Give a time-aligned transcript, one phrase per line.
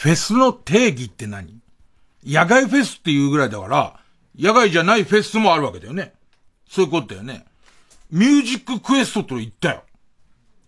[0.00, 1.60] フェスの定義って何？
[2.24, 4.00] 野外フェスっていうぐらいだから、
[4.34, 6.14] 野外じゃないフェスもあるわけだよね。
[6.66, 7.44] そういうことだよね。
[8.10, 9.82] ミュージッククエストと言ったよ。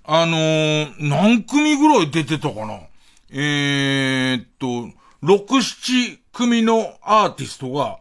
[0.05, 2.81] あのー、何組ぐらい出てたかな？
[3.31, 4.67] えー、っと、
[5.27, 8.01] 6、7組のアーティストが、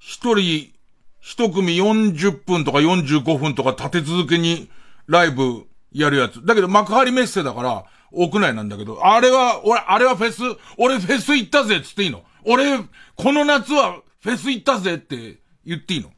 [0.00, 0.72] 一人、
[1.20, 4.68] 一組40分とか45分とか立て続けに
[5.06, 6.44] ライブやるやつ。
[6.44, 10.42] だけど幕張メッセだから、屋内なんだけど、あれは、俺、あれはフェス、
[10.78, 12.22] 俺フェス行ったぜっつっていいの。
[12.44, 12.78] 俺、
[13.16, 16.10] この夏はフェス行ったぜって言っていいの。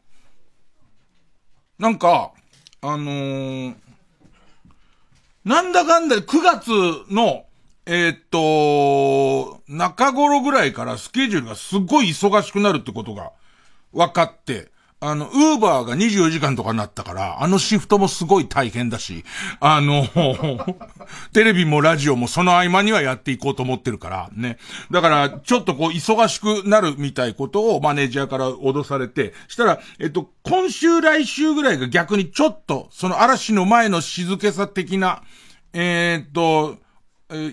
[1.79, 2.33] なんか、
[2.81, 3.75] あのー、
[5.45, 6.71] なんだかんだ9月
[7.13, 7.47] の、
[7.87, 13.33] えー、っと、中頃ぐらいからスケジュールがすごい忙しくなるってことが
[13.93, 19.25] 分かって、あの、ウーバーが24時間とかになったから、あのシフトもすごい大変だし、
[19.61, 20.07] あの、
[21.35, 24.57] テレビもラジオもその合間にはやっていこうと思ってるから、ね。
[24.91, 35.23] だから、ちょっとこう、忙しくなるみたいことをマネージャーから脅されて、したら、えっと、今週来週ぐらいが逆にちょっと、その嵐の前の静けさ的な、
[35.75, 36.79] えー、っと、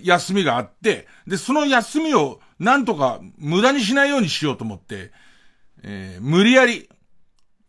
[0.04, 5.12] 休みがあって、で、その休みをなんとか無駄にしないようにしようと思って、
[5.82, 6.88] えー、無理やり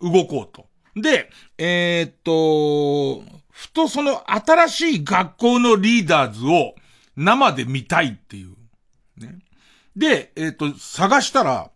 [0.01, 0.67] 動こうと。
[0.97, 6.75] で、えー、っと、ふとその新しい学校のリーダーズを
[7.17, 8.55] 生で見たいっていう。
[9.17, 9.39] ね。
[9.97, 11.71] で、えー、っと、探したら、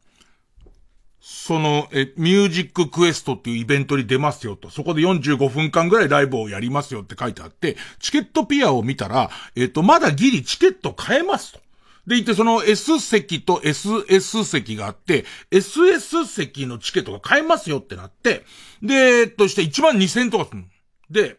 [1.20, 4.70] その、え、ミュージッククエストっていうイベントに出ますよと。
[4.70, 11.60] そこで45分間ぐらいライブをやりますよって書いてあって、チケットピアを見たら、えっ、と、まだギリチケット買えますと。
[12.08, 18.46] でいて、その S 席と SS 席があって、SS 席のチケットが買えますよってなって、
[18.82, 20.64] で、として1万2000とかする
[21.10, 21.36] で、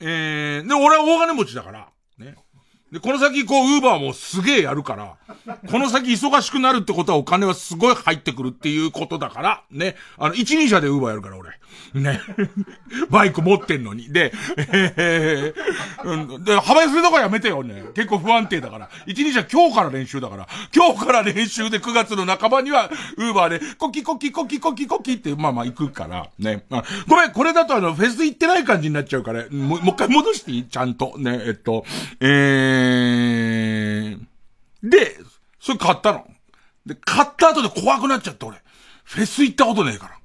[0.00, 1.88] えー、で、俺は大金持ちだから、
[2.94, 5.16] で、この先、こう、ウーバーもすげえやるから、
[5.68, 9.96] この先忙しくなるってことはお金はすごい入ってくるっていうことだから、ね。
[10.16, 11.50] あの、一人車でウーバーやるから、俺。
[11.92, 12.20] ね。
[13.10, 14.12] バイク持ってんのに。
[14.12, 17.82] で、えー、うん、で、幅寄せとかやめてよね。
[17.94, 18.88] 結構不安定だから。
[19.06, 20.46] 一人車今日から練習だから。
[20.72, 26.64] 今日から練習で9月の半ばには、ウーバーで、コキコキコキコキコキって、まあまあ行くから、ね。
[27.08, 30.64] ごめん、これだとあの、フェス行ってない感じになっちゃうから、もう一回戻していい？
[30.64, 31.14] ちゃんと。
[31.18, 31.84] ね、えっと、
[32.20, 34.18] えー、ー、
[34.82, 35.16] で、
[35.60, 36.26] それ買ったの。
[36.86, 38.58] で、買った後で怖くなっちゃって俺。
[39.04, 40.18] フェス行ったことねえから。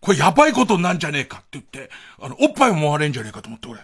[0.00, 1.90] これやばいことなんじゃねえかって言って、
[2.20, 3.80] あの、おっぱいも揉まれんじゃねえかと思って俺。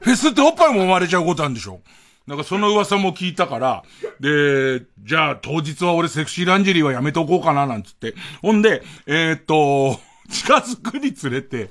[0.00, 1.80] フェスっておっぱいも揉まれちゃうことあるんでしょ
[2.26, 3.84] なんかその噂も聞いたから、
[4.20, 8.14] で、じゃあ当日は俺セクシーランジェリーはやめとこうかななんつって。
[8.42, 11.70] ほんで、えー、っと、近づくにつれて、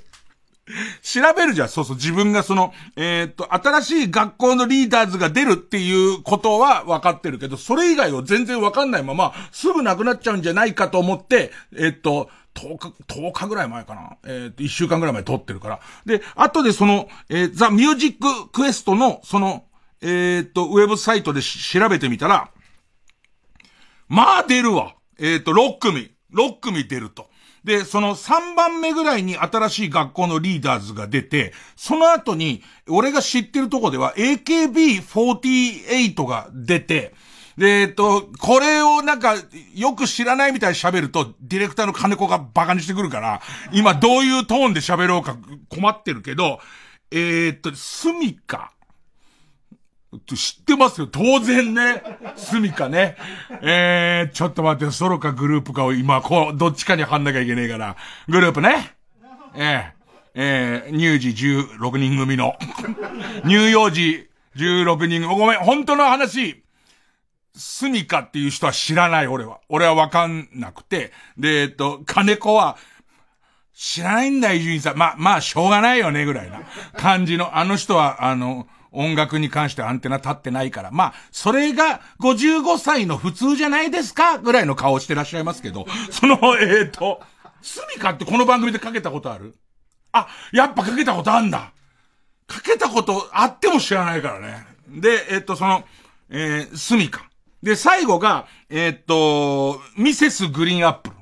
[1.02, 1.70] 調べるじゃん。
[1.70, 1.96] そうそう。
[1.96, 14.18] 自分がその、えー、っと、新しい学校のリーダーズが出るっていうことは分かってるけど、それ以外を全然分かんないまま、すぐなくなっちゃうんじゃないかと思って、えー、っと、10日、10日ぐらい前かな。
[14.25, 15.80] えー、っと、1週間ぐらい前撮ってるから。
[16.06, 19.66] で、後でその、えー、ザ・ミュージック・クエストの、その、
[20.02, 22.50] えっと、ウェブサイトで調べてみたら、
[24.08, 24.96] まあ出るわ。
[25.20, 26.12] えっと、6組。
[26.34, 27.30] 6組出ると。
[27.66, 37.16] で、その3番目ぐらいに新しい学校のリーダーズが出て、その後に、俺が知ってるとこでは AKB48 が出て、
[37.58, 39.34] で、えっと、これをなんか、
[39.74, 43.42] よく知らないみたいに喋ると、ディレクターの金子がバカにしてくるから、
[43.74, 45.36] 今どういうトーンで喋ろうか
[45.70, 46.59] 困ってるけど、
[47.09, 48.75] えー、っと、スミカ。
[50.20, 51.08] 知ってますよ。
[51.08, 52.03] 当然ね。
[52.36, 53.18] スミカね。
[53.62, 57.96] えー、ちょっと待って、ソロかグループかを今、こう、どっちかに貼んなきゃいけねえから。
[58.28, 58.95] グループね。
[59.56, 59.95] えー、
[60.36, 62.56] えー、乳児16人組の。
[63.44, 65.36] 乳幼児16人組。
[65.36, 66.63] ごめん、本当の話。
[67.56, 69.60] スミカっていう人は知らない、俺は。
[69.69, 71.13] 俺はわかんなくて。
[71.38, 72.78] で、えっと、金子は、
[73.74, 74.98] 知らないんだ、伊集院さん。
[74.98, 76.62] ま、まあ、しょうがないよね、ぐらいな
[76.98, 77.57] 感じの。
[77.57, 80.92] あの人は、あの、音楽に関してアンテナ立ってないから。
[80.92, 84.38] まあ、それが55歳の普通じゃないですか？
[84.38, 87.21] ぐらいの顔してらっしゃいますけど、その、えっ、ー、と、
[87.62, 89.56] スミカってこの番組でかけたことある？
[90.12, 91.71] あ、やっぱかけたことあんだ。
[92.47, 94.65] かけたことあっても知らないからね。
[94.88, 95.83] で、えっ、ー、と、その、
[96.30, 97.30] えー、スミカ。
[97.63, 101.15] で、最後が、えっ、と、ミセスグリーンアップル。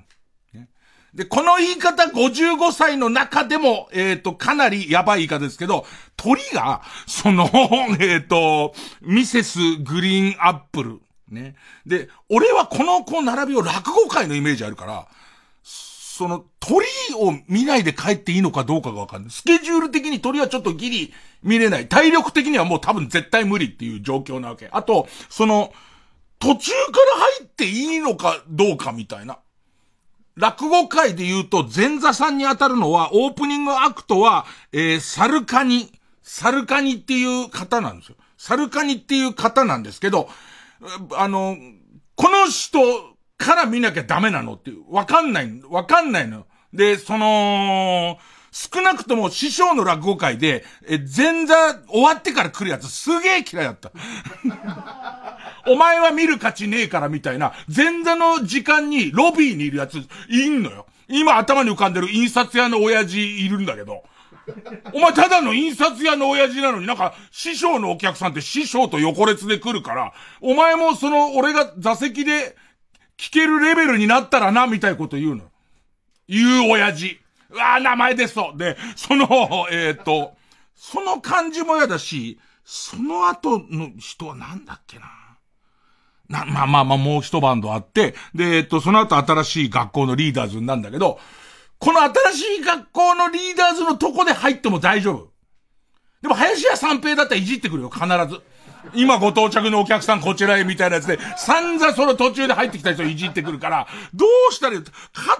[1.13, 5.85] で、この言い方55歳の中でも、えっ、と、かなりやばい言い方ですけど、
[6.23, 7.49] 鳥が、その、
[7.99, 11.01] えっ、ー、と、ミセスグリーンアップル。
[11.29, 11.55] ね。
[11.85, 15.07] で、俺はこの、この並びを落語界のイメージあるから、
[15.63, 16.85] その、鳥
[17.15, 19.31] を見ないで帰っていいのかどうかがわかんない。
[19.31, 21.89] スケジュール的に鳥はちょっとギリ見れない。
[21.89, 24.69] 体力的にはもう多分絶対無理っていう状況なわけ。
[24.71, 25.73] あと、その、
[26.39, 26.77] 途中か
[27.15, 29.39] ら入っていいのかどうかみたいな。
[30.35, 35.91] 落語界で言うと、前座さんに当たるのは、オープニングアクトは、えー、サルカニ、
[36.23, 38.15] サルカニっていう方なんですよ。
[38.37, 40.29] サルカニっていう方なんですけど、
[41.15, 41.57] あの、
[42.15, 42.79] この人
[43.37, 46.45] から見なきゃダメなのっていう、わかんない、わかんないの。
[46.73, 48.17] で、その、
[48.51, 51.55] 少なくとも師匠の落語会で、え、前座
[51.87, 53.91] 終わってから来るやつすげえ嫌いだった。
[55.67, 59.97] お前は見る価値ねえからみたいな、前座の時間にロビーにいるやつ
[60.29, 60.85] いんのよ。
[61.07, 64.03] 今頭に浮かんでる印刷屋の親父いるんだけど。
[64.93, 72.55] お前ただの印刷屋の親父なのになんか師匠のお客さんって師匠と横列で来るから、お前もその俺が座席で
[73.17, 75.45] 聞けるレベルになったらな、みたいこと言うの。
[76.27, 77.19] 言う親父。
[77.49, 78.53] うわ名前ですと。
[78.57, 79.27] で、その、
[79.71, 80.33] えっ、と、
[80.75, 85.05] その感じも嫌だし、その後の人はなんだっけな。
[86.29, 91.19] な、まあまあまあもう一バンドあって、で、えっと、その後新しい学校のリーダーズなんだけど、
[91.83, 95.33] この新しい学校のリーダーズのとこで入っても大丈夫。
[96.21, 98.41] でも林家三平だったらいじってくるよ、必ず。
[98.93, 104.81] 今ご到着のお客さんこちらへみたいなやつで、散々その途中で入ってきた人いじってくるから、どうしたらいい？
[104.81, 104.91] か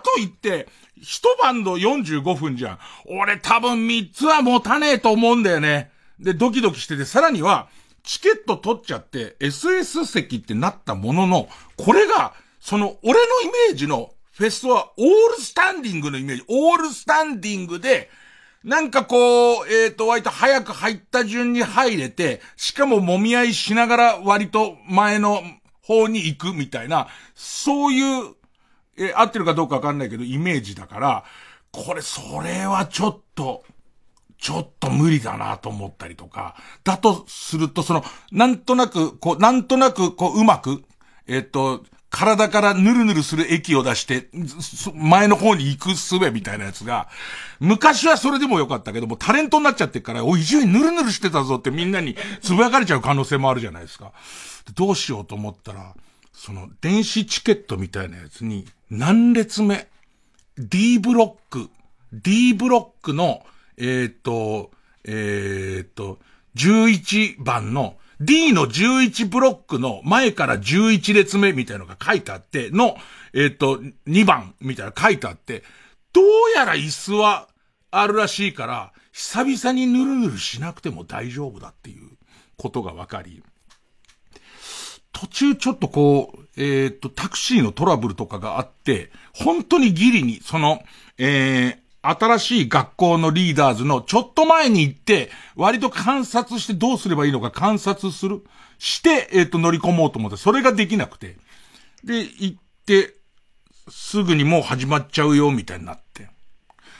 [0.03, 0.67] といって、
[1.01, 2.79] 一晩の45分じゃん。
[3.05, 5.91] 俺多分三つは持たねえと思うんだよね。
[6.19, 7.69] で、ドキドキしてて、さらには、
[8.03, 11.47] チケット取っちゃって、SS 席ってなったものの、
[11.77, 15.07] これが、その、俺のイメージのフェスは、オー
[15.37, 18.09] ルスタンディングのイメージ、オールスタンディングで、
[18.63, 25.43] なんかこう、えっ、ー、と、割と早く入った順に入れて、しかも揉み合いしながら割と前の
[25.81, 28.33] 方に行くみたいな、そういう、
[28.97, 31.25] えー、合ってるかどうかわかんないけど、イメージだから、
[31.71, 33.63] これ、それはちょっと、
[34.39, 40.83] ちょっと無理だなと思ったりとか、だとすると、その、なんとなく、こう、なんとなく、こう、うまく、
[41.27, 41.83] えっ、ー、と、
[42.13, 44.29] 体からヌルヌルする液を出して、
[44.93, 47.09] 前の方に行く術みたいなやつが、
[47.59, 54.11] 昔はそれでもよかったけども、タレントになっちゃってから、おい、一応にヌルヌルしてたぞってみんなにつぶやかれちゃう可能性もあるじゃないですか。
[54.75, 55.95] どうしようと思ったら、
[56.33, 59.87] その、電子チケットみたいなやつに、何列目
[60.59, 61.71] ?D ブロック、
[62.13, 63.43] D ブロックの、
[63.77, 64.69] えっ、と、
[65.03, 66.19] えっ、と、
[66.57, 72.95] 11番の、D の11ブロックの前から11列目みたいのが書いてあって、の、
[73.33, 75.63] えっ、ー、と、2番みたいな書いてあって、
[76.13, 76.25] どう
[76.55, 77.49] やら椅子は
[77.91, 82.09] あるらしいから、久々にぬるぬるしなくても大丈夫だっていう
[82.57, 83.43] ことが分かり、
[85.11, 90.83] 途中ちょっとこう、えっ、ー、と、タクシーのトラブルとかがあって、本当にギリに、その、
[91.17, 98.43] えー、新しい学校のリーダーズのちょっと前に行って、割と観察してどうすればいいのか観察する、
[98.77, 101.37] して、えっ、ー、と、乗り込もうと思って、それができなくて。
[102.03, 102.55] で、行っ
[102.85, 103.15] て、
[103.87, 106.29] すぐにもう始まっちゃうよ、みたいになって。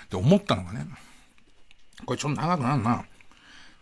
[0.10, 0.86] で、思ったのがね、
[2.06, 3.06] これちょっと長くなるな。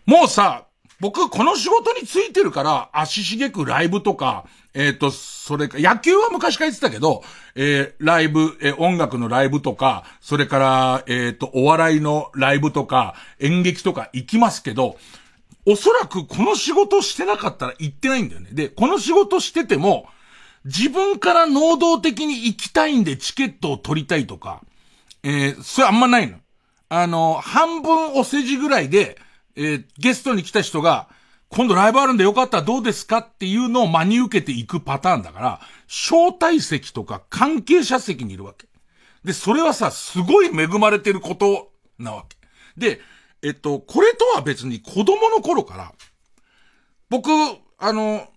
[0.07, 0.65] もうさ、
[1.01, 7.24] 僕、この仕事についてるから、足しげくライブとか、えっ、ー、と、それか、野球は昔から言ってたけど、
[7.55, 15.00] えー、ライブ、えー、音楽のライブとか、それから、えっ、と、お笑いのライブとか、演劇とか行きますけど、
[15.65, 18.50] おそらくこの仕事してなかったら行ってないんだよね。
[18.51, 20.08] で、この仕事してても、
[20.65, 24.62] 自分から能動的に行きたいんでチケットを取りたいとか、
[25.24, 26.38] えー、それあんまないの。
[26.89, 29.17] あの、半分お世辞ぐらいで、
[29.55, 31.10] えー、ゲストに来た人が、
[31.50, 38.67] 今度ライブあるんでよかったらどうですかっていうのを真に受けていくパターンだから、招待席とか関係者席にいるわけ。
[39.25, 42.38] で、それはさ、すごい恵まれてることなわけ。
[42.77, 43.01] で、
[43.43, 45.93] えっと、これとは別に子供の頃から、
[47.10, 47.29] 僕、
[47.77, 48.27] あの、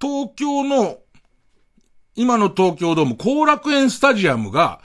[0.00, 0.98] 東京の、
[2.14, 4.82] 今の東京ドーム、後楽園スタジアムが、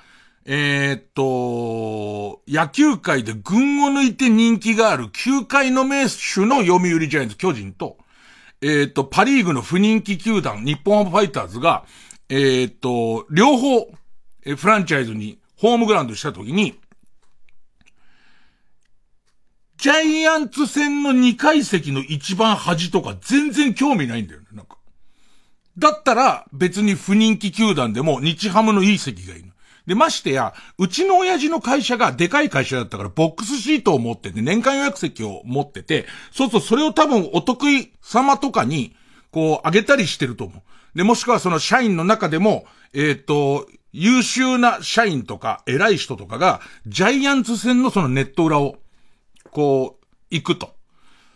[0.47, 7.97] えー、っと、野球界で群を抜いて人気がある球界の名手の読売ジャイアンツ巨人と、
[8.61, 11.85] えー、っと、パリーグの不人気球団、日本ハムファイターズが、
[12.29, 13.91] えー、っと、両方、
[14.45, 16.79] えフランチャイズにホームグラウンドしたときに、
[19.77, 24.77] ジャイアンツ戦の2階席の一番端とか全然興味ないんだよね、なんか。
[25.77, 29.54] だったら別に不人気球団でも日ハムのいい席がいいの。
[29.87, 38.95] で、ましてや、うちの親父の会社がでかい会社だったから、ボックスシートを持ってて、年間予約席を持ってて、そうそう、それを多分お得意様とかに、
[39.31, 40.97] こう、あげたりしてると思う。
[40.97, 48.77] で、もしくはその社員の中でも、えっ、と、優秀な社員とか、偉い人とかが、ジャイアンツ戦のそのネット裏を、
[49.51, 50.75] こう、行くと。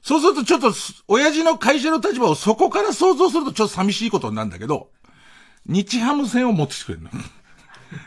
[0.01, 0.74] そうするとちょっと、
[1.08, 4.89] 親父の会社の立場をそこから想像するとちょっと寂しいことになるんだけど、
[5.65, 7.10] 日ハム戦を持ってきてくれるの。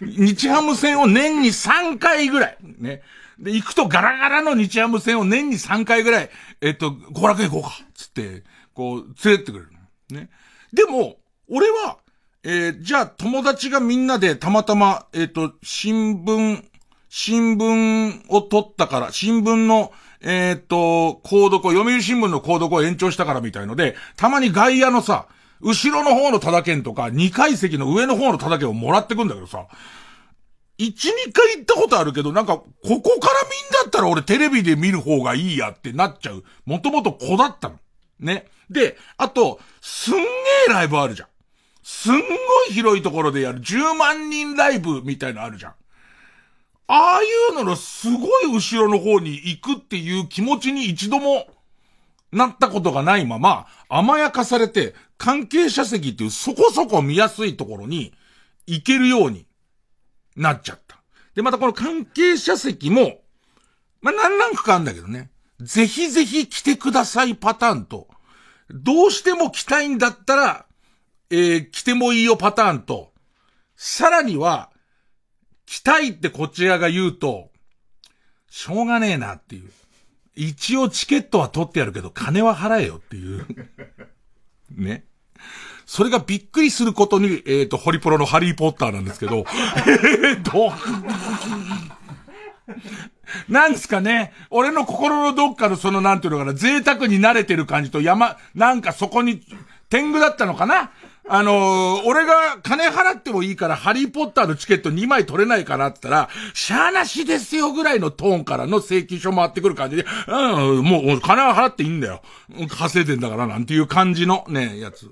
[0.00, 3.02] 日ハム戦を年に3回ぐらい、ね。
[3.38, 9.70] で、行くとガラガラの日ハム戦を年に3回ぐらい、えっと、後楽園行こうか、つって、こう、連れてってくれる。
[10.10, 10.30] ね。
[10.72, 11.16] でも、
[11.48, 11.98] 俺は、
[12.44, 16.64] えー、じゃあ友達がみんなでたまたま、えっ、と、新聞、
[17.08, 25.26] 新聞を取ったから、新聞の、えっ、ー、と、購読読売新聞の購読を延長したからみたいので、たまに外野のさ、
[25.62, 29.66] 後ろの方のただ券とか、2階席の上の方のただ券をもらってくんだけどさ、
[30.78, 36.44] 1、2回行ったことあるけど、なんか、ここから見んだったら俺テレビで見る方がいいやってなっちゃう。
[36.66, 37.76] もともと子だったの。
[38.18, 38.46] ね。
[38.68, 40.20] で、あと、すんげ
[40.68, 41.28] えライブあるじゃん。
[41.82, 42.26] すんご
[42.70, 45.74] い広いところでやる10万人ライブみたいのあるじゃん。
[46.88, 51.46] ああいうののすごい後ろの方に行くっていう気持ちに一度も
[52.32, 58.12] なったことがないまま、甘やかされて、関係者席っていうそこそこ見やすいところに
[58.66, 59.46] 行けるように
[60.34, 61.02] なっちゃった。
[61.34, 63.20] で、またこの関係者席も、
[64.00, 65.30] まあ、何ランクかあるんだけどね。
[65.60, 68.08] ぜひぜひ来てくださいパターンと、
[68.70, 70.66] どうしても来たいんだったら、
[71.30, 73.12] えー、来てもいいよパターンと、
[73.76, 74.70] さらには、
[75.66, 77.50] 来たいってこちらが言うと、
[78.50, 79.70] しょうがねえなっていう。
[80.34, 83.46] 一応チケットは取ってやるけど、金は払えよっていう。
[84.74, 85.04] ね。
[85.84, 89.44] それがびっくりすることに、えっ、ー、と、ホリプロのハリーポッターなんですけど、
[90.24, 90.72] えっと、
[93.48, 94.32] なんですかね。
[94.50, 99.42] 俺の心のどっかのそのなんていうのかな、贅沢に慣れてる感じと山、なんかそこに、
[99.90, 100.92] 天狗だったのかな？
[101.28, 112.22] あのー、俺が金払ってもいいからハリーポッターのチケット2枚取れないかなって言ったら、しゃーなしですよぐらいのトーンからの請求書回ってくる感じで、うん、もう金は払っていいんだよ。
[112.68, 115.10] 稼いでんだからなんていう感じのね、やつ。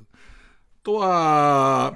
[0.82, 1.94] とは、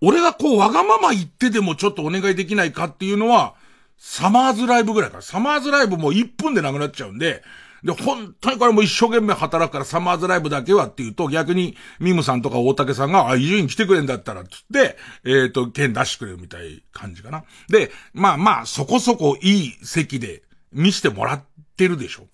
[0.00, 3.54] 俺がこうわがまま言ってでもちょっとお願いできないかっていうのは、
[3.96, 5.22] サマーズライブぐらいから。
[5.22, 7.42] サマーズライブも1分でなくなっちゃうんで、
[7.82, 17.44] で、本当にこれも一生懸命働くからサマーズライブだけはっていうと、逆にミムさんとか大竹さんが、あ、伊集院来てくれんだったら、つって、えっ、ー、と、券出してくれるみたい感じかな。
[17.68, 20.42] で、まあまあ、そこそこいい席で
[20.72, 21.44] 見してもらっ
[21.76, 22.26] てるでしょ。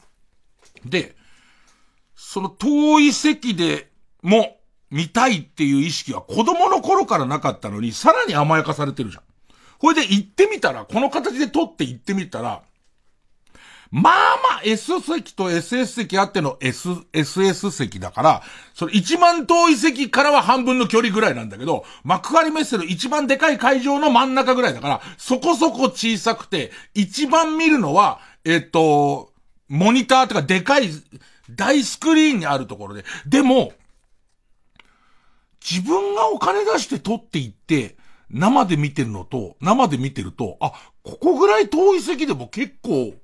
[0.85, 1.17] で、
[2.15, 3.91] その遠い席で
[4.23, 4.59] も
[4.91, 9.23] 見たいっていう意識は子供の頃からなかったのに、さらに甘やかされてるじゃん。
[9.79, 12.63] これで行ってみたら、この形で撮って行ってみたら、
[13.95, 18.43] まあまあ S 席と SS 席あっての S、SS 席だから、
[18.75, 29.33] それ一番遠い席からは半分の距離ぐらいなんだけど、幕張メッセの一番でかい会場の真ん中ぐらいだから、そこそこ小さくて、一番見るのは、えっと、
[29.69, 30.91] モニターとかでかい
[31.49, 33.75] 大スクリーンにあるところで、でも、
[35.65, 37.95] 自分がお金出して撮っていって、
[38.29, 40.73] 生で見てるのと、生で見てると、あ、
[41.05, 43.15] ここぐらい遠い席でも結構、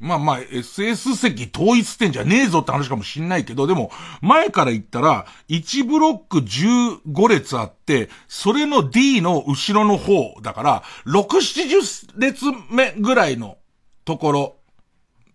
[0.00, 3.90] まあまあ、SS 席統一点じゃねえぞって話かもしんないけど、でも、
[4.22, 13.58] 前から言ったら、1ブロック15列あって、それの D の後ろの方だから、6、70列目ぐらいの
[14.04, 14.56] ところ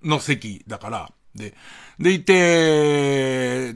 [0.02, 1.54] の席だから、で、
[2.00, 3.76] でいて、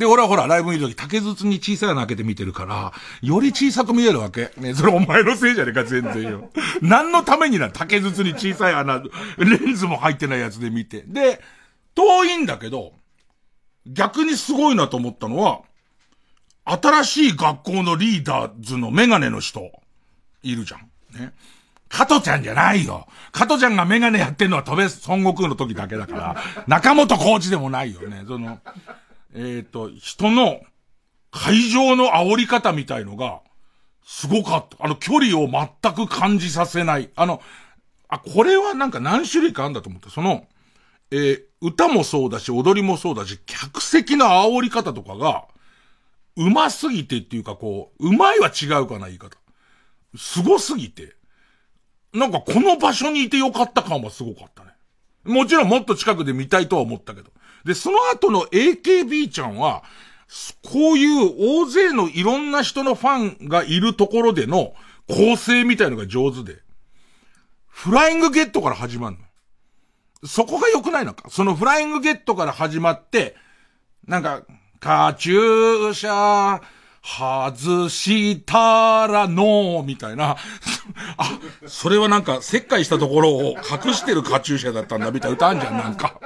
[0.00, 4.50] で、俺はほら、ライブ見るとき竹筒に小さい穴開けて見てるから、より小さく見えるわけ。
[4.56, 6.50] ね、それお前のせいじゃねえか、全然よ。
[6.80, 9.02] 何のためにな、竹筒に小さい穴、
[9.36, 11.04] レンズも入ってないやつで見て。
[11.06, 11.42] で、
[11.94, 12.94] 遠いんだけど、
[13.86, 15.60] 逆にすごいなと思ったのは、
[16.64, 19.70] 新しい学校のリーダーズのメガネの人、
[20.42, 20.80] いるじゃん。
[21.20, 21.34] ね。
[21.90, 23.06] 加トちゃんじゃないよ。
[23.32, 24.88] 加トちゃんがメガネやってんのは飛べ孫
[25.22, 28.24] 悟空の時だけだから、中本コーチでもないよね。
[28.26, 28.60] その、
[29.34, 30.60] えっ、ー、と、人の
[31.30, 33.40] 会場の煽り方みたいのが、
[34.04, 34.84] すごかった。
[34.84, 37.10] あの、距離を全く感じさせない。
[37.14, 37.40] あの、
[38.08, 40.46] あ、これはなんか何種類かあんだと思って、その、
[41.12, 45.44] えー、歌もそうだし、踊りもそうだし、客席の煽り方とかが、
[46.36, 49.36] うますぎてっていうかこう、うまいは違うかな、言い方。
[50.16, 51.14] すごすぎて。
[52.12, 54.70] なんかこの場所にいてよかった感はすごかったね。
[55.24, 57.30] もちろんもっと近くで見たいとは思ったけど。
[57.64, 59.82] で、その後の AKB ちゃんは、
[60.62, 64.74] こういう大勢のいろんな人のファンがいるところでの
[65.08, 66.60] 構成みたいのが上手で、
[67.66, 70.28] フライングゲットから始まるの。
[70.28, 71.30] そこが良くないのか。
[71.30, 73.36] そのフライングゲットから始まって、
[74.06, 74.42] なんか、
[74.78, 76.62] カチューシャー、
[77.02, 80.36] 外したらのみたいな。
[81.16, 86.20] あ、それはなんか、石灰したところを隠してるカチューシャだったんだ、みたいな歌あんじゃん、なんか。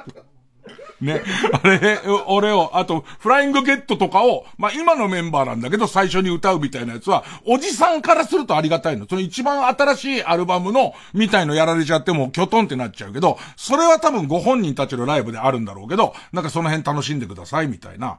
[1.04, 1.22] ね。
[1.62, 9.06] あれ、俺を、あと、フライングゲットとかを、まあ、今のメンバーなんだけど、最初に歌うみたいなやつは、おじさんからするとありがたいの。
[9.08, 18.18] その一番新しいアルバムの、みたいのやられちゃっても、キョトンってなっちゃうけど、それは多分ご本人たちのライブであるんだろうけど、なんかその辺楽しんでください、みたいな。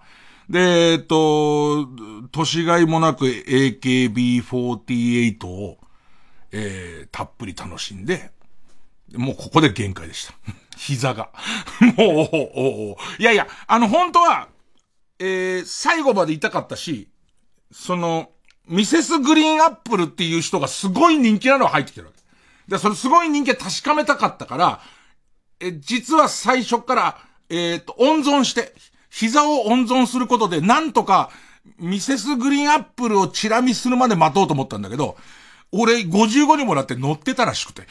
[0.50, 1.88] で、えっと、
[2.32, 5.78] 年がいもなく AKB48 を、
[6.52, 8.32] えー、たっぷり楽しんで、
[9.14, 10.34] もうここで限界でした。
[10.76, 11.30] 膝が。
[11.82, 14.50] もう、おおいやいや、あの、本当は、
[15.20, 17.10] えー、最後まで痛かったし、
[17.72, 18.30] その、
[18.68, 22.20] ミセスグリーンアップルっていう人がすごい人気なのが入ってきてるわけ。
[22.68, 24.82] で、それすごい人気は確かめたかったから、
[25.60, 27.18] え、実は最初から、
[27.50, 28.74] えっ、と、温存して、
[29.10, 31.30] 膝を温存することで、なんとか、
[31.80, 35.18] ミセスグリーンアップルをチラ見するまで待とうと思ったんだけど、
[35.72, 37.84] 俺55にもらって乗ってたらしくて。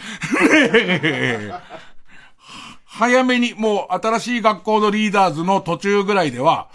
[2.96, 6.68] 早めに、もう新しい学校のリーダーズの途中ぐらいでは、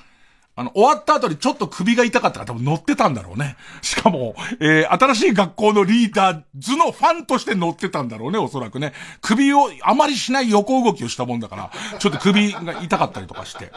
[0.57, 3.55] あの、終わった後にちょっと首が痛かったから多分乗ってたんだろうね。
[3.81, 8.91] しかも、えー、新しい学校のリーダーズのファンとして乗ってたんだろうね、おそらくね。
[9.21, 13.71] 首をあまりしない横動きをしたもんだから、ちょっと首が痛かったりとかして。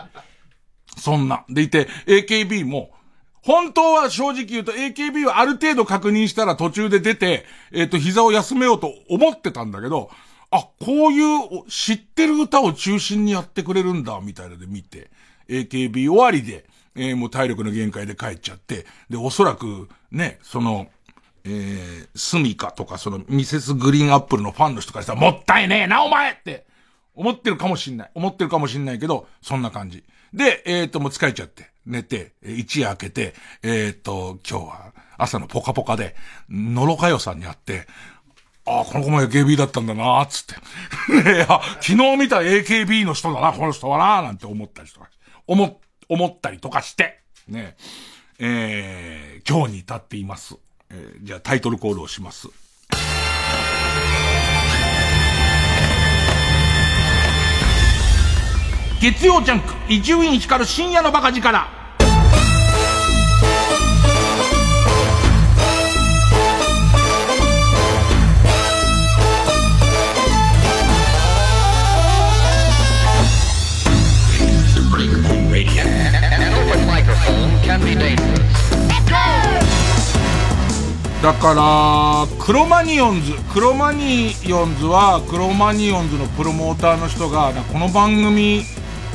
[0.96, 1.44] そんな。
[1.48, 2.90] でいて、AKB も、
[3.42, 10.10] 本当は正直言うと AKB はある程度確認したら途中で出て、えっ、ー、と、膝を休めようと思ってたんだけど、
[10.52, 15.10] あ、こういう知ってる歌を中心にやってくれるんだ、みたいなで見て、
[15.48, 20.88] AKB 終わりで、えー、もう体力の限界で帰っちゃって、で、おそらく、ね、その、
[21.44, 26.66] えー、スミカとかそのミセスグリーンアップルのファンの人からしたら、もったいねえな、お前って
[27.14, 28.10] 思ってるかもしんない。
[28.14, 30.04] 思ってるかもしんないけど、そんな感じ。
[30.34, 36.14] で、えっ、ー、と、もう疲れちゃって、寝て、一夜明けて、えっ、ー、と、今日は朝のポカポカで、
[36.48, 37.86] のろかよさんに会って、
[38.64, 41.34] ああ、この子も AKB だったんだなつって。
[41.34, 41.46] いや、
[41.80, 45.08] 昨日見た AKB の人だな、この人はななんて思ったりとか、
[45.46, 47.76] 思、思ったりとかして、ね、
[48.38, 50.56] えー、今日に至っています。
[50.90, 52.48] えー、じゃあタイトルコールをします。
[59.00, 61.81] 月曜ジャンク、伊集院光る深夜のバカ力。
[81.22, 88.64] だから、クロマニオンズ、クロマニオンズは、クロマニオンズのプロモーターの人が、この番組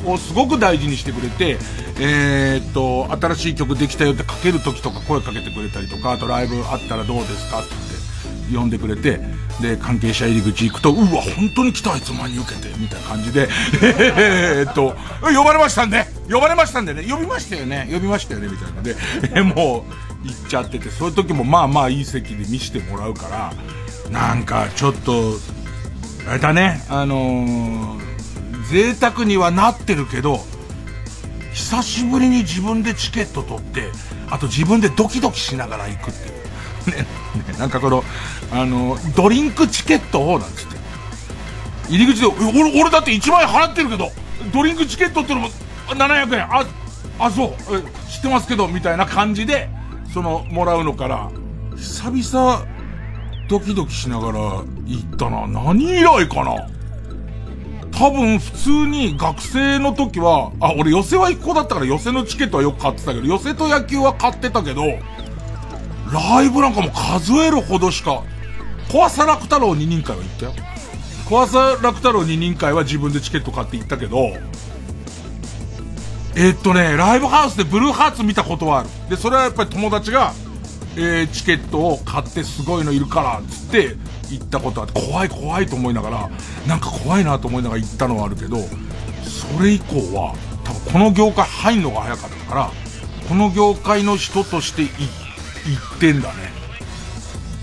[0.06, 1.58] をすごく大事にしてくれて、
[2.00, 9.20] えー、っと、新しい曲できたよってかける時とか声かけてくれたりとか、あとライブあったらどうですかって、呼んでくれて、
[9.62, 13.50] で、関係者入り口行くと、うわ、本当に来たあいつ真に受けて、みたいな感じで、
[13.84, 18.96] え、っと、呼ばれましたんで、呼ばれましたんでね、呼びましたよね、呼びましたよね、みたいなので、
[19.36, 23.54] え もう、行っちゃってて、そういう時もまあまあいい席で見せてもらうから、
[24.12, 25.34] なんかちょっと、
[26.30, 27.98] あれだね、あのー、
[28.70, 30.40] 贅沢にはなってるけど、
[31.54, 33.90] 久しぶりに自分でチケット取って、
[34.30, 36.38] あと自分でドキドキしながら行くっていう。
[36.92, 37.08] ね、
[37.52, 38.04] ね、なんかこの、
[38.52, 40.78] あの、ドリンクチケットを、なんつって。
[41.90, 44.12] 入り口で、俺、俺だって1万円払ってるけど、
[44.54, 45.50] ドリンクチケットってのも
[45.88, 46.66] 700円、あ、
[47.20, 49.70] あ、そう、知ってますけど、みたいな感じで、
[50.14, 51.30] その、もらうのから、
[51.76, 52.66] 久々、
[53.50, 54.40] ドキドキしながら
[54.86, 55.48] 行ったな。
[55.48, 56.68] 何以来かな
[57.92, 64.84] 多分普通に学生の時は、あ、俺寄せは一個だったから寄せのチケットはよく買ってたけど、寄せと野球は買ってたけど、
[66.14, 68.24] ライブなんかも数えるほどしか、
[68.92, 70.54] 怖さ楽太郎二人会は行ったよ。
[71.28, 74.32] 怖さ楽太郎二人会は自分でチケット買って行ったけど、
[76.40, 78.90] えー、っとね、ライブハウスでブルーハーツ見たことはある。
[79.10, 80.34] で、それはやっぱり友達が、
[80.96, 83.96] えー、チケットを買ってすごいのいるから、つって、
[84.30, 86.30] 行ったことあって、怖い怖いと思いながら、
[86.68, 88.58] なんか怖いなと思いながら行ったのはあるけど、
[89.24, 92.72] それ以降は、多分この業界入んのが早かったから、
[93.28, 96.52] この業界の人として行ってんだね。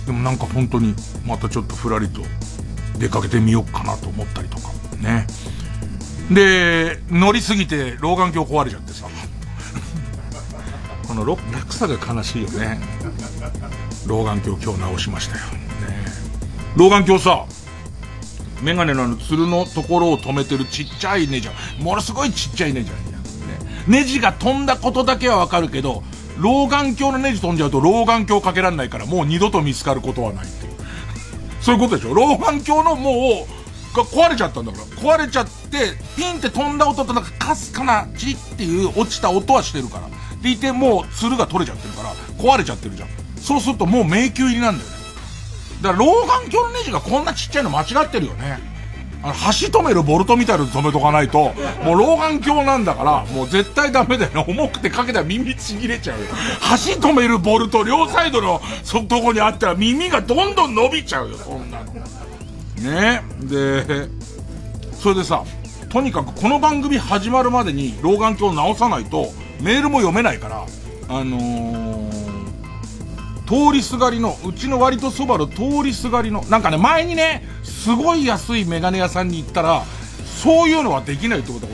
[0.05, 2.23] でもなんか本当に、またちょっとふらりと
[2.99, 5.29] 出かけてみようかなと思ったりとか、ね。
[6.31, 9.07] で、乗りすぎて老眼鏡壊れちゃってさ。
[11.07, 11.41] この落
[11.75, 12.81] 差が悲しいよね。
[14.07, 15.43] 老眼鏡今日直しましたよ。
[15.45, 15.49] ね
[16.77, 17.45] 老眼鏡さ、
[18.63, 23.23] メガネのあの、ツルのところを止めてるちっちゃいネジものすごいちっちゃいネジあるじゃん。
[23.49, 23.83] ね。
[23.87, 26.03] ネジが飛んだことだけはわかるけど、
[26.39, 30.73] 老眼鏡のネジ飛んじゃうと老眼鏡かけられないからもう二度と見つかることはないっていう。
[31.61, 32.15] そういうことでしょ？
[32.15, 33.64] 老眼鏡のもう、
[33.95, 34.85] が壊れちゃったんだから。
[34.85, 40.09] 壊れちゃって、ピンって飛んだ音となんかかすかなチリっていう落ちた音はしてるから。
[40.43, 43.09] でいて、もう、ツルが取れちゃってるから、壊れちゃってるじゃん。
[43.41, 44.97] そうするともう迷宮入りなんだよね。
[45.83, 48.59] だから老眼鏡のネジがこんなちっちゃいの間違ってるよね。
[49.23, 54.45] あの、橋止めるボルトみたいなの止めとかないと、もう老眼鏡なんだから、もう絶対ダメだよね。
[54.47, 56.27] 重くてかけたら耳ちぎれちゃうよ。
[56.87, 61.87] 橋止めるボルト両サイドのそとこにあったら耳がどんどん伸びちゃうよ、そんなの。
[62.83, 64.09] ねで、
[64.93, 65.45] それでさ、
[65.89, 69.29] とにかくこの番組始まるまでに老眼鏡を直さないと、
[69.61, 70.67] メールも読めないから、
[71.09, 72.11] あのー、
[73.47, 79.85] 通りすがりの、うちの割とそばの通りすがりの、なんかね、前にね、すごい安いメガネ屋さんに行ったら、
[80.43, 81.73] そういうのはできないってことだ。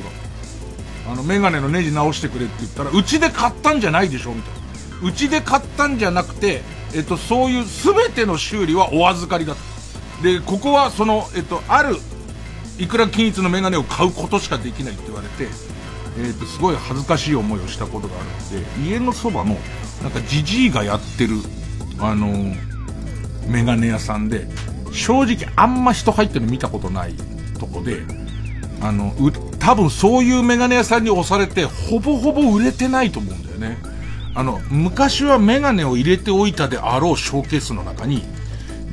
[1.10, 4.54] あの、メガネのネジ直してくれって言ったら、うちで買ったんじゃないでしょみたい
[5.02, 5.08] な。
[5.08, 6.62] うちで買ったんじゃなくて、
[6.94, 9.69] えっと、そういう全ての修理はお預かりだと。
[10.22, 11.96] で、ここはその、えっと、ある、
[12.78, 15.48] いくら均一のメガネを買うことしかできないって言われて、
[16.18, 19.56] えっと、すごい恥ずかしい思いをしたことがあるので、家のそばの、
[20.02, 21.36] なんかじじいがやってる、
[21.98, 24.46] あのー、メガネ屋さんで、
[24.92, 27.14] 正直あんま人入ってるの見たことない
[27.58, 28.02] とこで、
[28.80, 33.78] あの、う、多分そういうメガネ屋さんに押されて、ほぼほぼ売れてないと思うんだよね。
[34.34, 38.24] あの、昔はメガネを入れておいたであろうショーケースの中に、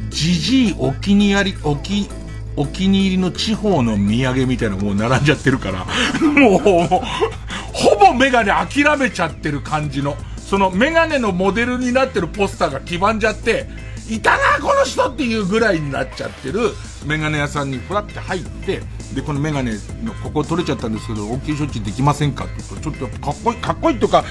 [0.09, 2.09] じじいお気に入り、お気、
[2.55, 5.85] お気に入りの地方の土産みたいなのもう並んじゃってるから、
[6.21, 6.61] もう、
[7.73, 13.67] ほぼメガネ諦めちゃってる感じの、そのメガネのモデルになってるポスターが黄ばんじゃって、
[14.09, 16.73] いたなこの人っていうぐらいになっちゃってる。
[17.05, 18.81] メガネ屋さんにふらって入って、
[19.13, 19.71] で、このメガネ
[20.03, 24.25] のここ取れちゃったんですけど、大きい処置できませんかって言うと、ちょっとかっこいい、かっこいいとか、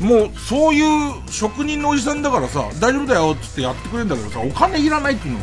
[0.00, 5.40] もう、そういう職人のおじさんだからさ、大丈夫だよっつってやってくれるんだけどさ、お金いらないっていうの。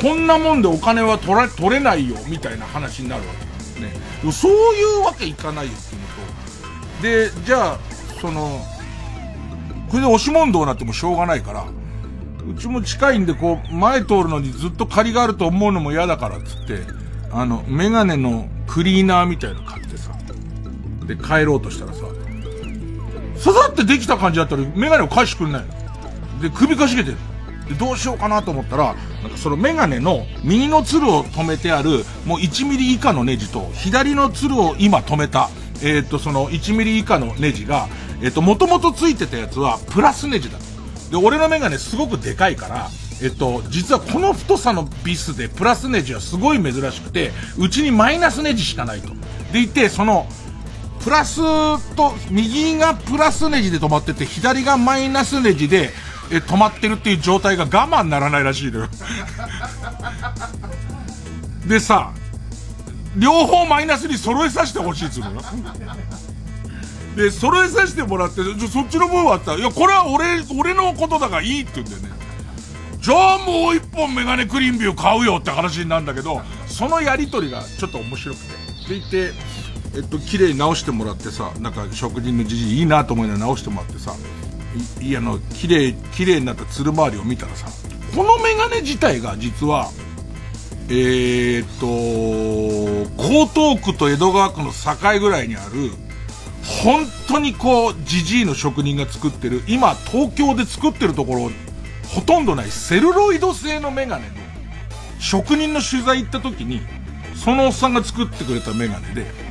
[0.00, 3.92] こんなもんでお金は取ら、取れないよ、みたいな話になるわけなんですね。
[4.22, 4.32] で。
[4.32, 7.78] そういうわけいかないよっていうのと、で、じゃあ、
[8.20, 8.64] その、
[9.88, 11.64] これで押し問答になってもしょうがないから、
[12.48, 16.82] うちも近いんで、こう、前通るのにずっと借りがあると思うのも嫌だからっつって、
[17.32, 20.12] あの、メガネのクリーナーみたいの買ってさ、
[21.06, 22.00] で、帰ろうとしたらさ、
[23.46, 25.64] ささってできた感じだったら、メガネを返してくんない。
[26.42, 27.16] で、首かしげてる。
[27.68, 35.48] で、どうしようかなと思ったら、なんかそのメガネの右のツルを止めてある、もう1ミリ以下のネジと、左のツルを今止めた、
[35.80, 37.86] えー、っと、その1ミリ以下のネジが、
[38.20, 40.58] えー、っと、もともとついてたやつは、プラスネジだ。
[41.12, 42.90] で、俺のメガネすごくでかいから、
[43.22, 49.12] えっと、実はこの太さのビスでプラスネジはすごい珍しくて、うちにマイナスネジしかないと。
[49.52, 50.26] でいて、その、
[51.06, 51.36] プラス
[51.94, 55.90] と、右がプラスネジで止まってて、左がマイナスネジで、
[56.32, 58.88] え、止まってるっていう状態が我慢ならないらしいのよ。
[61.64, 62.10] でさ、
[63.16, 65.42] 両方マイナスに揃えさせてほしいっつうのよ。
[67.14, 72.10] で、揃えさせてもらって、じゃ、そっちの分はあったら、いや、これは俺、俺のことだからいいって言うんだよね。
[73.00, 78.66] じゃあもう一本メガネクリンビュー買うよって話になるんだけど、そのやりとりがちょっと面白くて。
[78.88, 79.32] でいて、
[79.96, 84.14] えっと、綺麗に直してもらってさ、なんか職人のじじいいいなと思いながら直してもらってさ、
[85.00, 87.66] いいあの、綺麗、綺麗になったつる周りを見たらさ、
[88.14, 89.90] このメガネ自体が実は、
[90.88, 91.86] えー、っと、
[93.22, 95.90] 江東区と江戸川区の境ぐらいにある、
[96.82, 101.50] 本当にこう、じじいの職人が作ってる、今東京で作ってるところ、
[102.06, 104.34] ほとんどないセルロイド製のメガネの、
[105.18, 106.82] 職人の取材行った時に、
[107.34, 109.45] そのおっさんが作ってくれたメガネで、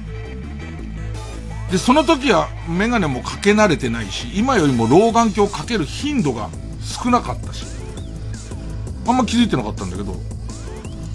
[1.72, 6.50] で、その時はメガネもかけ慣れてないし、今よりも老眼鏡をかける頻度が
[6.82, 7.66] 少なかったし、
[9.08, 10.20] あんま気づいてなかったんだけど、こ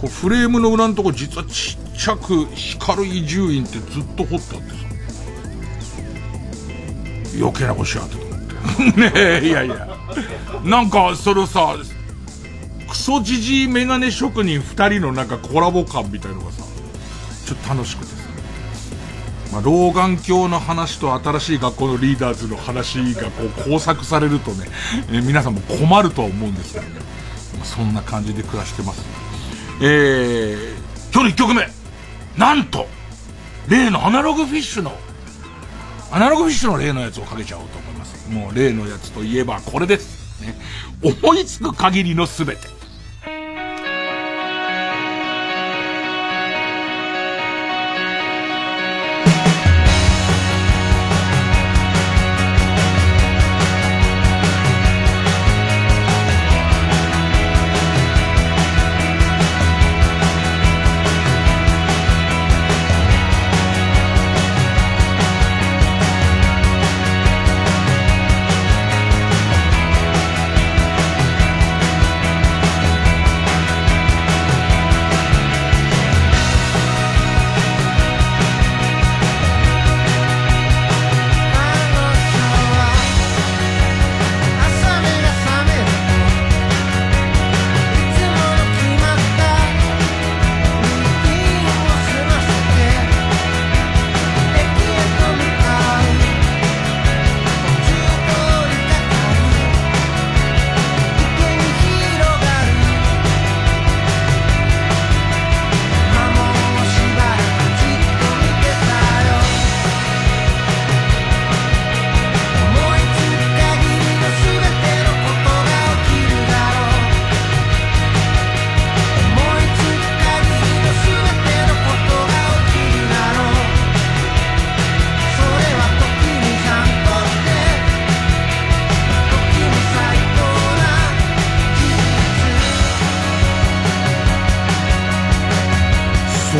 [0.04, 4.76] うフレームの裏のとこ実はちっちゃく光る伊集院ってずっと彫ってあってさ、
[7.38, 9.00] 余計なことしやってと思って。
[9.00, 9.88] ねえ、いやいや。
[10.64, 11.76] なんか、それをさ、
[12.88, 16.64] クソじじいメガネ職人二人のなんかコラボ感みたいのがさ、
[17.46, 18.19] ちょっと楽しくて。
[19.52, 24.66] まあ、老眼鏡の話と新しい学校のリーダーズの話がこう交錯されるとね、
[25.10, 27.00] えー、皆さんも困るとは思うんですけどね。
[27.56, 29.04] まあ、そんな感じで暮らしてます。
[29.82, 31.66] えー、今日の一曲目
[32.36, 32.86] なんと
[33.68, 34.92] 例のアナログフィッシュの
[36.12, 38.30] アナログフィッシュの例のやつをかけちゃおうと思います。
[38.30, 40.40] もう例のやつといえばこれです。
[40.42, 40.54] ね。
[41.02, 42.79] 思いつく限りのすべて。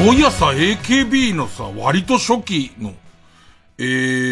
[0.02, 2.94] そういやさ、AKB のさ、割と初期の、
[3.76, 3.82] え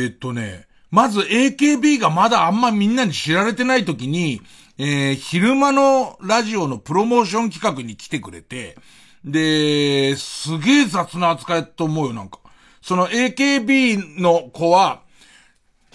[0.06, 4.40] ー、っとね、まず AKB がまだあんまみんなに知られてない時に、
[4.78, 8.78] えー、昼間のラジオのプロモーション企画に来てくれて、
[9.26, 12.40] で、すげえ雑な扱いと思うよ、なんか。
[12.80, 15.02] その AKB の子は、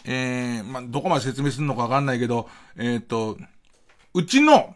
[0.06, 3.40] えー、まあ、どこまで説明するのかわかんないけど、えー、っと、
[4.14, 4.76] うちの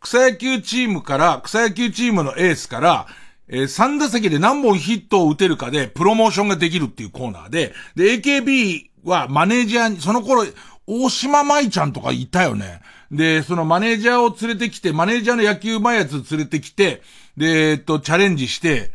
[0.00, 3.06] 草野球チームから、草野球チームのエースから、
[3.48, 10.44] えー、3打席で何本ヒットを打てるかで、プロモーションができるっていうコーナーで、で、AKB はマネージャーに、その頃、
[10.86, 12.80] 大島舞ちゃんとかいたよね。
[13.10, 17.02] で、そのマネージャーを連れてきて、マネージャーの野球前やつ連れてきて、
[17.36, 18.92] で、えっと、チャレンジして、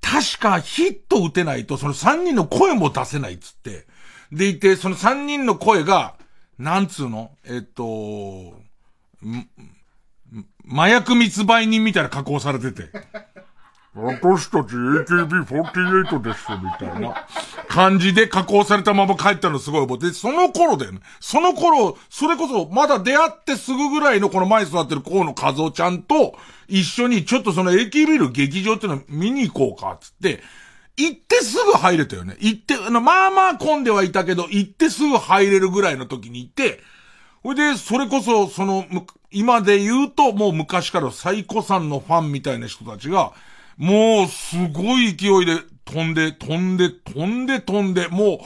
[0.00, 3.86] 確かヒット打てないと、その3人の声も出せないっつって。
[4.32, 6.14] でいて、その3人の声が、
[6.58, 7.30] なんつうの？
[7.44, 8.54] えっと、
[10.70, 12.90] 麻薬密売人みたいな加工されてて。
[13.94, 17.26] 私たち AKB48 です、みたいな
[17.68, 21.00] 感じで加工されたまま帰ったのすごい覚えて、その頃だよね。
[21.20, 30.42] その頃、それこそ、まだ出会ってすぐぐらいのこの前座ってる河野和夫ちゃんと、一緒にちょっとその AKB の劇場っていうの見に行こうか、つって、
[30.96, 32.36] 行ってすぐ入れたよね。
[32.40, 36.80] 行って、まあまあ混んではいたけど、行ってすぐ入れるぐらいの時に行って、
[37.42, 38.86] ほいで、それこそ、その、
[39.30, 43.32] 今で言うと、もう昔から最古さんのファンみたいな人たちが、
[43.76, 48.40] もう、すごい勢いで飛んで、飛んで、飛んで、飛んで、も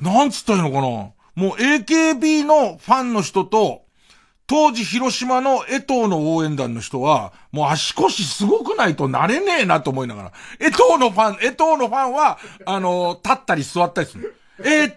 [0.00, 1.12] う、なんつったらいいのかな。
[1.34, 3.84] もう AKB のファンの人と、
[4.46, 10.32] 当時広島の江藤の応援団の人は、もう足腰すごくないとなれねえなと思いながら。
[10.58, 14.34] 江藤のファン、江藤のファンは、あの、立ったり座ったりする。
[14.58, 14.96] 江藤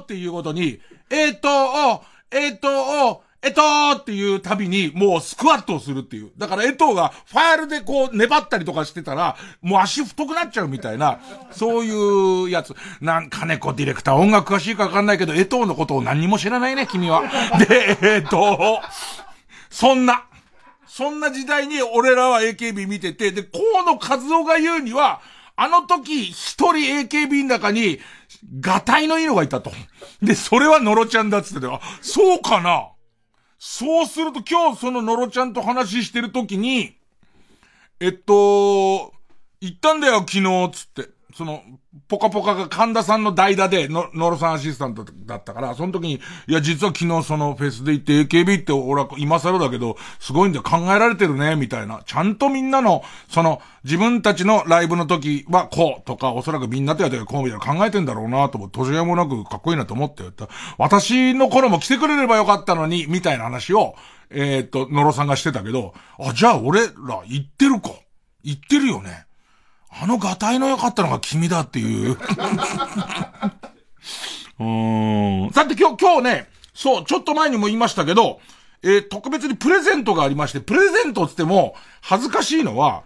[0.00, 2.68] っていうことに、江藤を、江藤
[3.06, 6.30] を、えとーっていうたびに、もうスクワットをするっていう。
[6.36, 12.74] だからえとーがファイルでこう粘ったりとかしてたら、もう足太くなっちゃうみたいな、そういうやつ。
[13.00, 17.22] なんかね、こうディレクター音楽詳しいかわかんないけど、えとーのことを何にも知らないね、君は。
[17.66, 18.80] で、えっと、
[19.70, 20.24] そんな、
[20.86, 25.22] そんな時代に俺らは AKB 見てて、で、河野和夫が言うには、
[25.56, 28.00] あの時、一人 AKB の中に、
[28.60, 29.72] ガタイのいいのがいたと。
[30.22, 32.88] で、それはノロちゃんだっつってて、あ、そうかな
[33.62, 36.96] そうすると今日そののろちゃんと話してるときに、
[38.00, 38.32] えっと、
[39.60, 41.10] 行ったんだよ昨日、つって。
[41.36, 41.62] その、
[42.06, 52.02] ポカポカが神田さんの代打で、の、のろさんアシスタントだったから、その時に、いや、実は昨日そのフェスで行って AKB って俺は今更だけど、すごいんだ、考えられてるね、みたいな。
[52.06, 60.48] ちゃんとみんなの、その、自分たちのライブの時はこうとか、おそらくみんなとやってこうみたいな考えてんだろうなと思って、年上もなくかっこいいなと思ってやった。
[60.78, 63.96] 私の頃も来てくれればよかったのに、みたいな話を、
[64.30, 67.90] えー、っと、のろさんがしてたけど、あ、じゃあ俺ら行ってるか。
[68.42, 69.26] 行ってるよね。
[69.90, 72.16] あのガタイの良かったのが君だっていう。
[74.60, 75.50] うん。
[75.52, 78.40] さて今日、今日ね、そう、ちょっと前にも言いましたけど、
[78.82, 83.02] えー、特別にプレゼントがありまして、プレゼントつっても、恥ずかしいのは、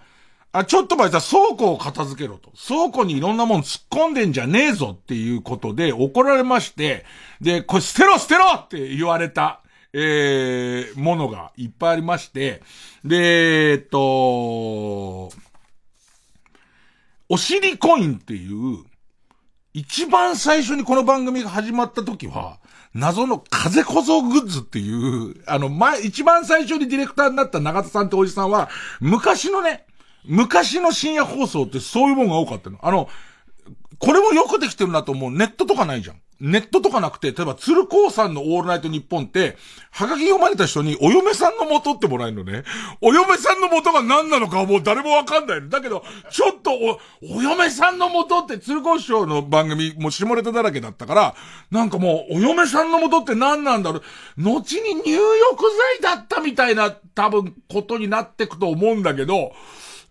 [0.52, 2.52] あ、ちょっと前さ、倉庫を片付けろと。
[2.68, 7.04] 倉庫にいろんなもん突っ込んでんじゃねえぞっていうことで怒られまして、
[7.40, 12.62] で、これ捨てろ捨てろって言われた、えー、ものがいっぱいありまして、
[13.04, 15.23] で、えっと、
[17.34, 18.84] お尻コインっていう、
[19.72, 22.60] 一番最初にこの番組が始まった時は、
[22.94, 28.68] 謎の風小僧グッズっていう、あの、前、一番最初にディレクターになった長田さんとおじさんは、
[29.00, 29.84] 昔のね、
[30.24, 32.78] 昔の深夜放送ってそういうもんが多かったの。
[32.80, 33.08] あの、
[33.98, 35.32] これもよくできてるなと思う。
[35.32, 36.20] ネットとかないじゃん。
[36.40, 39.56] ネットとかなくて、例えば、鶴光さんのオールナイトニッポンって、
[39.90, 42.64] はがき読まれた人にお嫁さんの元ってもらえるのね。
[43.00, 45.68] お嫁さんの元が何なのかもう誰もわかんない。
[45.68, 46.98] だけど、ちょっとお、
[47.36, 51.34] お嫁さんの元って鶴光師匠の番組、もう下ネタだらけだったから、
[51.70, 54.02] なんかもう、お嫁さんの元って何なんだろう。
[54.36, 55.64] 後に入浴
[56.00, 59.52] 剤だったみたいな、多分、ことになってくと思うんだけど、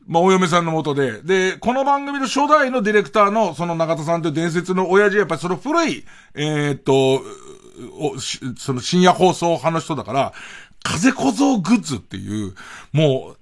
[0.08, 1.22] まあ、お嫁さんのもとで。
[1.22, 7.22] で、この番組の初代のディレクターの、その中田さんという伝説の親父はやっぱりその古い、えー、っと、
[8.58, 10.34] その深夜放送派の人だから、
[10.84, 12.54] 風小僧グッズっていう、
[12.92, 13.36] も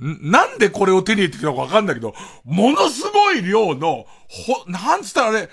[0.00, 5.50] う、なんでこれを手に入れてきたのかわかんないけど、ものすごい量の、ほ、なんつったらあれ、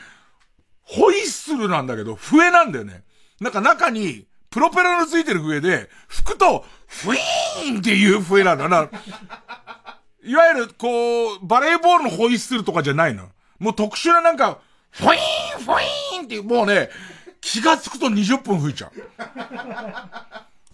[0.84, 3.04] ホイッスルなんだけど、笛なんだよね。
[3.42, 8.90] なんか中に、プロペラのついてる笛で、吹くと、フィーンっていう笛なんだな。
[10.24, 13.30] いわゆる、こう、バレーボールのホイッスルとかじゃないの？
[13.58, 14.60] もう特殊ななんか、
[14.92, 16.90] フィーンフィーンっていう、もうね、
[17.42, 18.92] 気がつくと20分吹いちゃう。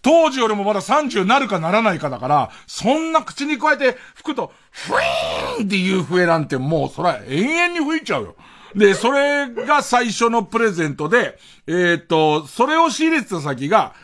[0.02, 8.36] 当時よりもまだ30なるかならないかだから、そんな口に加えて吹くと、ふーんっていう笛なんてもうそら永遠に吹いちゃうよ。
[8.76, 13.96] で、それが最初のプレゼントで、えー、っと、それを仕入れてた先が、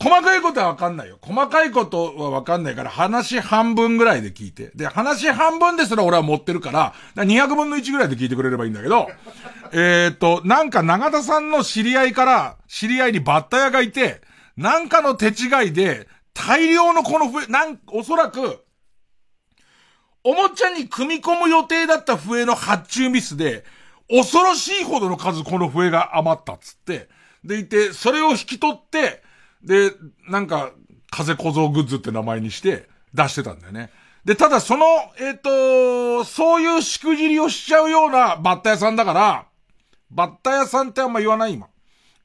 [0.00, 1.18] 細かいことはわかんないよ。
[1.20, 4.70] 細かいことはわかんないから、話半分ぐらいで聞いて。
[4.74, 9.08] で、話半分ですら俺は持ってるから、から200分の1ぐらいで聞いてくれればいいんだけど、
[9.72, 14.20] えっと、なんか長田さんの知り合いから、知り合いにバッタ屋がいて、
[14.56, 18.64] なんかの手違いで、大量のこの笛、なん、おそらく、
[20.22, 23.64] おもちゃに組み込む予定だった笛の発注ミスで、
[24.08, 27.08] 恐ろしいほどの数この笛が余ったっつって、
[27.44, 29.22] でいて、それを引き取って、
[29.64, 29.92] で、
[30.28, 30.72] なんか、
[31.10, 33.90] 風小僧グッズって名前にして出してたんだよね。
[34.24, 34.86] で、ただその、
[35.18, 39.46] えっ、ー、と、そういうしくじりをしちゃうようなバッタ屋さんだから、
[40.10, 41.68] バッタ屋さんってあんま言わない今。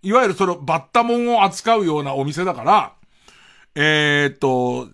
[0.02, 2.94] いわゆるそのバッタモンを扱うようなお店だから、
[3.76, 4.88] えっ、ー、と、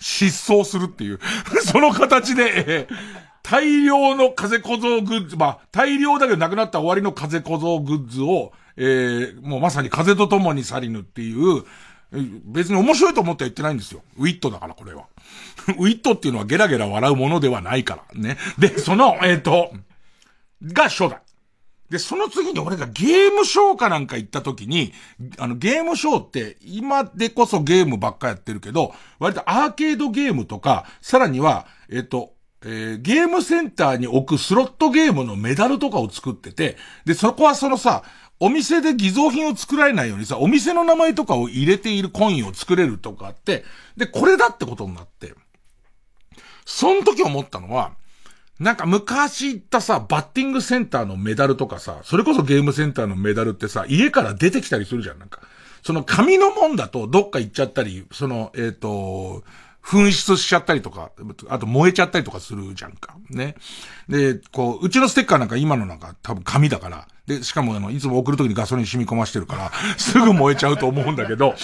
[0.00, 1.18] 失踪するっていう
[1.64, 2.96] その形で、えー、
[3.42, 11.64] 大量の風小僧グッズ、まあ、大量だけどなくなった終わりの風小僧グッズを、えー、もうまさに風と共に去りぬっていう、
[12.44, 14.02] 別に面白いと思っては言ってないんですよ。
[14.16, 15.06] ウィットだから、これは。
[15.78, 18.20] ウィットっていうのはゲラゲラ笑うものではないから。
[18.20, 18.38] ね。
[18.58, 19.72] で、その、えっ、ー、と、
[20.62, 21.20] が初代。
[21.90, 24.92] で、その次に俺がゲームショーかなんか行った時に、
[25.38, 38.02] あの、ゲームショーって今でこそゲームばっかやってるけど、割とアーケードゲームとか、さらには、えっ、ー、と、えー、ゲームセンターに置くスロットゲームのメダルとかを作ってて、で、そこはそのさ、
[38.40, 43.64] お店で偽造品を作られないようにさ、お店の名前とかを入れているコインを作れるとかって、
[43.96, 45.34] で、これだってことになって、
[46.64, 47.92] その時思ったのは、
[48.60, 55.40] なんか昔行ったさ、バッティングセンターのメダルとかさ、それこそゲームセンターのメダルってさ、家から出てきたりするじゃん、なんか。
[55.82, 59.44] その紙のもんだとどっか行っちゃったり、その、えっ、ー、と、
[59.82, 61.12] 紛失しちゃったりとか、
[61.48, 63.16] あと燃えちゃったりとかするじゃんか。
[63.30, 63.54] ね。
[64.08, 71.54] で、こう、うちのステッカーなんか今のなんか多分紙だから、で、しかもあの、いつも送るときにガソリン染み込ましてるから、 すぐ燃えちゃうと思うんだけど、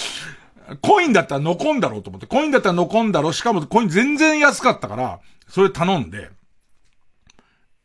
[0.82, 6.30] コインだったら残んだろうと思って、コインだったら残んだろう、しかもコイン全然安かったから、それ頼んで、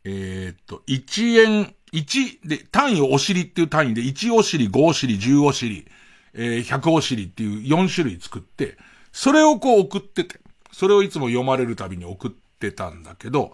[0.04, 5.86] えー、っと、1円、1で、単位をお尻っていう単位で、1お尻、5お尻、10お尻、
[6.34, 8.76] えー、100お尻っていう4種類作って、
[9.10, 10.38] それをこう送ってて、
[10.70, 13.52] それをいつも読まれるたびに送ってたんだけど、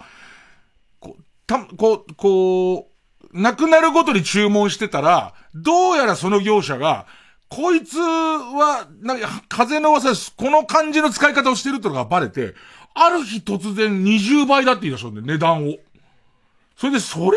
[0.98, 2.95] こう、た、こう、こう、
[3.36, 7.06] なくなるごとに注文してたら、どうやらその業者が、
[7.48, 9.16] こいつは、な
[9.48, 10.34] 風の噂です。
[10.36, 12.54] この感じの使い方をしてるってのがバレて、
[12.94, 15.76] ある日突然20倍だって言い出したんで、値段を。
[16.76, 17.36] それで、それは無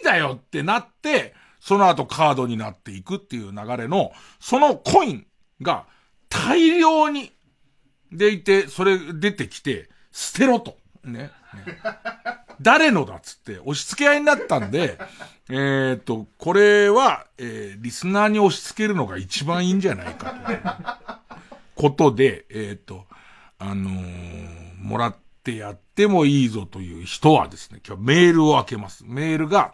[0.00, 5.26] 理だよってなって、その後カードになっていくっていう流れの、そのコイン
[5.60, 5.86] が
[6.28, 7.32] 大量に
[8.12, 10.76] でいて、それ出てきて、捨てろと。
[11.04, 11.12] ね。
[11.12, 11.30] ね
[12.60, 14.98] 誰のだっつって押し付け合いになったんで、
[15.50, 21.20] え、っと、これは、えー、リスナーに押し付けるのが一番いいんじゃないか
[21.74, 21.82] と。
[21.82, 23.06] ことで、えー、っと、
[23.58, 29.04] あのー、もらってやってもいいぞという人はですね、今日メールを開けます。
[29.06, 29.72] メールが、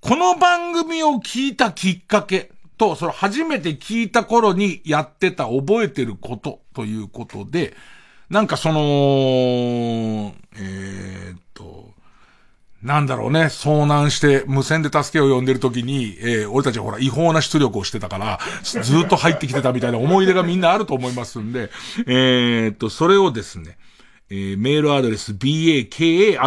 [0.00, 7.74] この番組を聞いたきっかけ、と、その初めて聞いた頃にやってた覚えてることということで、
[8.30, 11.92] なんかその、えー、っと、
[12.88, 21.68] なんだろうね、遭難して無線で助けを呼んでる時に、えー、俺たちはほら違法な出力をしてたから、ずっと入ってきてたみたいな思い出がみんなあると思いますんで、
[22.06, 23.76] えー、っと、それをですね、
[24.30, 26.38] えー、メールアドレス baka.tbs.co.jp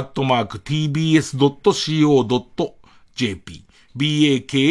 [3.96, 4.70] baka.tbs.co.jp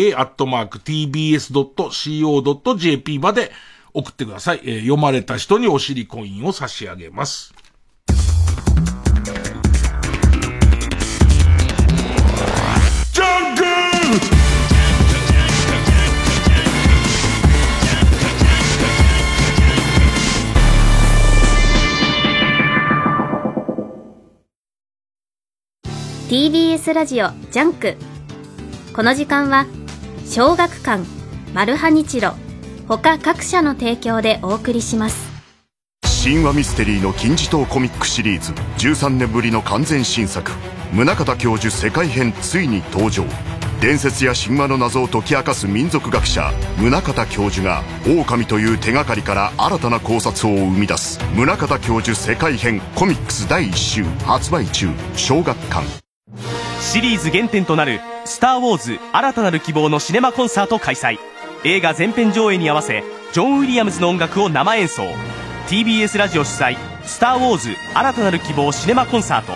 [3.21, 3.53] まで
[3.95, 4.61] 送ってください。
[4.65, 7.55] えー、読まれた人にお尻コインを差し上げます。
[26.31, 27.97] TBS ラジオジャンク。
[28.95, 29.67] この時間は
[30.25, 31.03] 小学館
[31.53, 32.35] マルハニチロ
[32.87, 35.29] 他各社の提供でお送りします。
[36.23, 40.53] 神話ミステリーの金字塔コミックシリーズ13年ぶりの完全新作。
[40.93, 43.25] 宗像教授世界編ついに登場。
[43.81, 51.19] 伝説や神話の謎を解き明かす民族学者宗像教授が狼という手がかりから新たな考察を生み出す。
[51.35, 54.91] 宗像教授世界編コミックス第1集発売中。
[55.17, 56.00] 小学館。
[56.81, 61.19] シリーズ原点となる「スター・ウォーズ新たなる希望」のシネマコンサート開催。
[61.63, 65.03] 映画全編上映に合わせジョン・ウィリアムズの音楽を生演奏。
[65.69, 69.53] TBS ラジオ主催「スター・ウォーズ新たなる希望シネマコンサート」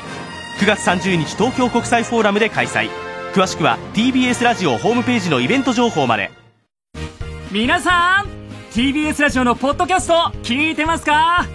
[0.61, 2.91] 9月30日東京国際フォーラムで開催。
[3.33, 6.31] 詳しくは TBS ラジオホームページのイベント情報まで。
[7.51, 8.27] 皆さん
[8.73, 11.47] TBS ラジオのポッドキャスト聞いてますか？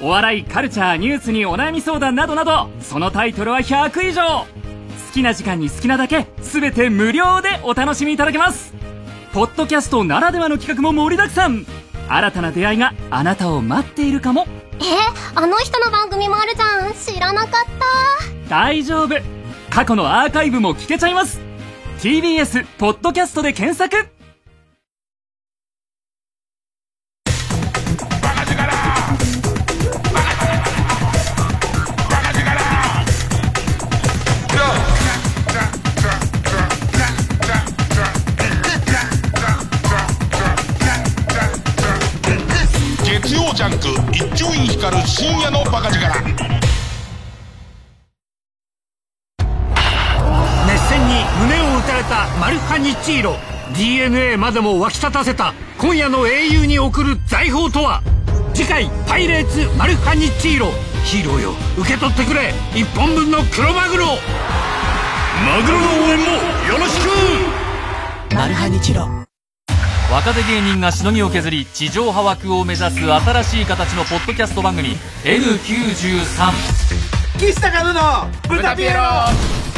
[0.00, 4.22] お笑いカルチャーニュースにお悩み相談などなどそのタイトルは100以上。
[4.22, 4.46] 好
[5.12, 8.74] きな時間に好きなだけ全て無料でお楽しみいただけます。
[9.32, 11.66] ポッドキャストならではの企画も盛りだくさん。
[12.08, 14.46] 新たな出会いがあなたを待っているかも。
[14.80, 14.84] え
[15.34, 16.92] あの人の番組もあるじゃん。
[16.94, 18.48] 知らなかった。
[18.48, 19.16] 大丈夫。
[19.70, 21.40] 過去のアーカイブも聞けちゃいます。
[21.98, 24.08] TBS ポッドキャストで検索
[43.48, 46.06] 月曜ジャンク伊集院光深夜の馬鹿力。
[50.66, 53.36] 熱戦に胸を打たれたマルハニチーロ。
[53.74, 55.54] DNA までも沸き立たせた。
[55.78, 58.02] 今夜の英雄に送る財宝とは？
[58.52, 60.66] 次回「パイレーツマルハニチロ」
[61.04, 62.52] ヒーローよ受け取ってくれ。
[62.74, 64.06] 一本分の黒マグロ。
[65.46, 68.34] マグロの応援もよろしく。
[68.34, 69.17] マルハニチロ
[70.10, 76.24] 若手芸人がしのぎを削り地上波枠を目指す新しい形のポッドキャスト番組 N93
[77.38, 78.00] 岸高野の
[78.48, 79.02] 豚ピエロ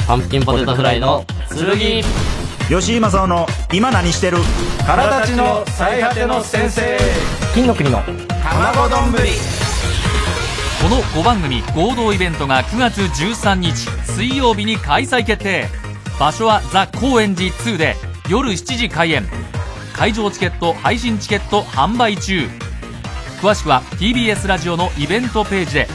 [0.06, 2.04] パンプキンポテトフライの剣。
[2.68, 4.36] 吉井正夫の今何してる？
[4.86, 6.96] 体立ちの最果ての先生。
[7.52, 8.00] 金の国の
[8.44, 9.10] 卵丼。
[9.10, 9.30] ぶり
[10.80, 15.66] この5番組合同イベントが9月13日水曜日に開催決定。
[16.20, 17.96] 場所はザ・高円寺2で
[18.28, 19.26] 夜7時開演
[20.00, 22.48] 会場チケット配信チケット販売中。
[23.42, 25.88] 詳しくは TBS ラジオのイベントページで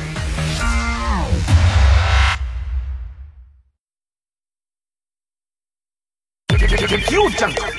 [6.87, 7.74] 月曜ジャンク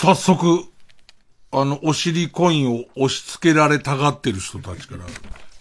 [0.00, 0.64] 早速、
[1.50, 5.04] あの、お尻コインを押し付けられたがってる人たちから、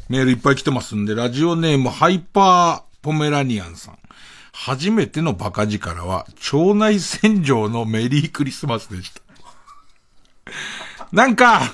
[0.10, 3.98] メールいっぱい来てますんで、ラジオネームハイパーポメラニアンさん。
[4.54, 9.22] 初めてのバカ力は、腸内洗浄のメリークリスマスでした。
[11.12, 11.74] なんか、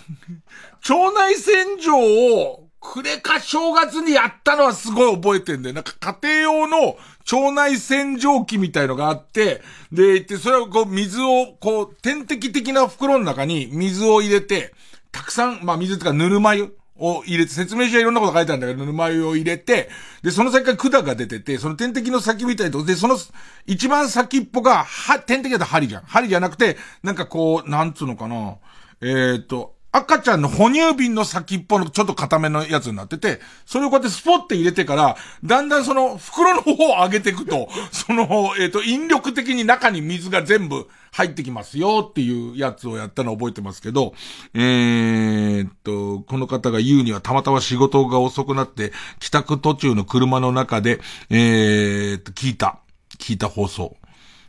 [0.87, 5.75] 腸内洗浄を、暮れか正月にやったのはすごい覚えてんだよ。
[5.75, 6.97] なんか家庭用の
[7.31, 9.61] 腸内洗浄機みたいのがあって、
[9.91, 14.73] で、でそれをこう水を、こう、点滴的な袋の中に水を入れて、
[15.11, 19.89] たくさん、まあ水とかぬるま湯を入れて、説明書はいろんなこと書いてあるんだけど、ぬるま湯を入れて、
[20.21, 23.17] で、その先から管が出てて、その点滴の先みたいなとで、その
[23.65, 26.03] 一番先っぽが、は、点滴だと針じゃん。
[26.03, 28.57] 針じゃなくて、なんかこう、なんつうのかな。
[29.01, 44.15] えっ、と、赤ちゃんの哺乳瓶の先っぽのちょっと固めのやつになってて、それをこうやってスポって入れてから、だんだんその袋の方を上げていくと、 その、えっ、と、引力的に中に水が全部入ってきますよっていうやつをやったのを覚えてますけど、
[44.55, 52.79] えー、っと、この方が言うにはたまたま仕事が遅くなって、帰宅途中の車の中で、えー、っと、聞いた、
[53.19, 53.95] 聞いた放送。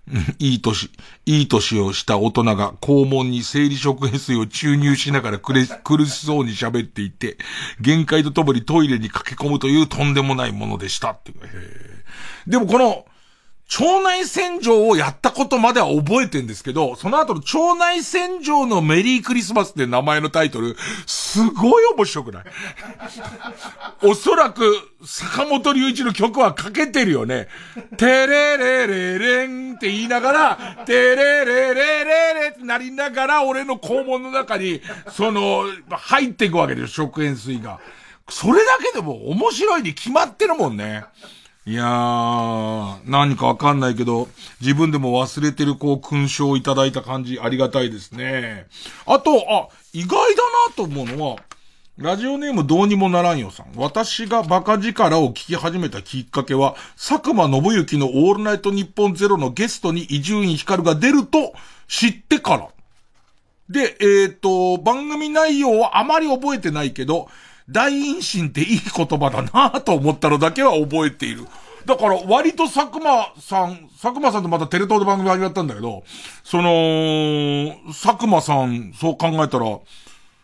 [0.39, 0.91] いい年、
[1.25, 5.55] いい年をした大人が肛門に生理食塩水を注入しながら苦
[6.07, 7.39] しそうに喋っていて、
[7.81, 11.19] 限界とともにトイレに駆け込むというとんでもないものでした。
[12.47, 13.07] でもこの、
[13.81, 22.45] 腸内洗浄をやったことまでは覚えてんですけど、その後の腸内洗浄のメリークリスマスって名前のタイトル、すごい面白くない？
[24.07, 24.65] おそらく、
[25.05, 27.49] 坂本龍一の曲はかけてるよね。
[27.97, 37.81] テレレレレンって言いながら、テレレレレレってなりながら、俺の肛門の中に、その、入っていくわけですよ、食塩水が。
[38.29, 41.05] それだけでも面白いに決まってるもんね。
[41.67, 44.29] いやー、何かわかんないけど、
[44.61, 48.67] 自分でも忘れてるこう、勲章をいただいた感じ、ありがたいですね。
[49.07, 50.19] あと、あ、意外だ
[50.69, 51.37] なと思うのは、
[51.97, 53.69] ラジオネームどうにもならんよさん。
[53.77, 61.55] 私がバカ力を聞き始めたきっかけは、佐久間信之のオールナイトニッポンゼロのゲストに伊集院光が出ると
[61.89, 62.69] 知ってから。
[63.71, 67.29] で、えっ、と、番組内容はあまり覚えてないけど、
[67.69, 71.47] 大陰唇っていい言葉だなと思ったのだけは覚えている。
[71.87, 76.05] だから割と佐久間さん、佐久間さんとまたテレ東で番組始まったんだけど、
[76.43, 79.79] その、佐久間さん、そう考えたら、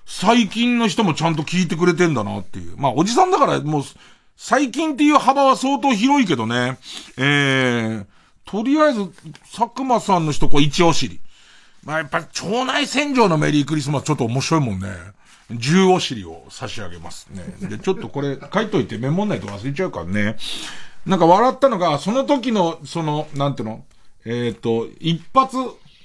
[0.05, 2.77] 最近の人もちゃんと聞いてくれてんだなっていう。
[2.77, 3.83] まあ、おじさんだからもう、
[4.37, 6.79] 最近っていう幅は相当広いけどね。
[7.17, 8.07] えー、
[8.45, 9.07] とりあえず、
[9.57, 11.21] 佐久間さんの人、こう一押しり。
[11.85, 14.89] まあ、やっぱ町内洗浄のメリークリスマスちょっと面白いもんね。
[15.53, 17.45] 十お尻を差し上げますね。
[17.69, 20.37] で、ちょっとこれ書いといてメモんないと忘れちゃうからね。
[21.07, 23.85] なんか笑ったのが、その時の、その、なんていうの？
[24.25, 25.57] えっ、ー、と、一発、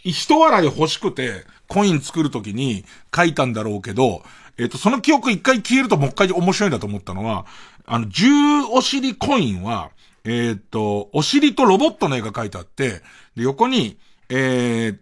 [0.04, 2.86] 一笑い欲しくて、コイン作るときに
[3.16, 4.24] 書いたんだろうけど、
[4.58, 7.46] えっ、ー、と、その記憶一回消えるともう一回面白いんだと思ったのは、
[7.86, 8.28] あの、十
[8.72, 9.91] お尻コインは、
[10.24, 13.02] えっ、ー、と、お尻とロボットの絵が書いてあって、
[13.36, 13.98] で、横に、
[14.30, 14.98] えー、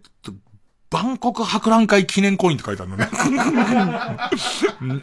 [0.94, 3.08] 万国博覧会記念コインって書いてあるのね。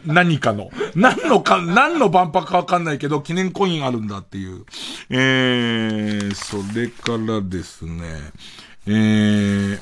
[0.06, 0.70] 何かの。
[0.94, 4.64] 何のか、何の万博かわかんないけど、記念コインあるんだっていう。
[5.10, 8.32] えー、それからですね、
[8.86, 9.80] えー、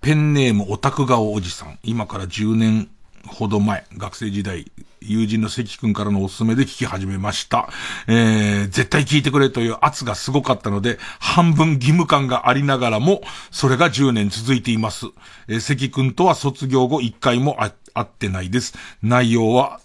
[0.00, 1.78] ペンネームオタク顔おじさん。
[1.84, 2.88] 今から10年
[3.28, 4.72] ほど前、学生時代、
[5.06, 7.68] 友人の関君からのおすすめで聞き始めました。
[8.06, 15.06] えー、絶対聞いてくれという圧がすごかったので、半分義務感がありながらも、それが10年続いています。
[15.48, 18.74] えー、関君とは卒業後1回も会ってないです。
[19.02, 19.80] 内容は、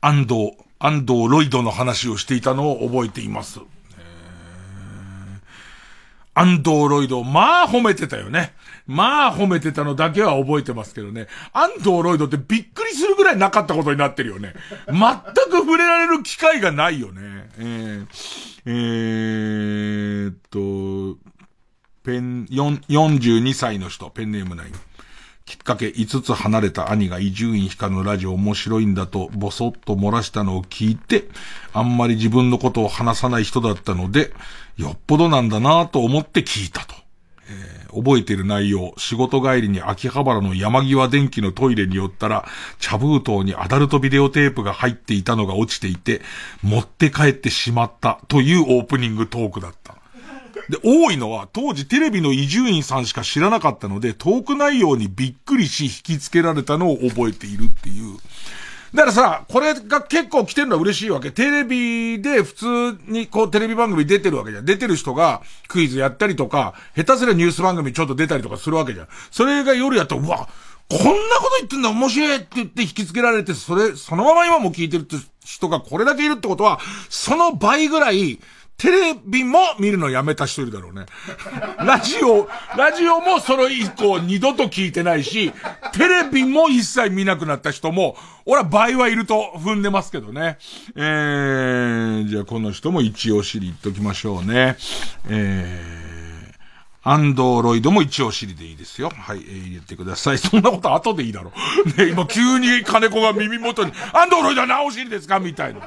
[0.00, 3.60] 安藤、安藤ロイドの話をしていたのを覚えています。
[6.38, 8.54] 安藤ロイド、まあ褒めてたよね。
[8.86, 11.26] まあ褒めてたのだけは覚えてますけどね。
[11.52, 14.54] 安藤ロイドってびっくりするぐらいなかったことになってるよね。
[14.86, 14.98] 全
[15.50, 17.20] く触れられる機会がないよね。
[17.58, 18.06] えー、
[18.66, 21.18] えー、っと、
[22.04, 24.66] ペン、42歳の人、ペンネームない。
[25.48, 31.24] きっかけ5つ離れた兄が伊集院光のラジオ面白いんだとボソッと漏らしたのを聞いて、
[31.72, 34.32] あんまり自分のことを話さない人だったので、
[34.78, 36.94] よっぽどなんだなと思って聞いたと。
[37.50, 42.46] えー、覚えている内容、仕事帰りに秋葉原の山際電機のトイレに寄ったら、
[42.78, 46.22] 茶封筒にアダルトビデオテープが入っていたのが落ちていて、
[46.62, 49.96] 持って帰ってしまったというオープニングトークだった。
[50.68, 58.18] で、多いのは、当時テレビの伊集院さんしか知らなかったので、トーク内容にびっくりし、引き付けられたのを覚えているっていう。
[58.94, 61.30] だからさ、これが結構来てるのは嬉しいわけ。
[61.30, 64.64] テレビで普通にこうテレビ番組出てるわけじゃん。
[64.64, 69.08] 出てる人がクイズやったりとか、下手すりゃニュース番組ちょっと出たりとかするわけじゃん。
[69.30, 70.48] それが夜やったら、うわ、
[70.88, 76.80] こんなこと言ってんだ面白いって言って引き付けられて、それ、そのまま今も聞いてるって人がこれだけいるってことは、
[77.10, 78.40] その倍ぐらい、
[78.78, 81.06] テレビも見るのやめた人いるだろうね。
[81.84, 85.52] ラジオ、ラジオもそれ以降二度と聞いてないし、
[85.94, 88.16] テレビも一切見なくなった人も、
[88.46, 90.58] 俺は倍はいると踏んでますけどね。
[90.94, 94.76] えー、じゃあこの人も一応知り言っときましょうね。
[95.28, 96.54] えー、
[97.02, 99.10] アンドロイドも一応知りでいいですよ。
[99.10, 100.38] はい、えー、入れてください。
[100.38, 101.52] そんなこと後でいいだろ
[101.84, 102.00] う。
[102.00, 105.40] ね、今急に金子が耳元に、アンドロイドは直しりですか？
[105.40, 105.80] みたいな。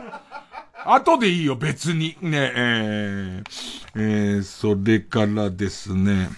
[0.86, 2.18] 後でいいよ、別に。
[2.22, 3.44] ね、えー、
[3.96, 6.30] えー、それからですね、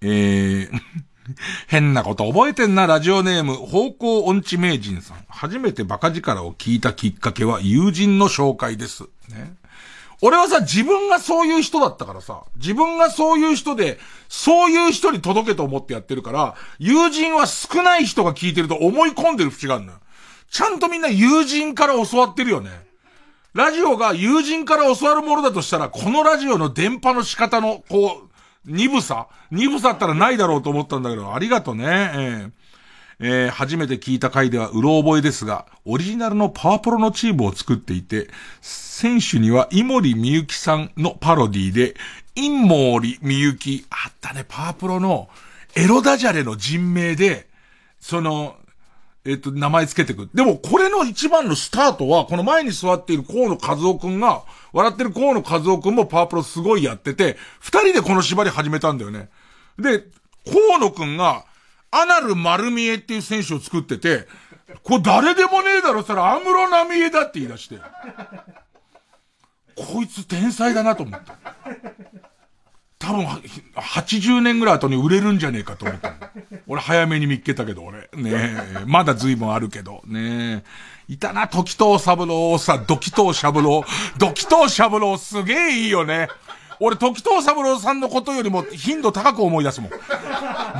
[0.00, 0.80] えー、
[1.66, 5.24] 変なこと覚えてんな、ラジオネーム、方向音痴名人さん。
[5.28, 9.04] 初めてバカ力を聞いたきっかけは友人の紹介です。
[9.28, 9.56] ね。
[10.22, 19.98] 俺はさ、自分がそういう人だったからさ、自分がそういう人で、そういう人に届けと思ってやってるから、友人は少ない人が聞いてると思い込んでる節があるのよ。
[20.50, 22.70] ちゃんとみんな友人から教わってるよね。
[23.54, 29.28] ラジオが友人から教わるものだとしたら、このラジオの電波の仕方の、こう、鈍さ？
[29.50, 31.84] 鈍さったらないだろうと思ったんだけど、ありがとうね。
[31.86, 32.50] えー
[33.18, 38.28] えー、初めて聞いた回ではうろ覚えですが、オリジナルのパワプロのチームを作っていて、
[38.60, 41.94] 選手には井森美幸さんのパロディで、
[42.34, 45.30] インモーリ美幸、あったね、パワプロの
[45.74, 47.48] エロダジャレの人名で、
[48.00, 48.56] その、
[49.26, 50.30] えっと、名前つけてく。
[50.32, 59.28] でも、これの一番のスタートは、この前に座っている河野和夫くんが、笑ってる河野和夫くんもパワープロすごいやってて、二人でこの縛り始めたんだよね。
[59.78, 60.04] で、
[60.44, 61.44] 河野くんが、
[61.90, 64.28] アナル丸見えっていう選手を作ってて、
[64.84, 67.80] これ誰でもねえだろ、そしたら、アムロナミエだって言い出して。
[69.74, 71.36] こいつ天才だなと思った。
[72.98, 73.26] 多分、
[73.74, 76.14] 80年ぐらい後に売れるんじゃねえかと思った。
[76.66, 78.08] 俺早めに見っけたけど、俺。
[78.14, 78.84] ねえ。
[78.86, 80.62] まだ随分あるけど、ね
[81.08, 81.12] え。
[81.12, 84.18] いたな、時藤三郎さ、ドキ藤しゃぶろう。
[84.18, 86.28] ドキ藤しゃぶろうすげえいいよね。
[86.80, 89.90] 俺、時藤三郎さんのことよりも頻度高く思い出すもん。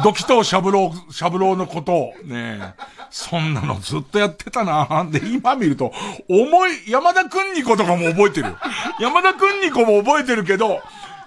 [0.02, 2.14] 時藤三郎、三郎のことを。
[2.24, 2.74] ねえ。
[3.10, 5.92] そんなのずっとやってたなで、今見ると、
[6.28, 8.56] 重い、山田くんにことかも覚えてる。
[9.00, 10.80] 山田くんにこも覚えてるけど、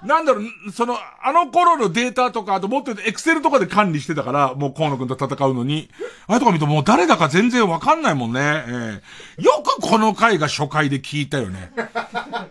[0.03, 5.89] なんだろう、その、あの頃のデータとか、あともっとエクセルとかで管理してたから、もう河野くんと戦うのに、
[6.27, 8.39] あれとか見るともう誰だか全然わかんないもんね。
[8.41, 11.71] えー、よくこの回が初回で聞いたよね。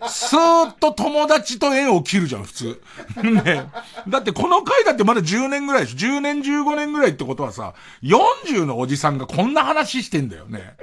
[0.07, 2.81] スーッと友達と縁を切るじゃん、普通。
[3.23, 3.69] ね。
[4.07, 7.73] だってこの回だってまだ10年ぐらいでしょ ?10 年15年ぐらいってことはさ、
[8.03, 10.75] 40のおじさんがこんな話してんだよね。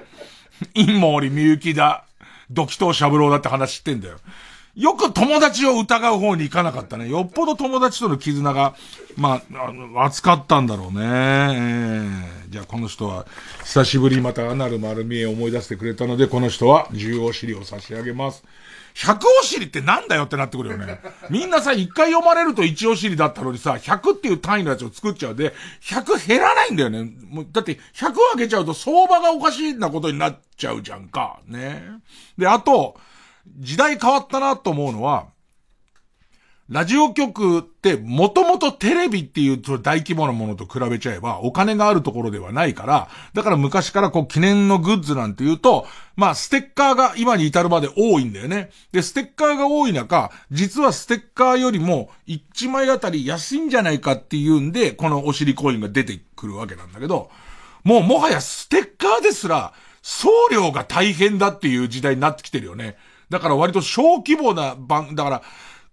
[0.75, 2.05] 陰森みゆきだ。
[2.51, 4.19] ドキトーシャブローだって話してんだよ。
[4.77, 7.09] よく友達を疑う方に行かなかったね。
[7.09, 8.75] よっぽど友達との絆が、
[9.17, 11.01] まあ、あ熱かったんだろうね。
[11.01, 13.27] えー、じゃあこの人は、
[13.65, 18.45] 久しぶりまたアナル丸見えを思い出してくれたので、この人は、重お尻を差し上げます。
[18.97, 21.01] 100お尻ってなんだよってなってくるよね。
[21.31, 27.11] みんなさ、1回読まれると1お尻だったのにさ、100っていう単位のやつを作っちゃうで、100減らないんだよね。
[27.31, 31.39] もうだって100上げちゃうと相場がおかしいなことになっちゃうじゃんか。
[31.47, 31.83] ね。
[32.37, 32.99] で、あと、
[33.57, 35.27] 時代変わったなと思うのは、
[36.69, 45.87] ラジオ局ってもともとテレビっていう大規模なものと比べちゃえばお金があるところではないから、だから昔からこう記念のグッズなんて言うと、
[46.17, 48.71] まあステッカーが今に至るまで多いんだよね。
[48.91, 57.31] で、ステッカーが多い中、実はステッカーよりも1枚あたり安いんじゃないかっていうんで、このお尻コインが出てくるわけなんだけど、
[57.85, 62.97] もうもはやステッカーですら送料が大変だっていう時代になってきてるよね。
[63.31, 65.43] だから割と小規模な番、だから、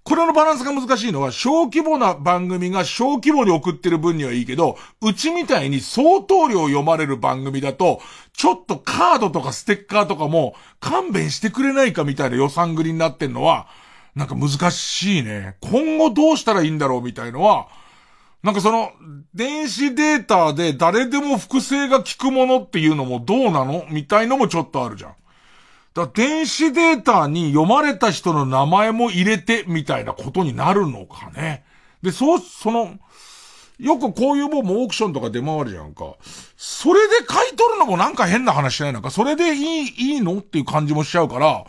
[0.03, 8.01] これのバランスが難しいのは、小規模な番組が小規模に送ってる分にはいいけど、うちみたいに相当量読まれる番組だと、
[8.33, 13.67] ちょっとカードとかステッカーとかも勘弁してくれないかみたいな予算繰りになってんのは、
[14.13, 15.55] なんか難しいね。
[15.61, 17.67] 今後どうしたらいいんだろうみたいのは、
[18.43, 18.91] なんかその、
[19.33, 25.15] 電子データで誰でも複製が効くものっていうのもどうなのみたいのもちょっとあるじゃん。
[25.93, 31.63] だ電子データに読まれた人の名前も入れて、みたいなことになるのかね。
[32.01, 32.95] で、そう、その、
[33.79, 36.15] よくこういうもんもオークションとか出回るじゃんか。
[36.57, 38.93] それで買い取るのもなんか変な話しない？
[38.93, 40.37] のか、それでいい、いいの？
[40.39, 41.65] っていう感じもしちゃうから、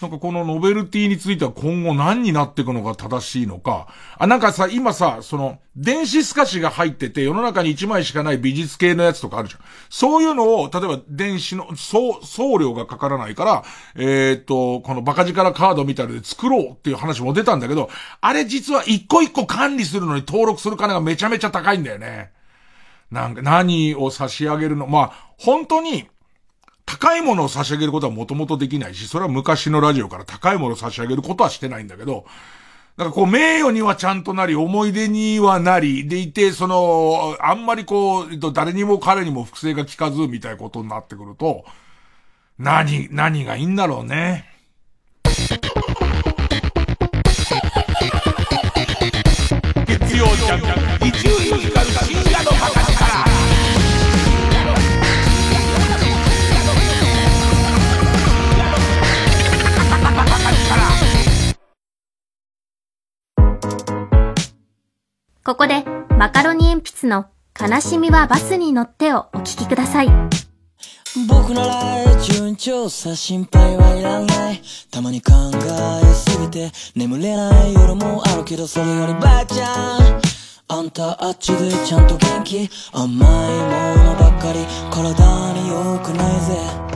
[0.00, 3.88] なんかこのノベルティについては今後何になっていくのが正しいのか。
[4.16, 9.60] あ、なんかさ、今さ、その、電子透かしが入ってて世の中に1枚しかない美術系のやつとかあるじゃん。
[9.90, 13.64] そういうのを、例えば電子の、送、送料がかからないから、
[13.96, 17.90] えー、っと、このバカ力カードみたいで作ろうっていう話も出たんだけど、
[18.20, 22.30] あれ実は一個一個管理するのに登録する金がめちゃめちゃ高いんだよね。
[23.10, 24.86] なんか、何を差し上げるの？
[24.86, 26.08] まあ、本当に、
[26.88, 32.24] 高いものを差し上げることはもともとできないし、それは昔のラジオから高いものを差し上げることはしてないんだけど、
[32.96, 41.64] なんかこう、名誉にはちゃんとなり、思い出にはなり、でいて、その、あんまりこう、誰にも彼にも複製が効かず、みたいなことになってくると、
[42.58, 44.46] 何、何がいいんだろうね。
[49.86, 50.60] 月曜ジャン
[51.00, 52.77] ク、伊集院光深夜のバ
[65.44, 65.84] ここで、
[66.18, 67.26] マカロニ鉛筆の
[67.58, 70.08] 悲しみはバスに乗ってをお聴きください。
[71.26, 74.60] 僕なら順調さ心配はいらない。
[74.90, 75.32] たまに考
[76.02, 80.20] えすぎて眠れない夜もあるけどそれよりばあちゃん。
[80.70, 82.68] あんたあっちでちゃんと元気？
[82.92, 83.18] 甘いも
[84.04, 84.66] のばっかり。
[84.90, 86.87] 体に良くないぜ。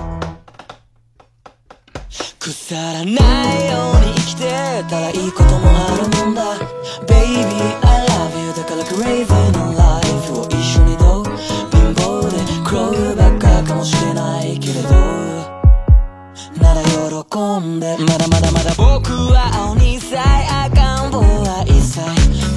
[2.42, 3.14] 腐らないよ
[3.92, 4.42] うに生きて
[4.90, 6.42] たらいいこともあるんだ。
[7.06, 7.38] Baby
[7.82, 8.52] I love you.
[8.52, 11.24] だから crazy な life を一緒にどう？
[11.70, 12.36] 貧乏で
[12.66, 14.88] 黒ばっかかもしれないけれど。
[16.60, 16.90] なら喜
[17.64, 17.96] んで。
[18.00, 22.00] まだまだまだ僕は鬼さえ赤ん坊は一切。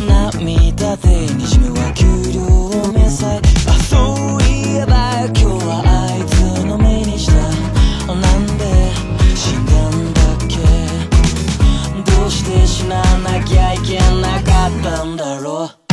[0.07, 2.41] 涙でにじむは給料
[2.91, 3.37] 明細
[3.69, 4.24] あそう。
[12.75, 15.85] 死ななきゃいけなかったんだろう。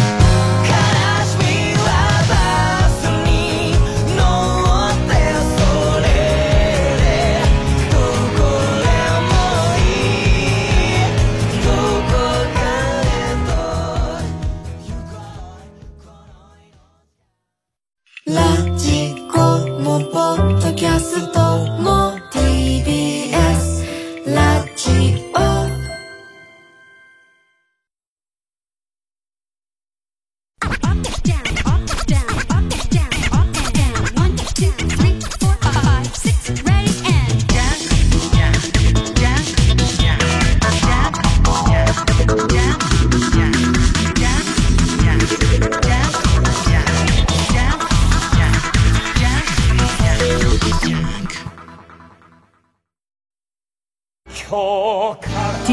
[18.27, 19.39] ラジコ
[19.81, 21.39] もポッドキャスト
[21.81, 22.02] も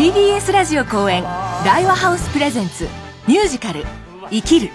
[0.10, 1.22] TBS ラジオ公演
[1.64, 2.88] 大和ハウスプレゼンツ
[3.28, 3.86] ミュージカル
[4.32, 4.72] 「生きる」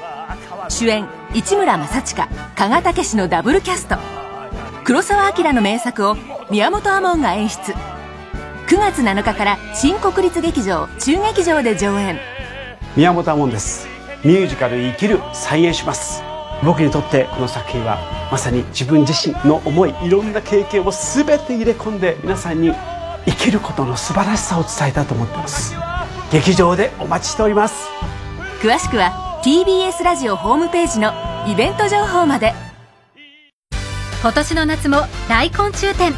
[0.70, 3.96] 主演市村正親加賀武史のダブルキャスト。
[4.84, 6.16] 黒澤明の名作を
[6.50, 7.72] 宮本亞門が演出。
[7.72, 12.20] 9月7日から新国立劇場中劇場で上演。
[12.94, 13.88] 宮本亞門です。
[14.22, 16.22] ミュージカル「生きる」再演します。
[16.62, 17.98] 僕にとってこの作品は
[18.30, 22.72] まさに自分自身の思いいろんな経験を全て入れ込んで皆さんに
[23.26, 25.74] 生きることの素晴らしさを伝えたと思ってます。
[26.30, 27.88] 劇場でお待ちしております。
[28.60, 31.12] 詳しくは TBS ラジオホームページの
[31.46, 32.54] イベント情報まで。
[34.22, 36.14] 今年の夏も大昆虫展。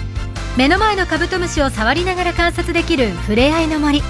[0.57, 4.03] 目の前のカブトムシを触りながら観察できるふれあいの森。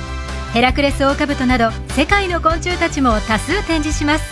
[0.52, 4.24] ヘラクレスオオカブトなど世界の昆虫たちも多数展示します。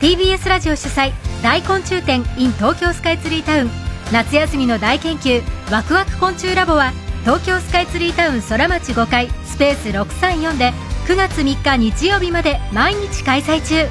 [0.00, 1.12] TBS ラジオ主催
[1.42, 3.70] 大昆虫展 in 東京スカイツリータウン。
[4.10, 6.92] 夏休みの大研究ワクワク昆虫ラボは
[7.28, 10.72] 東京スカイツリータウンソラマチ5階スペース634で
[11.06, 13.86] 9月3日日曜日まで毎日開催中。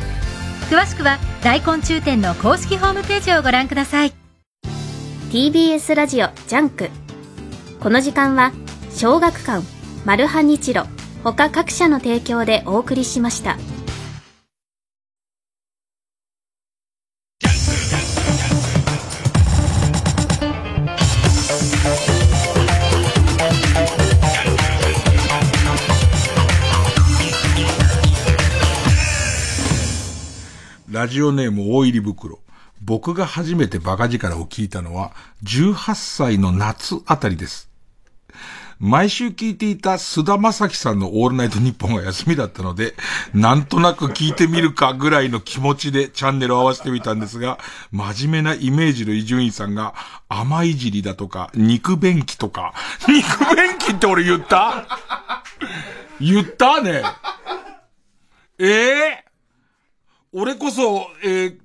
[0.75, 4.13] 詳しくは大昆虫展の公式ホームページをご覧ください。
[5.29, 6.89] TBS ラジオジャンク。
[7.79, 8.53] この時間は
[8.89, 9.63] 小学館
[10.03, 10.85] マルハニチロ
[11.23, 13.59] 他各社の提供でお送りしました。
[31.17, 32.39] ジオネーム大入り袋。
[32.79, 35.13] 僕が初めてバカ力を聞いたのは、
[35.43, 37.71] 18歳の夏あたりです。
[38.79, 42.93] 毎週聞いていた須田正樹さんのオールナイトニッポンが休みだったので、
[43.33, 47.57] なんとなく聞いてみるかぐらいの気持ちでチャンネルを合わせてみたんですが、
[47.91, 49.95] 真面目なイメージの伊集院さんが、
[50.29, 52.75] 甘いじりだとか、肉便器とか、
[53.07, 54.85] 肉便器って俺言った？
[56.21, 57.01] 言ったね。
[58.59, 59.26] ええー、
[60.33, 61.57] 俺こそ、えー、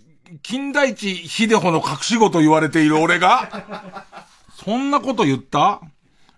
[0.42, 4.06] 金田一秀穂の隠し子と言われている俺が
[4.64, 5.80] そんなこと言った？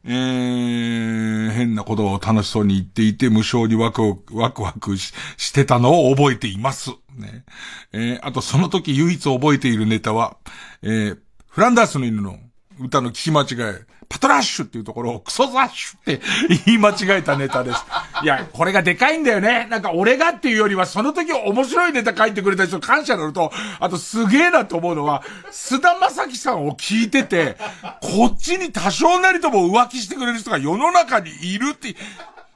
[0.07, 4.03] えー、変な言葉を楽しそうに言っていて、無償にワク
[4.33, 6.91] ワクワクししてたのを覚えています。
[7.17, 7.45] ね。
[7.93, 10.37] えー、あとその時唯一覚えているネタは、
[10.83, 11.19] えー、
[11.49, 12.39] フランダースの犬の
[12.79, 13.87] 歌の聞き間違え。
[14.09, 16.21] パトラッシュっていうところをクソザッシュって
[16.65, 17.85] 言い間違えたネタです。
[18.23, 19.67] いや、これがでかいんだよね。
[19.71, 27.57] なんか俺がっていうよりは、その時面白いネタ書いてくれた人感謝なのと、あとすげえなと思うのは、菅田正樹さんを聞いてて、
[28.01, 31.97] こっちに多少なりとも浮気してくれる人が世の中にいるって、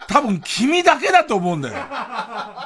[0.08, 1.74] 多分君だけだと思うんだよ。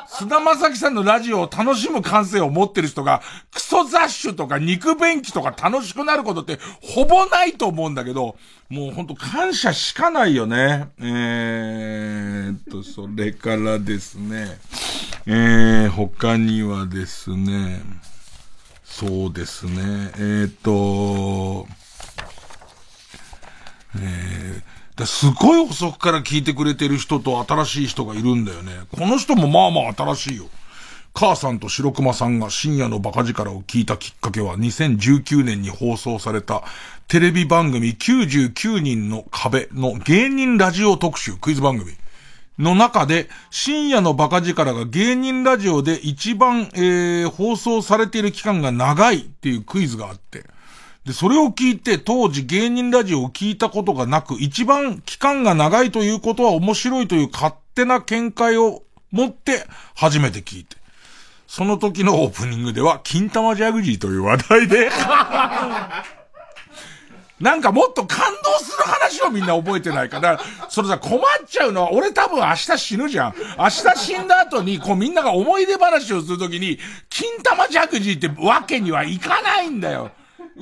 [0.07, 3.20] 菅田正樹さんのラジオを楽しむ感性を持ってる人が、
[3.53, 8.36] クソ雑種とか肉便器とか楽しくなることってほぼないと思うんだけど、
[8.68, 10.88] もうほんと感謝しかないよね。
[11.01, 14.59] えー、っと、それからですね、
[15.26, 17.82] えー、他にはですね、
[18.84, 19.72] そうですね、
[20.14, 21.66] えー、っと、
[23.97, 28.72] えー、すごい遅くから聞いてくれてる人と新しい人がいるんだよね。
[28.95, 30.45] この人もまあまあ新しいよ。
[31.14, 36.62] 母さんと白熊さんが深夜のバカ力を聞いたきっかけは2019年に放送された
[37.09, 41.93] テレビ番組99人の壁の芸人ラジオ特集クイズ番組
[42.59, 50.45] の中で深夜のバカ力が芸人ラジオで一番、えー、放送されている期間が長いっていうクイズがあって、
[51.05, 60.76] で、それを聞いて当時芸人ラジオを聞いたことがなく、一番期間が長いということは面白いという勝手な見解を持って初めて聞いて。
[61.48, 64.90] その時のオープニングでは、金玉ジャグジーという話題で
[67.40, 73.34] なんかもっと感動する話をみんな覚えてないから、それさ困っちゃうのは、俺多分明日死ぬじゃん。
[73.59, 76.78] 明日死んだ後に、こうみんなが思い出話をするときに、
[77.11, 80.12] 金玉ジャグジーってわけにはいかないんだよ。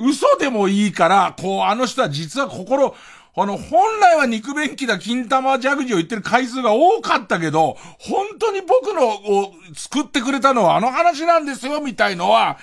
[0.01, 2.95] 嘘でもいいから、こう、あの人は実は心、
[3.33, 12.57] あの、本来は肉便器だ金玉ジャグジーを言ってる回数が多かったけど、本当に僕のを作ってくれたのはあの話なんですよ、みたいのは、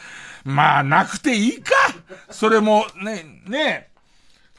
[0.44, 1.72] まあ、なくていいか。
[2.30, 3.88] それも、ね、ね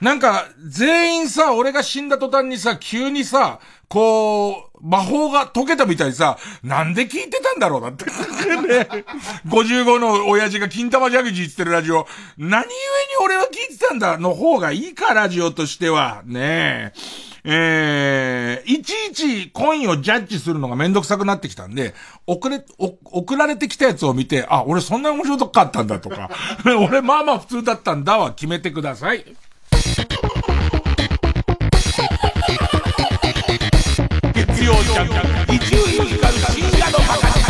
[0.02, 8.06] なんか、全員さ、俺が死んだ途端にさ、急にさ、こう、魔法が解けたみたいにさ、なんで聞いてたんだろうなって。
[8.06, 8.12] ね。
[9.48, 12.08] 55の親父が金玉ジャグジーってるラジオ、
[12.38, 12.74] 何故に
[13.24, 16.22] 俺は聞いてたんだの方がいいか、ラジオとしては。
[16.26, 17.30] ねえ。
[17.44, 21.94] えー、いちいちコインをジャッジするのがめんどくさくなってきたんで、
[22.28, 26.30] 送れ、送られてきたやつを見て、あ、俺そんな面白かったんだとか、
[26.66, 29.26] 俺まあまあ普通だったんだは決めてください。
[35.00, 35.02] 伊
[35.60, 37.50] 集院光深夜のバカ力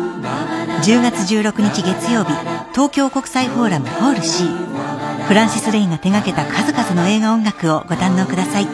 [0.83, 2.33] 10月16日月曜日
[2.73, 4.43] 東京国際フォーラムホール C
[5.25, 8.67] フランシス・レイが手掛けた数々の映画音楽をご堪能ください。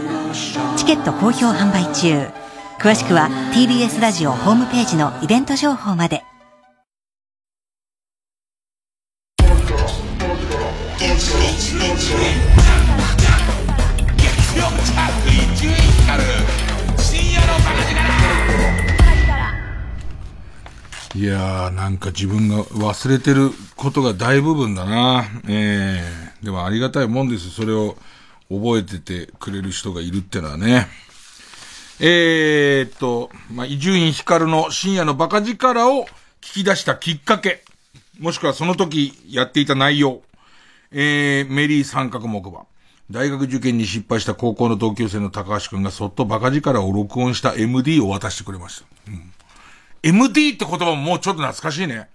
[0.77, 2.27] チケット好評販売中。
[2.79, 6.23] 詳しくは TBS ラジオホームページのイベント情報まで。
[21.15, 25.25] いやー、なんか自分が忘れてることが大部分だな。
[25.49, 27.49] ええー、でもありがたいもんです。
[27.49, 27.97] それを
[28.49, 30.87] 覚えててくれる人がいるってのはね。
[31.99, 36.05] えー、っと、まあ、伊集院光の深夜のバカ力を
[36.41, 37.65] 聞き出したきっかけ。
[38.19, 40.21] もしくはその時やっていた内容。
[40.91, 42.65] えー、メリー三角木馬。
[43.11, 49.11] 大学受験に失敗した高校の同級生の高橋くんがそっとバカ力を録音した MD を渡してくれました。
[49.11, 49.33] うん
[50.01, 52.09] MD って言葉ももうちょっと懐かしいね。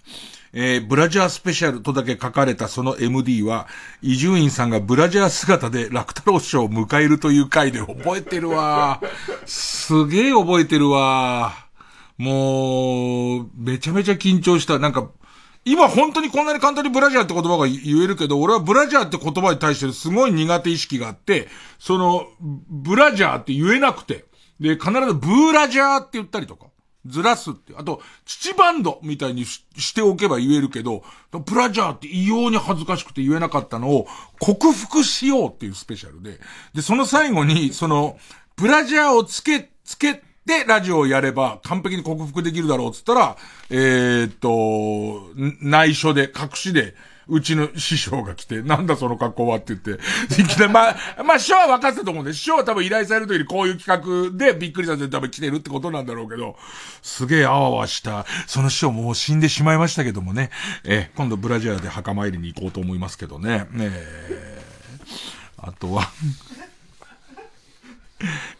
[0.56, 3.66] えー、ブラジャースペシャルとだけ書かれたその MD は、
[4.02, 9.02] 伊集院さんがブラジャー姿で楽太郎師匠を迎えるという回で覚えてるわ。
[9.46, 11.66] すげえ覚えてるわ。
[12.16, 14.78] もう、めちゃめちゃ緊張した。
[14.78, 15.10] なんか、
[15.64, 21.48] 今本当にこんなに簡単にブラジャーって言葉が言えるけど、俺はブラジャーって言葉に対してすごい苦手意識があって、
[21.78, 24.26] その、ブラジャーって言えなくて。
[24.60, 26.66] で、必ずブーラジャーって言ったりとか。
[27.06, 27.74] ずらすって。
[27.76, 31.02] あと、父バンドみたいにしておけば言えるけど、
[31.44, 34.06] プラジャーって異様に恥ずかしくて言えなかったのを
[34.40, 36.40] 克服しようっていうスペシャルで。
[36.72, 38.18] で、その最後に、その、
[38.56, 43.36] プラジャーをつけ、つけてラジオをやれば完璧に克服できるだろうっつったら、
[43.70, 45.30] えー、っと、
[45.60, 46.94] 内緒で、隠しで、
[47.26, 49.92] うちの師匠が来て、なんだその格好はって言って、
[50.42, 56.56] いきなり、まあ、まあ師匠は分かってたと思うんで、師匠は多分依頼されるときにこういう企画でびっくりさせて多分来てるってことなんだろうけど、
[57.02, 60.50] すげえあわわした、その師匠もう死んでしまいましたけどもね、
[60.84, 63.90] え今度ブラジャーで墓参りに行こうと思いますけどね、ね
[65.56, 66.10] あとは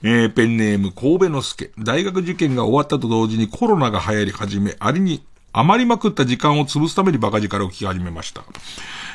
[0.02, 1.70] えー、ペンネーム神戸之助。
[1.78, 8.44] 大学受験が終わったと同時にコロナが流行り始め、ありに余りまくった時間を潰すためにバカ力を聞き始めました。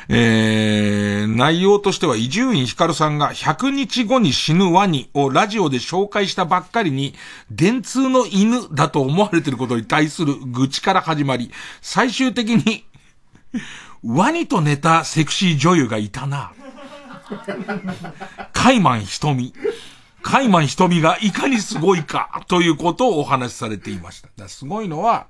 [0.08, 7.14] えー、内容としては、伊集院光さんが100日後に死ぬワニをラジオで紹介したばっかりに、
[7.50, 11.50] 電通の犬だと思われていることに対する愚痴から始まり、
[11.82, 12.84] 最終的に
[14.02, 16.52] ワニと寝たセクシー女優がいたな。
[18.52, 19.52] カイマン瞳。
[20.22, 24.48] カイマン瞳がいかにすごいか、ということをお話しされていました。
[24.48, 25.26] すごいのは、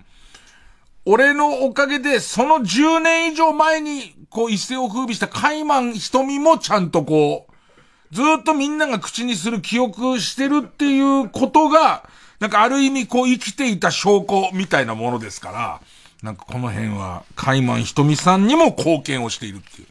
[1.05, 15.81] 俺のおかげで、その10年以上前に、こう一世を風靡したカイマン瞳もちゃんとこう、ずっとみんなが口にする記憶してるっていうことが、なんかある意味こう生きていた証拠みたいなものですから、
[16.23, 19.89] なんかこの辺は、カイマン瞳さんにも貢献をしているっていう。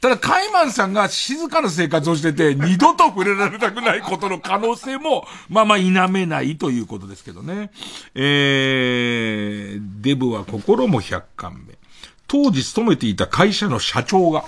[0.00, 7.70] ただ、カイマンさんが静かな生活をしてて、二度と触れられたくないことの可能性も、まあまあ否めないということですけどね。
[8.14, 11.74] えー、デブは心も100巻目。
[12.26, 14.44] 当時勤めていた会社の社長が、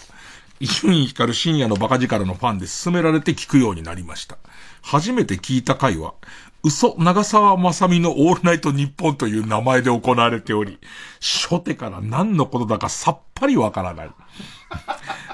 [0.59, 4.39] 伊集院光深夜のバカ力のファンで勧められて聞くようになりました。
[4.81, 6.15] 初めて聞いた回は、
[6.65, 10.79] 嘘、長沢正美のオールナイトニッポンという名前で行われており、
[11.21, 14.11] 初手から何のことだかさっぱりわからない。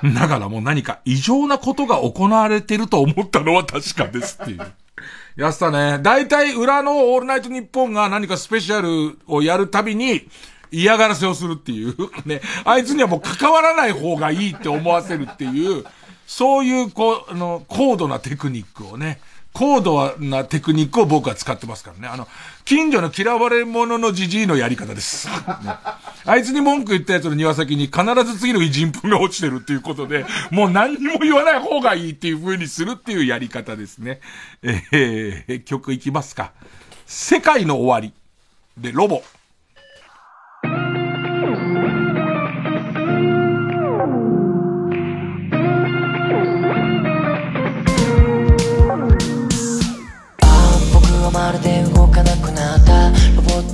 [0.14, 4.72] だからもう何か異常なことが行われてると思ったのは確かですっていう。
[5.36, 5.98] やってたね。
[6.02, 10.28] 大体裏のオールナイトニッポンが何かスペシャルをやるたびに
[10.70, 11.94] 嫌がらせをするっていう。
[12.26, 12.40] ね。
[12.64, 15.84] あいつにはもう関わらない方がいいって思わせるっていう、
[16.26, 19.20] そういうこう、あの、高度なテクニックをね、
[19.52, 22.08] 高度なテクニックを僕は使ってますからね。
[22.08, 22.28] あの、
[22.64, 25.26] 近所の嫌われ者のじじいのやり方です。
[25.28, 25.34] ね、
[26.26, 34.20] あいつに文句言ったやつの庭先に必ず次の日人糞が落ちてるっていうことで、もう何にも言わない方がいいっていう風にするっていうやり方ですね。
[34.62, 36.52] えー、曲いきますか。
[37.06, 38.12] 世界の終わり。
[38.76, 39.22] で、ロボ。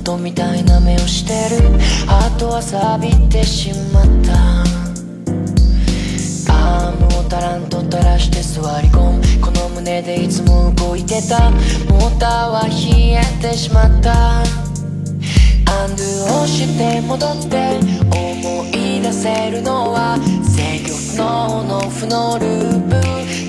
[0.03, 1.69] トみたいな目をしてる。
[2.07, 4.63] あとは錆びてしまった。
[6.53, 9.21] アームを足らんと垂らして座り込む。
[9.41, 11.51] この胸でいつも動いてた。
[11.89, 14.41] モーターは冷えてしまった。
[14.41, 17.79] アンドゥをして戻って
[18.11, 20.83] 思い出せるのは制
[21.17, 22.95] 御のオンオフのループ。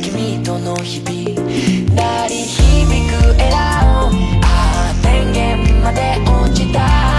[0.03, 1.15] 君との日々
[1.95, 2.65] 鳴り響
[3.37, 6.26] くエラーああ電源まで。
[6.77, 7.16] 落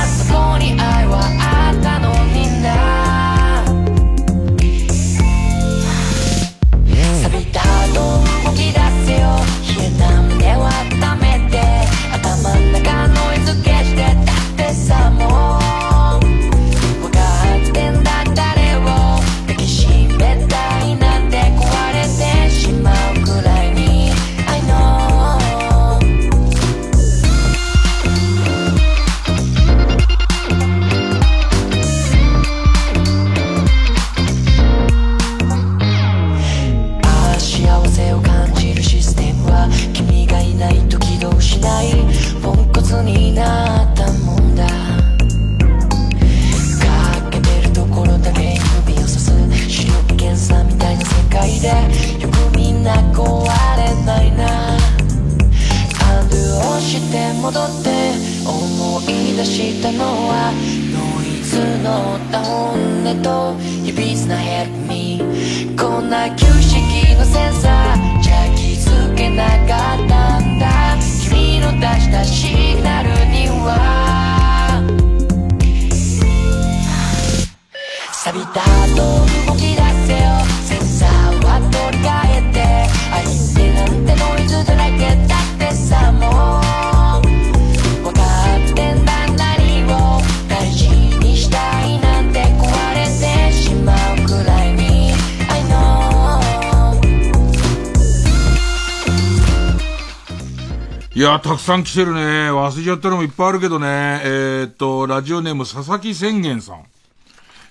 [101.58, 102.22] くさん来てるね。
[102.52, 104.22] 忘れちゃったのもいっぱいあるけどね。
[104.24, 106.86] えーっと、ラジオネーム佐々木宣言さん。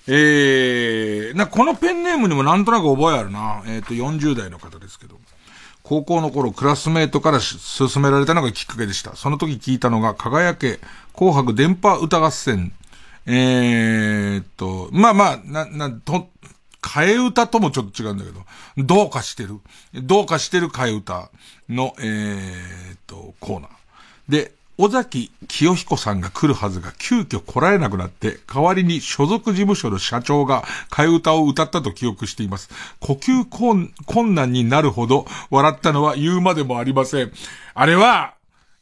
[0.07, 3.63] えー、な、このペンネームにもなんとなく覚えあるな。
[3.65, 5.17] えーっと、40代の方ですけど。
[5.83, 9.15] 高校の頃、クラスメートから勧められたのがきっかけでした。
[9.15, 10.79] その時聞いたのが、輝け、
[11.13, 12.73] 紅白電波歌合戦。
[13.25, 16.29] えーっと、まあまあ、な、な、と、
[16.81, 18.41] 替え歌ともちょっと違うんだけど、
[18.77, 19.59] どうかしてる。
[19.93, 21.29] どうかしてる替え歌
[21.69, 23.76] の、えーっと、コーナー。
[24.29, 32.69] で、尾崎清彦さんが来るはずが急遽来られなくなって、代わりに所属事務所の社長が替え歌を歌ったと記憶しています。
[32.99, 37.31] 呼吸困難になるほど笑ったのは言うまでもありません。
[37.73, 38.35] あれは、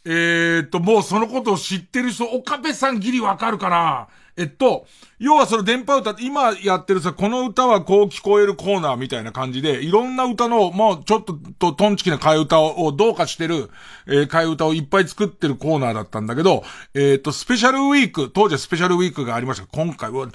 [0.03, 4.85] えーっと、もうそのことを知ってる人、岡部さんギリわかるかなえっと、
[5.17, 13.69] 要はその電波歌って、今やってるさ、この歌はこう聞こえるコーナーみたいな感じで、いろんな歌の、もうちょっととトンチキな替え歌をどうかしてる、
[14.07, 16.63] えー替え歌をいっぱい作ってるコーナーだったんだけど、
[16.93, 19.67] えっと、スペシャルウィーク、当時はスペシャルウィークがありました。
[19.67, 20.27] 今回は、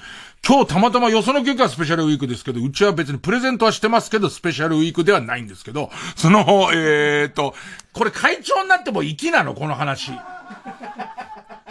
[0.47, 7.53] 今日たまたまよその曲はスペシャルウィークですけど、うちは別にプレゼントはしてますけど、スペシャルウィークではないんですけど、その、えっと、
[7.93, 10.11] これ会長になっても粋なのこの話。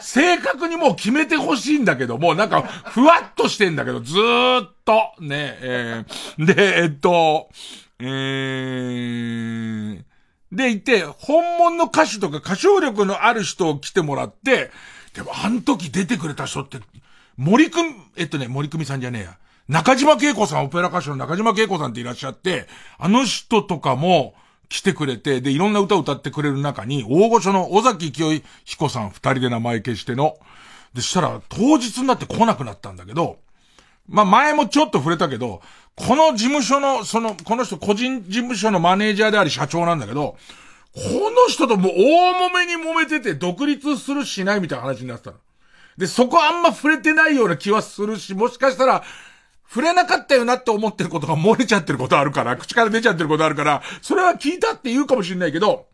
[0.02, 7.48] 正確にもう決めてほしいんだけどもう、なんか、ふわっとしてんだけど、ずーっと、ね、えー、で、えっと、
[7.98, 10.02] えー、
[10.52, 14.70] でいて、本物の歌手とか歌唱力のある人を来てもらって、
[15.14, 16.78] でも、あの時出てくれた人って、
[17.36, 19.38] 森くん、えっとね、森久美さんじゃねえや。
[19.68, 22.66] 中島恵子さん、オペラ歌手の中島恵子さんっていらっしゃって、
[22.98, 24.34] あの人とかも
[24.70, 30.38] 来てくれて、で、いろんな歌を歌ってくれる中に、大御所の尾崎清彦さん二人で名前消しての。
[30.94, 33.38] で、したら、当日になって来なくなったんだけど、
[34.08, 35.60] まあ前もちょっと触れたけど、
[35.96, 40.36] この事務所の、その、この人個人事務所のマネージャーであり社長なんだけど、
[40.94, 45.36] この人ともう大揉めに揉めてて独立するしないみたいな話になってたの。
[45.98, 49.02] で、そこあんま触れてないような気はするし、もしかしたら、
[49.72, 55.86] 触れなかったよなって思ってることが漏れちゃってることあるから、口から出ちゃってることあるから、それは聞いたって言うかもしれないけど、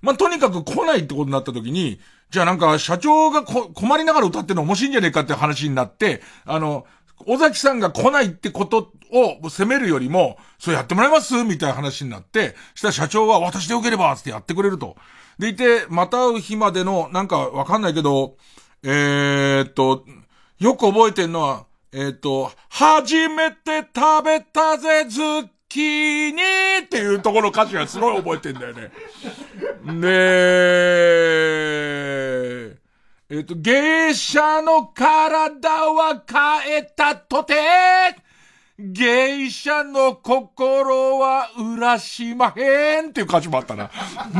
[0.00, 2.00] まあ、とにかく来ないってことになった時に、
[2.30, 6.84] じゃあなんか社長が困りながら歌ってるの面白いんじゃねえかって話になって、あの、
[7.26, 14.96] 尾崎さんが来ないってことを責めるよりも、そうやってもらいますみたいな話になって、したら社長は私でよければってやってくれると。
[15.38, 18.36] でいて、また会う日までの、なんかわかんないけど、
[18.82, 20.04] えー、っと、
[20.58, 28.90] よく覚えてんのは、えー、っと、初めて食べたぜ、ズッキーニーっていうところの歌詞がすごい覚えてんだよね。
[30.00, 30.08] で、
[33.28, 37.54] ええっ、と、芸者の体は変えたとて、
[38.78, 43.90] 芸者の心は裏しまへんっていう歌詞もあったな。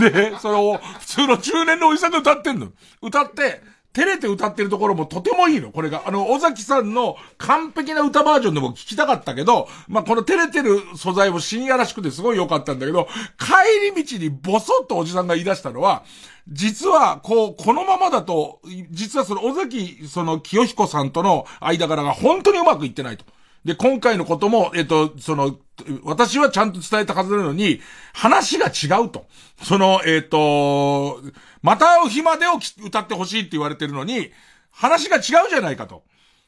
[0.00, 2.72] で、それを普通の中年のおじさんが歌ってんの。
[3.02, 3.60] 歌って、
[3.94, 6.04] 照れて歌ってるところもとてもいいの、これが。
[6.06, 13.06] あの、尾崎さんの完璧な歌バージョンでも聞きたかったけど、まあ、この照れてる素材も深夜らしくてすごい良かったんだけど、
[13.38, 16.04] 帰り道にボソッとおじさんが言い出したのは、
[16.48, 23.24] 実は、こう、このままだと、実はその尾崎、その清彦さんとの間柄が本当にうまくいってないと。
[23.64, 25.56] で、今回のことも、えっと、その、
[26.04, 27.80] 私はちゃんと伝えたはずなのに、
[28.12, 29.26] 話が違うと。
[29.62, 31.20] その、えっと、
[31.62, 34.30] また会う日までを歌ってほしいって言われてるのに、
[34.70, 36.02] 話が違うじゃないかと。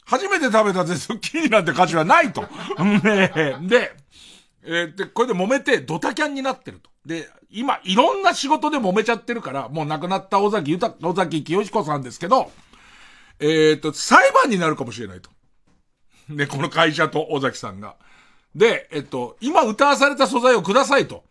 [0.05, 2.43] 初めて食べたぜ、ズッキーニなんて歌詞はないと。
[3.03, 3.93] ねで、
[4.65, 6.91] えー、で、これで揉めてドタキャンになってると。
[7.07, 12.51] で、今、いろんな仕事で揉めちゃってるから、もう亡くなった尾崎豊、尾崎清彦さんですけど、
[13.41, 15.31] えっ、ー、と、裁判になるかもしれないと。
[16.31, 17.95] で、この会社と尾崎さんが。
[18.55, 21.25] で、えっと、今歌わされた素材をくださいと。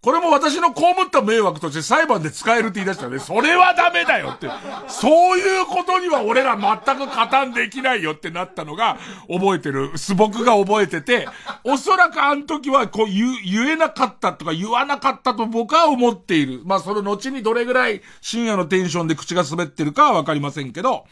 [0.00, 3.18] これも私の被った迷惑として裁判で使えるって言い出したね。
[3.18, 4.48] それはダメだよって。
[4.86, 8.96] そういうことには俺ら全く加担できないよってなったのが
[9.28, 9.98] 覚えてる。
[9.98, 11.26] す僕が覚えてて、
[11.64, 16.62] おそらくあの時はこう言、言えなかったとか言わなかったと僕は思っている。
[16.64, 21.06] まあその後にどれぐらい深夜のテンションで口が滑ってるかはわかりませんけど、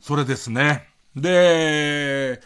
[0.00, 0.88] それですね。
[1.14, 2.40] で、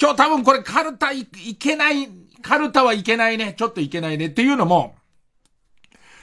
[0.00, 1.26] 今日多分これカルタい
[1.58, 2.08] けない、
[2.42, 3.54] カルタはいけないね。
[3.56, 4.96] ちょっといけないねっていうのも、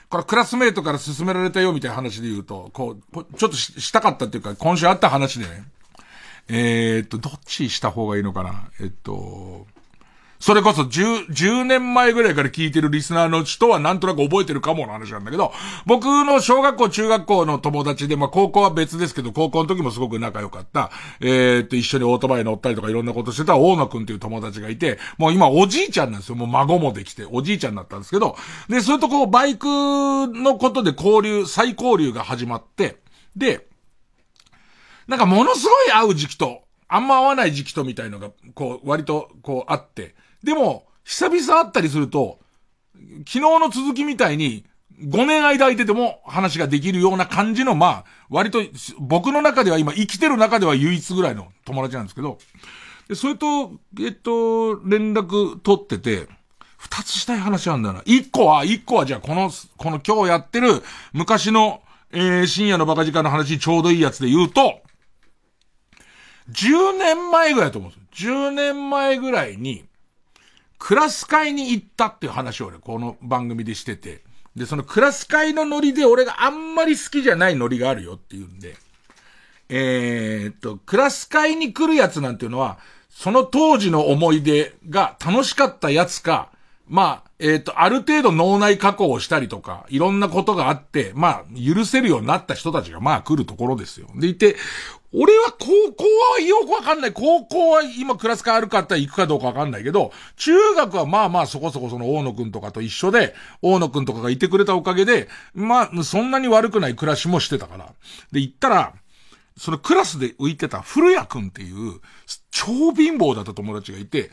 [0.09, 5.63] これクラスメイトから勧められたよみたいな話で言うと、こう、ちょっとしたかったっていうか、今週あった話でね。
[6.47, 9.67] えー、っと、どっちした方がいいのかなえっと、
[10.39, 15.51] それこそ10、10年前ぐらいから聞いてるリスナーの人はなんとなく覚えてるかもの話なんだけど、
[15.85, 26.35] 僕の小学校、中学校の友達で、まあ高校は別ですけど、高校の時もすごく仲良かった、えー、っと、一緒にオートバイ乗ったりとかいろんなことしてた大野くんっていう友達がいて、もう今おじいちゃんなんですよ。
[26.35, 28.37] もう孫もできて、おじいちゃんになったんですけど、
[28.69, 32.95] で、それとこう、バイクのことで交流、再交流が始まって、
[33.35, 33.67] で、
[35.07, 42.39] なんかものすごい会う時期と、あんま会わない時期とみたいのが、こう、割と、こう、あって、でも、久々会ったりすると、
[43.19, 44.65] 昨日の続きみたいに、
[45.01, 48.59] 5年間空いてても話ができるような感じの、まあ、割と、
[48.99, 52.37] 僕の中では今生きてる中では唯一ぐらいの友達なんですけど、
[53.07, 56.27] で、それと、えっと、連絡取ってて、
[56.77, 58.01] 二つしたい話なんだな。
[58.05, 64.81] 一個は、一個はじゃあこの、この今日やってる昔の、えー、深夜のバカ時間の話ちょうどいいやつで言うと、
[66.51, 68.33] 10年前ぐらいだと思うんですよ。
[68.33, 69.88] 10年前ぐらいに、
[70.79, 74.23] クラス会に行ったっていう話を俺、この番組でしてて。
[74.55, 78.75] で、そのクラス会のノリで俺があんまり好きじゃないノリがあるよっていうんで、
[79.67, 82.79] えー、っと、クラス会に来るやつなんていうのは、
[83.09, 86.49] その当時の思い出が楽しかったやつか、
[86.87, 94.07] まあ、えっ、と、ある程度脳内加工をしたりとか、いろんなことがあって、まあ、許せるようになった人たちが、まあ、来るところですよ。
[94.15, 94.55] でいて、
[95.13, 96.03] 俺は高校
[96.35, 97.13] はよくわかんない。
[97.13, 107.93] 高校は今クラス変あるかって行くかどうかわかんないけど、中学はまあまあそこそこその大野くんとかと一緒で、大野くんとかがいてくれたおかげで、まあそんなに悪くない暮らしもしてたから。
[108.31, 108.93] で、行ったら、
[109.57, 111.99] そのクラスで浮いてた古谷くんっていう、
[112.51, 114.29] 超貧乏だった友達がいて、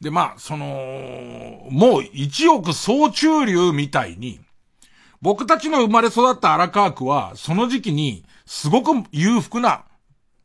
[0.00, 4.40] で、まあ、その、もう一億総中流みたいに、
[5.20, 9.84] 僕たちの生まれ育った荒川区は、その時期に、すごく裕福な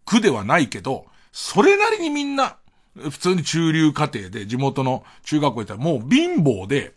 [0.06, 2.58] 区ではないけど、それなりにみんな、
[2.96, 6.94] 普通に中流家庭で、地元の中学校行ったらもう貧乏で、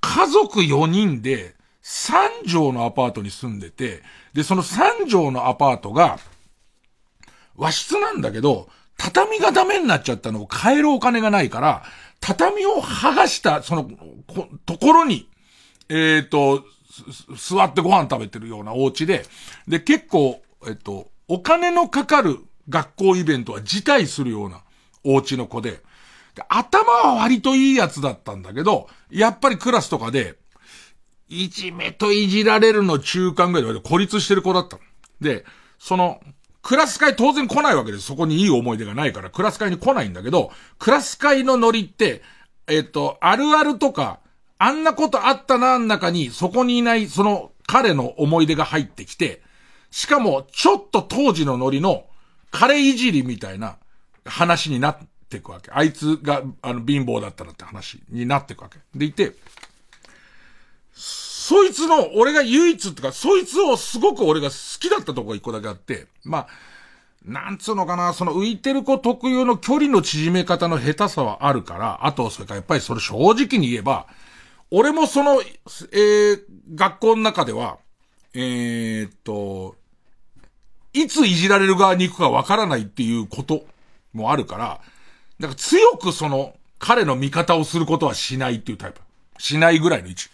[0.00, 4.02] 家族4人で3畳のアパートに住んでて、
[4.34, 6.18] で、その3畳のアパートが、
[7.56, 11.82] 和室なんだけど、畳がダメになっちゃったのを変えるお金がないから、
[12.20, 13.90] 畳を剥がした、その、
[14.66, 15.28] ところに、
[15.88, 16.64] えっ、ー、と、
[17.36, 19.24] 座ってご飯食べてるようなお家で、
[19.66, 22.38] で、結構、えっと、お金のかかる
[22.68, 24.62] 学校イベントは辞退するような
[25.04, 25.80] お家の子で、
[26.48, 30.36] 頭は割といいやつだったんだけど、やっぱりクラスとかで、
[31.28, 34.78] いじめといじられるの中間ぐらいで孤立してる子だった。
[35.20, 35.44] で、
[35.78, 36.20] その、
[36.62, 38.04] クラス会当然来ないわけです。
[38.04, 42.22] そこにいい思い出がないから、クラス会に来ないんだけど、クラス会のノリって、
[42.66, 44.20] えっと、あるあるとか、
[44.58, 49.42] あんなことあったな、ん中に、そこにいない、その、彼の思い出が入ってきて、
[49.90, 52.06] しかも、ちょっと当時のノリの、
[52.50, 53.76] 彼いじりみたいな
[54.24, 54.98] 話になっ
[55.28, 55.70] ていくわけ。
[55.72, 58.78] あいつが、あの、貧乏だったらって話になっていくわけ。
[58.94, 59.34] でいて、
[60.92, 66.48] そいつの、俺が唯一ってか、そいつをすごく俺が好きだったとこが一個だけあって、まあ、
[67.24, 74.06] なんつうのかな、その浮いてる子特有の距離の縮め方の下手さはあるから、あと、それからやっぱりそれ正直に言えば、
[74.70, 76.40] 俺もその、えー、
[76.74, 77.78] 学校の中では、
[78.34, 79.76] えー、っと、
[81.02, 83.66] いついじられる側に行くかわからないっていうこと
[84.12, 84.80] もあるから、
[85.40, 89.00] だから強くその、彼の味方をすることはしないっていうタイプ。
[89.38, 90.28] しないぐらいの位置。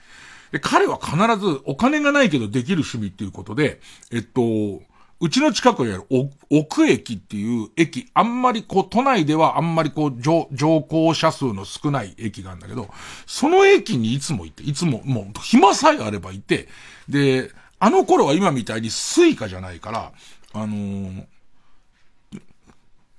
[0.53, 3.81] で、彼は必ずお金がないけどできる趣味っていうことで、
[4.13, 4.83] えっと、
[5.21, 6.05] うちの近くにある
[6.51, 12.89] 奥駅っていう駅、あんまりこう都内ではあんまりこう乗乗降車数の少ない駅があるんだけど、
[13.27, 16.69] その駅にいつも行って、いつももう暇さえあればいて、
[17.09, 20.13] で、あの頃は今みたいに Suicaじゃないから、
[20.55, 21.27] あのー、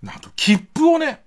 [0.02, 1.22] なんと、切符をね、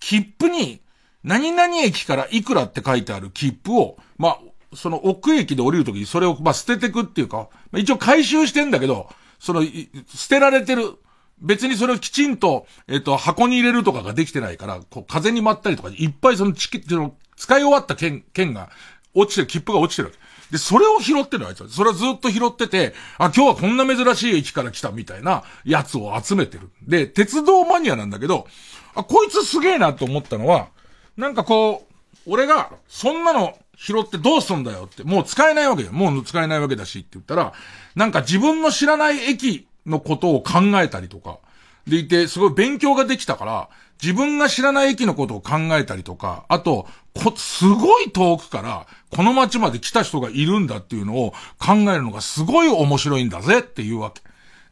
[0.00, 0.80] 切符に、
[1.22, 4.38] 何々駅からいくらって書いてある切符を、まあ、
[4.74, 9.08] その奥駅で降りるときにそれを、まあ、捨ててくっていうか、まあ、一応回収してんだけど、
[9.38, 10.96] その、捨てられてる。
[11.40, 18.70] 別にそれをきちんと、えっ、と、箱に入れるとかができてないから、こう、風に舞ったりとか、いっぱいそのチキ、その、使い終わった券、券が、
[19.14, 20.18] 落ちてる、切符が落ちてるわけ
[20.52, 21.68] で、それを拾ってるあいつは。
[21.70, 26.68] それをずっと拾ってて、あ、今日はこんな珍しい駅から来たみたいなやつを集めてる。
[26.86, 28.46] で、鉄道マニアなんだけど、
[28.94, 30.68] あ、こいつすげえなと思ったのは、
[31.16, 31.94] なんかこう、
[32.26, 35.92] 俺が、そんなの拾ってどうすんだよって、もう使えないわけよ。
[35.92, 37.54] もう使えないわけだしって言ったら、
[37.94, 41.38] なんか自分の知らない駅のことを考えたりとか、
[41.86, 43.68] でいて、すごい勉強ができたから、
[44.02, 54.22] 自分が知らない駅のことを考えたりとか、あと、こ、すごい遠くから、この街まで来た人がいるんだっていうのを考えるのがすごい面白いんだぜっていうわけ。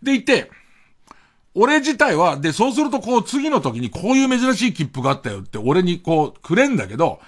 [0.03, 0.51] でいて、
[1.55, 7.20] 俺自体は、で、そうするとこう次の時にこういう珍しい切符があったよって俺にこうくれんだけど、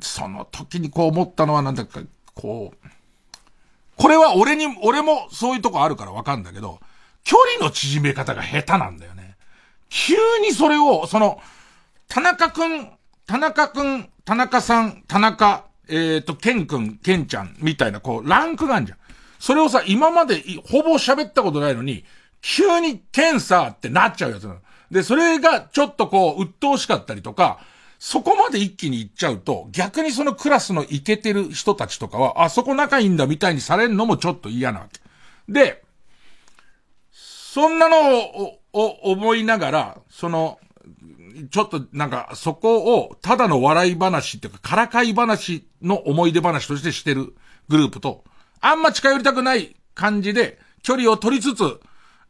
[0.00, 2.00] その時にこう思ったのはなんだか、
[2.34, 2.88] こう、
[3.96, 6.80] これは俺に、俺もそういうとこあるからわかんだけど、
[7.24, 9.36] 距離の縮め方が下手なんだよね。
[9.88, 11.40] 急にそれを、その、
[12.08, 12.90] 田中くん、
[13.26, 18.98] 田中くん、田中さん、田中、えっ、ー、と、ケンくん、ケンちゃん、みたいな、こう、ランクがあるじゃん。
[19.38, 22.04] それをさ、今までほぼ喋ったことないのに、
[22.40, 24.60] 急にケンさってなっちゃうやつなの。
[24.90, 27.60] で、それがちょっとこう、鬱陶しかったりとか、
[27.98, 35.00] そこまで一気に行っちゃうと、逆にそのクラスのイケてる人たちとかは、あそこ仲いいんだみたいにされるのもちょっと嫌なわけ。
[35.48, 35.83] で、
[37.54, 40.58] そんなのを、を思いながら、その、
[41.52, 47.32] ちょっとなんかそこをただの笑い話っていうか、からかい話の思い出話としてしてる
[47.68, 48.24] グループと、
[48.60, 51.80] あんま近寄りたくない感じで距離を取りつつ、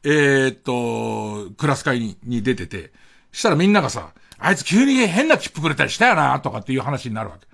[0.02, 2.92] えー、っと、クラス会にに出てて、
[3.32, 7.46] したらみんながさ、あいつ急に変な切符くれたりしたよな、とかっていう話になるわけ。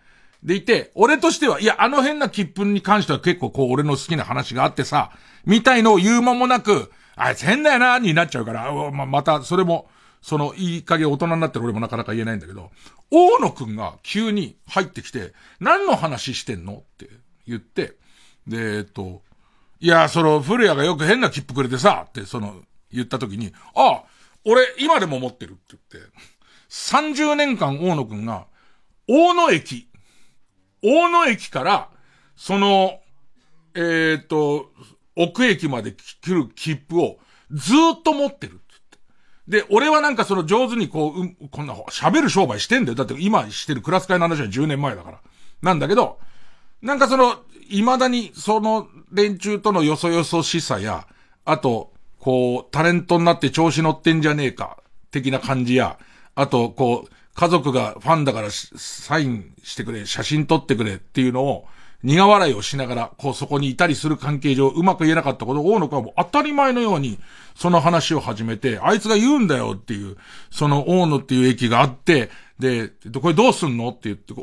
[0.42, 5.12] でいて、俺としては、いや、あの変な切符に関しては結構こう、俺の好きな話があってさ、
[5.44, 6.90] みたいのを言う間もなく、
[7.22, 9.90] あいつ変だよな、になっちゃうから、ま、また、それも、
[10.22, 12.70] その、いい加減大人になってる俺もなかなか言えないんだけど、
[13.10, 17.10] 大野くんが急に入ってきて、何の話してんのって
[17.46, 17.96] 言って、
[18.46, 19.22] で、えっと、
[19.80, 24.04] いや、その、古谷がよく変な切符くれてさ、って、その、言った時に、ああ、
[24.46, 26.10] 俺、今でも持ってるって言って、
[26.70, 28.46] 30年間大野くんが、
[29.06, 29.88] 大野駅、
[30.82, 31.90] 大野駅から、
[32.34, 33.00] その、
[33.74, 34.72] えっ、と、
[35.22, 37.18] 奥駅まで来る切符を
[37.50, 38.60] ずっと持ってる
[39.50, 42.94] で、俺はなんかその上手にこう、うん、こんな喋る商売してんだよ。
[42.94, 45.20] だって今してるクラス会の話は10年前だから。
[45.60, 46.20] なんだけど、
[46.82, 51.04] なんかその、未だにその連中とのよそよそしさや、
[51.44, 54.78] あと、こう、タレントになって調子乗ってんじゃねえか、
[55.10, 55.98] 的な感じや、
[56.36, 61.66] あと、こう、家族がファンだからサインしてくれ、写真撮ってくれっていうのを、
[62.02, 67.18] 苦笑いをしながら、こうそこにいたりする関係上、うまく言えなかったことを大野くんはもう当たり前のように、
[67.54, 70.16] その話を始めて、あいつが言うんだよっていう、
[70.50, 72.88] その大野っていう駅があって、で、
[73.20, 74.34] これどうすんのって言って、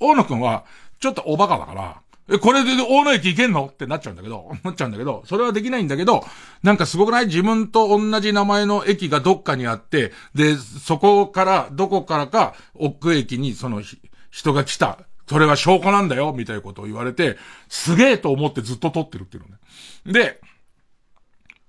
[0.00, 0.64] 大野くんは、
[1.00, 6.26] ちょっとおバカだから、え、これで大野駅行けんのってなっちゃうんだけど、 なっちゃうんだけど、それはできないんだけど、
[6.62, 7.26] なんかすごくない？
[7.26, 13.82] 自分と同じ名前の駅がどっかにあって、で、そこから、どこからか、奥駅にその
[14.30, 14.98] 人が来た。
[15.28, 17.36] それは証拠なんだよ、みたいなことを言われて、
[17.68, 19.58] すげえと思ってずっと撮ってるっていうのね。
[20.06, 20.40] で、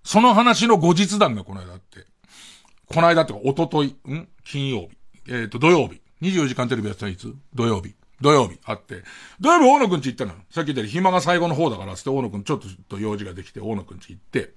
[0.03, 2.06] その話の後日談がこの間あって、
[2.88, 4.27] この間ってか、おととい、ん？
[4.44, 4.90] 金曜日。
[5.27, 6.02] えっ、ー、と、土曜日。
[6.22, 7.34] 24時間テレビやってたいつ？
[7.53, 7.94] 土曜日。
[8.22, 9.03] 土曜日あって。
[9.40, 10.31] 土曜日大野くんち行ったの。
[10.49, 14.53] さっき言ったように暇が最後の方だからつって大野くんちょっと用事ができて大野くんち行って。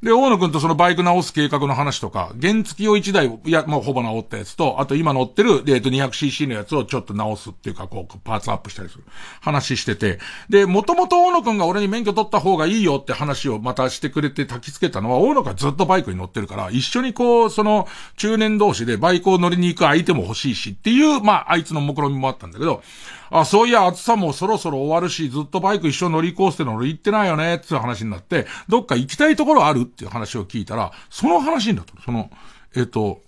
[0.00, 9.04] で、大野くんとそのバイク直す計画の話とか、原付きを1台、いや、もうほぼ直ったやつと、あと今乗ってる、えっと 200cc のやつをちょっと直すっていうか、こう、パーツアップしたりする。
[9.40, 10.20] 話してて。
[10.48, 22.84] で、もともと大野くんが俺に免許取った方がいいよって話をまたしてくれて焚き付けたのは、大野くんはずっとバイクに乗ってるから、一緒にこう、その、中年同士でバイクを乗りに行く相手も欲しいしっていう、まあ、あいつの目論みもあったんだけど、
[23.30, 29.82] あ、そういや、暑さもそろそろ終わるし、ずっとバイク一緒乗り行こうっての俺行ってないよね、っていう話になって、どっか行きたいところある？
[29.82, 32.30] っていう話を聞いたら、その話になったその、
[32.74, 33.22] えっ、と、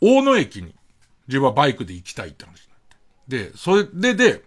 [0.00, 0.74] 大野駅に
[1.28, 2.78] 自分はバイクで行きたいって話になっ
[3.28, 3.50] て。
[3.50, 4.42] で、それで、で、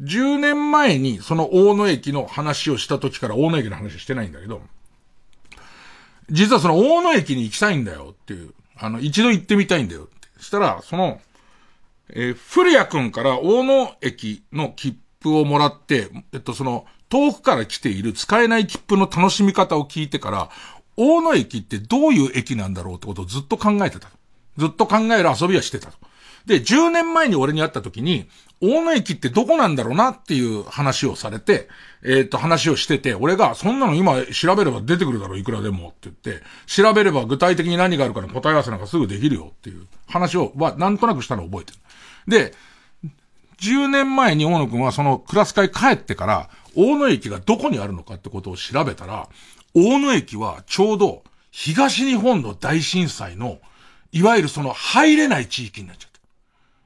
[0.00, 4.62] 10年前にその大野駅の話をした時から大野駅の話してないんだけど、
[6.30, 10.42] 実はその大野駅に行きたいんだよっていう、あの、一度行ってみたいんだよって。
[10.42, 11.20] したら、その、
[12.10, 20.50] えー、古谷くんから大野駅の切符をもらって、えっと、その、遠くから来ている使えない切符の楽しみ方を聞いてから、
[20.96, 24.08] 大野駅ってどういう駅なんだろうってことをずっと考えてた。
[24.56, 25.96] ずっと考える遊びはしてたと。
[26.46, 28.28] で、10年前に俺に会った時に、
[28.60, 31.68] 大野駅ってどこなんだろうなっていう話をされて、
[32.02, 41.78] えっ、と、話をしてて、俺が、そんなの今調べれば出てくるだろう、いくらでもって言って、調べれば具体的に何があるから答え合わせなんかすぐできるよっていう話を、は、なんとなくしたのを覚えてる。
[42.28, 42.54] で、
[43.60, 49.28] 10年前に大野くんはそのクラス会帰ってから、大野駅がどこにあるのかってことを調べたら、
[49.74, 53.58] 大野駅はちょうど東日本の大震災の、
[54.12, 56.18] いわゆるその入れない地域になっちゃった。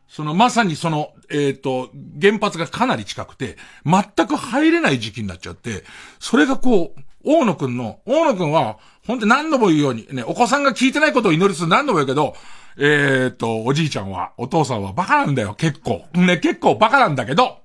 [0.08, 1.90] そのまさにその、えっ、ー、と、
[2.20, 5.84] 原発がかなり近くて、全く入れない時期になっちゃって、
[6.20, 12.36] それがこう、大野くんの、大野くんは、本当に何度も言うように、ね、お子さんが聞いてないことを祈りつつ何度も言うけど、
[12.76, 16.04] えー、っと、おじいちゃんは、お父さんはバカなんだよ、結構。
[16.14, 17.58] ね、結構バカなんだけど、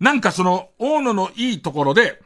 [0.00, 2.20] なんかその、大野のいいところで、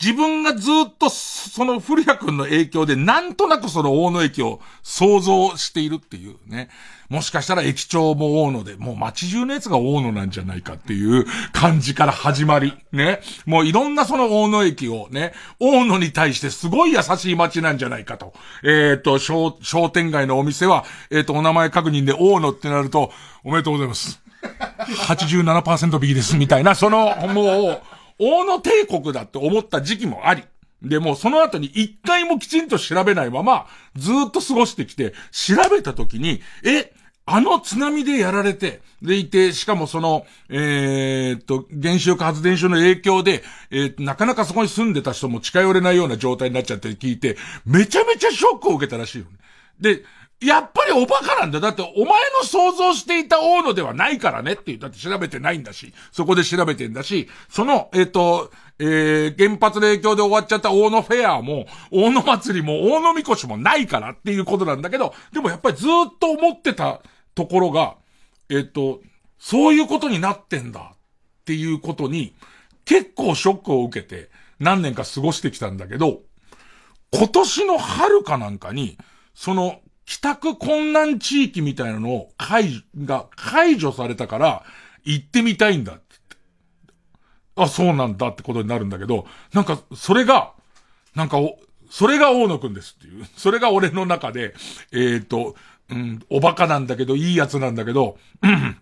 [0.00, 6.68] 自分がずっと、その古谷くんの影響で、なんとなくその大野駅を想像しているっていうね。
[7.08, 13.20] もしかしたら駅長も大野で、もう街中のやつが大野なんじゃないかっていう感じから始まり、ね。
[13.46, 18.34] もういろんなその大野駅をね、大野に対してすごい優しい街なんじゃないかと。
[18.64, 19.52] えっ、ー、と、商、
[19.88, 23.12] 店街のお店は、えっ、ー、と、お名前確認で大野ってなると、
[23.44, 24.20] おめでとうございます。
[25.08, 30.44] 87%引きです、みたいな、その、もう、大野帝国だって思った時期もあり。
[30.82, 33.66] で、もその後に一回もきちんと調べないまま、
[33.96, 36.92] ずっと過ごしてきて、調べた時に、え、
[37.28, 49.30] あの津波でやられて、でいて、しかもその、えー、っと、原子力発電所の影響で、えー、なかなかそこに住んでた人も近寄れないような状態になっちゃって聞いて、めちゃめちゃショックを受けたらしいよね。
[49.80, 50.04] で、
[50.40, 51.60] やっぱりおバカなんだ。
[51.60, 54.52] だって、お前の想像していた大野ではないからね。
[54.52, 54.78] っていう。
[54.78, 64.10] だって調べてないんだし、そこで調べてんだし、その、えっ、ー、と、えー、原発の影響で終わっちゃった大野フェアも、大野祭りも、大野みこしもないから。
[64.10, 67.00] っていうことなんだけど、でもやっぱりずっと思ってた
[67.34, 67.96] ところが、
[68.50, 69.00] えっ、ー、と、
[69.38, 70.92] そういうことになってんだ。
[70.92, 72.34] っていうことに、
[72.84, 76.20] 結構ショックを受けて、何年か過ごしてきたんだけど、
[77.12, 78.98] 今年の春かなんかに、
[79.34, 84.64] その、帰宅困難地域みたいなのを解除、が解除されたから、
[85.04, 86.16] 行ってみたいんだって
[87.56, 90.52] あ、そうなんだってことになるんだけど、なんか、それが、
[91.14, 91.58] なんかお、
[91.90, 93.26] それが大野くんですっていう。
[93.36, 94.54] それが俺の中で、
[94.92, 95.56] えっ、ー、と、
[95.88, 98.76] うん、おバカなんだけど、いいやつなんだけど、うん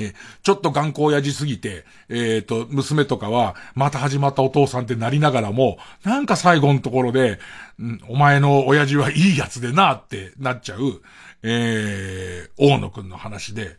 [0.00, 7.38] え、ちょっと頑固親父すぎて、えっ、ー、と、娘とかは、また始まったお父さんってなりながらも、なんか最後のところで、
[7.78, 11.02] ん、お前の親父はいいやつでなってなっちゃう、
[11.42, 13.76] えー、大野くんの話で、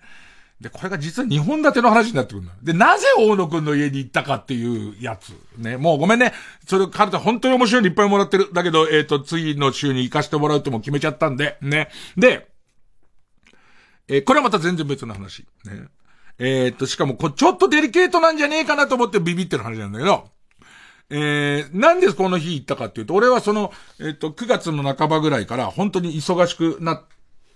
[0.61, 2.51] で、これが実は2本立ての話になってくるの。
[2.61, 5.31] で、なぜ大野くんの家に行ったかっていうやつ。
[5.57, 5.77] ね。
[5.77, 6.33] もうごめんね。
[6.67, 8.49] それ、カルタ本当に面白いのいっぱいもらってる。
[8.53, 11.87] だけど、えっ、ー、と、次の週に行かしてもらうっても決めちゃったんで、ね。
[12.17, 12.49] で、
[14.09, 15.45] えー、これはまた全然別の話。
[15.63, 15.87] ね。
[16.39, 20.29] えー、っと、しかもこ、ちょっとデリケートなんじゃねえかなと思ってビビってる話なんだけど、
[21.09, 27.03] えー、なんでこの日行ったかっていうと、俺はその、え、っと、9月の半ばぐらいから本当に忙しくなっ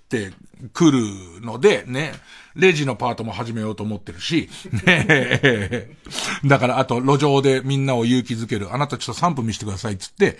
[0.09, 0.31] て
[0.73, 1.01] くる
[1.41, 2.13] ので、ね、
[2.55, 4.49] レジのパートも始めようと思ってるし、
[4.85, 5.89] ね、
[6.45, 10.39] だからあと路上でみんなを勇気づける、あなたちょっと3分見せてくださいつって、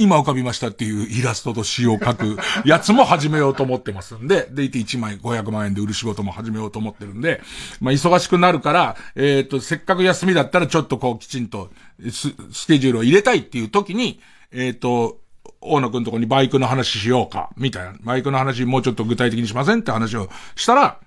[0.00, 7.42] 今浮かびましたっていうイラストと詩を書くやつも始めようと思ってますんで、でいて1枚500万円で売る仕事も始めようと思ってるんで、
[7.80, 11.70] まあ忙しくなるから、えっ、ー、と、せっかく休みだったらちょっとこうきちんと
[12.10, 14.20] ススケジュールを入れたいっていう時に、
[14.52, 15.18] えっ、ー、と、
[15.60, 17.94] 大野くんとこにバイクの話しようか、みたいな。
[18.02, 20.98] バイクの話もうちょっと具体的にしませんって話をしたら、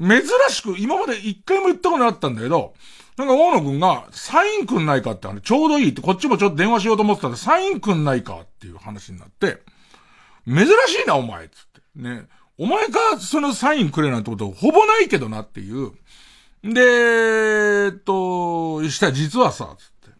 [0.00, 2.72] 珍しく今まで一回も言ったことなかったんだけど、
[3.20, 9.62] なんか大野くんが、サインくんないかって話、ちょうどいいって、こっちもちょっと電話しようと思ってたんで、サインくんないかっていう話になって、
[10.46, 11.80] 珍しいな、お前、つって。
[11.96, 12.26] ね。
[12.56, 15.92] お前がそのサインくれなんてことほぼないけどなっていう。
[16.62, 20.18] で、えっと、したら実はさ、つって。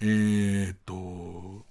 [0.00, 1.64] えー、っと、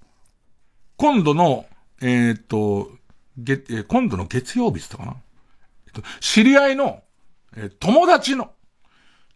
[0.98, 1.66] 今度の、
[2.02, 2.90] えー、っと、
[3.38, 5.16] 月、今度の月曜日ってったかな。
[5.88, 7.02] えっと、知り合いの、
[7.56, 8.52] え友達の、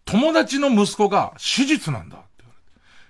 [0.06, 2.54] 友達の息子が手術なんだって言わ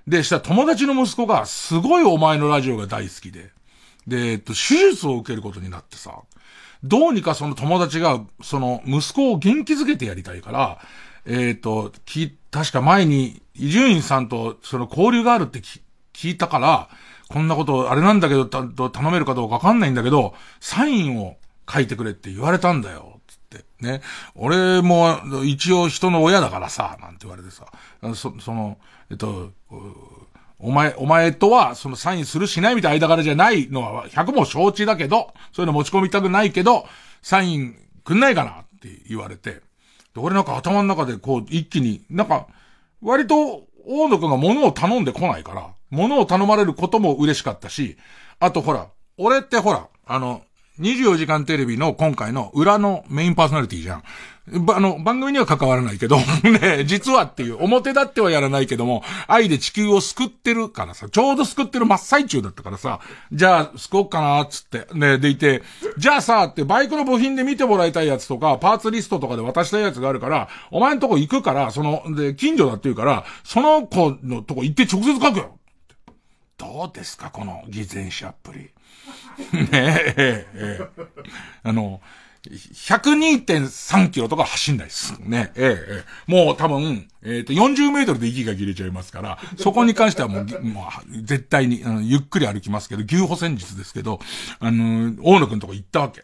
[0.06, 0.18] れて。
[0.18, 3.52] で、したら友達の息子がすごいお前のラジオが大好きで。
[4.08, 6.22] で、えっと、手術を受けることになってさ、
[6.84, 10.80] どうにかその友達が、その息子を元気づけてやりたいから、
[11.26, 15.62] えっ、と、き、確か前に伊集院さんとその交流があるって
[16.14, 16.90] 聞いたから、
[17.30, 21.38] こんなことあれなんだけど、た、頼めるかどうかわかんないんだけど、サインを
[21.72, 23.21] 書いてくれって言われたんだよ。
[23.58, 23.66] って。
[23.80, 24.02] ね。
[24.36, 27.66] 俺も一応人の親だからさ、なんて言われてさ。
[28.16, 28.78] そ、その、
[29.10, 29.52] えっと、
[30.60, 36.86] お前、お前とは、そのサインするしないみたいな間柄じゃないのは、100も承知だけど、そういうの持ち込みたくないけど、
[37.22, 39.52] サインくんないかなって言われて。
[39.52, 39.62] で、
[40.18, 42.48] 俺なんか頭の中でこう、一気に、なんか、
[43.02, 47.98] 割と、大野くんが物を頼んでこないから、物を頼まれることも嬉しかったし、
[48.40, 48.88] あとほら、
[49.18, 50.44] 俺ってほら、あの、
[50.82, 54.04] 24時間テレビの今回の裏のメインパーソナリティじゃん。
[54.74, 63.00] あの、番組には関わらないけど、 ね、実はっていう、表立ってはやらないけども、愛で地球を救ってるからさ、ちょうど救ってる真っ最中だったからさ、
[63.32, 65.62] じゃあ、救おうかな、つって、ね、でいて、
[65.98, 75.60] じゃあさ、ってバイクの部品で見てもらいたいやつとか、パーツリストとかで渡したいやつがあるから、お前んとこ行くから、その、で、近所だって言うから、その子のとこ行って直接書くよ。
[76.58, 78.70] どうですか、この偽善者っぷり。
[79.54, 81.06] ねえ、ええ、
[81.64, 82.02] あの、
[82.50, 85.16] 102.3キロとか走んないです。
[85.20, 85.52] ね。
[85.56, 94.20] ええ、もう多分、えっ、ー、と、40メートルで息が切れちゃいますから、そこに関してはもう、もう絶対に、あの、ゆっくり歩きますけど、牛歩戦術ですけど、
[94.60, 96.24] あの、大野くんとこ行ったわけ。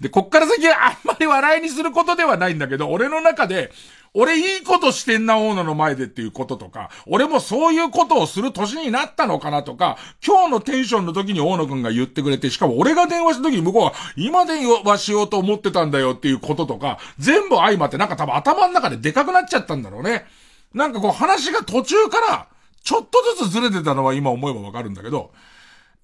[0.00, 3.72] で、こっから先はあんまり笑いにすることではないんだけど、俺の中で、
[4.16, 20.26] 俺いいことしてんな、大野の前でっていうこととか、俺もそういうことをする年になったのかなとか、今日のテンションの時に大野くんが言ってくれて、しかも俺が電話した時に向こうは、今電話しようと思ってたんだよっていうこととか、全部相まってなんか多分頭の中ででかくなっちゃったんだろうね。
[20.72, 22.46] なんかこう話が途中から、
[22.84, 25.32] ちょっとずつずれてたのは今思えばわかるんだけど、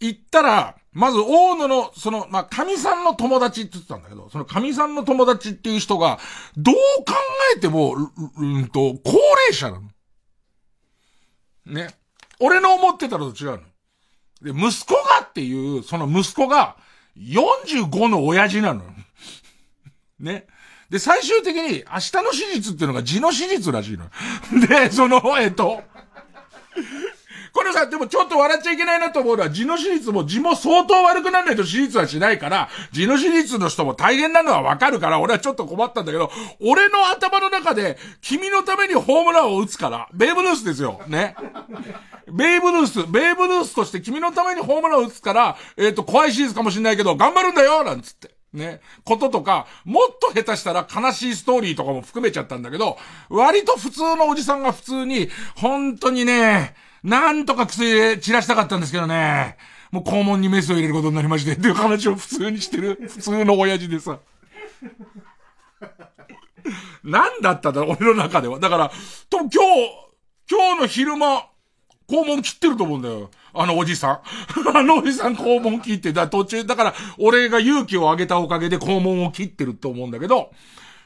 [0.00, 6.18] 行ったら、まず、大野の、その、まあ、神さんの友達って言ってたんだけど、その神さんの友達っていう人が、
[6.56, 7.14] どう考
[7.56, 7.94] えても、
[8.36, 9.88] うんと、高齢者なの。
[11.66, 11.94] ね。
[12.40, 13.58] 俺の思ってたのと違うの。
[14.42, 16.76] で、息子がっていう、その息子が、
[17.16, 18.82] 45の親父なの。
[20.18, 20.46] ね。
[20.88, 24.10] で、最終的に、明日の手術っていうのが痔の手術らしいの。
[24.66, 25.82] で、その、えっと、
[27.52, 41.00] これさ、でもちょっと笑っちゃいけないなと思うのは、痔の手術も痔も相当悪くならないと手術はしないから、痔の手術の人も大変なのはわかるから、俺はちょっと困ったんだけど、俺の頭の中で、君のためにホームランを打つから、ベーブルースですよ。
[41.08, 41.34] ね。
[42.28, 48.34] ベーブルース、ベーブルースとして君のためにホームランを打つから、えっ、ー、と、怖い手術かもしれないけど、頑張るんだよなんつって。
[48.52, 52.98] ね、こととか、もっと下手したら悲しいストーリーとかも含めちゃったんだけど、
[53.28, 59.56] 割と普通のおじさんが普通に、本当にね、なんとか薬散らしたかったんですけどね。
[59.90, 64.18] もう肛門にメスを入れることになりまして、っていう話を普通にしてる、普通の親父でさ。
[67.02, 68.60] 何だったんだ、俺の中では。
[68.60, 68.90] だから、
[69.28, 69.58] と、今日、
[70.50, 71.46] 今日の昼間、
[72.08, 73.30] 肛門切ってると思うんだよ。
[73.52, 74.20] あのおじさん。
[74.76, 80.52] あのおじさん肛門切って、だ途中、だから、俺が勇気をあげたおかげで肛門を切ってると思うんだけど、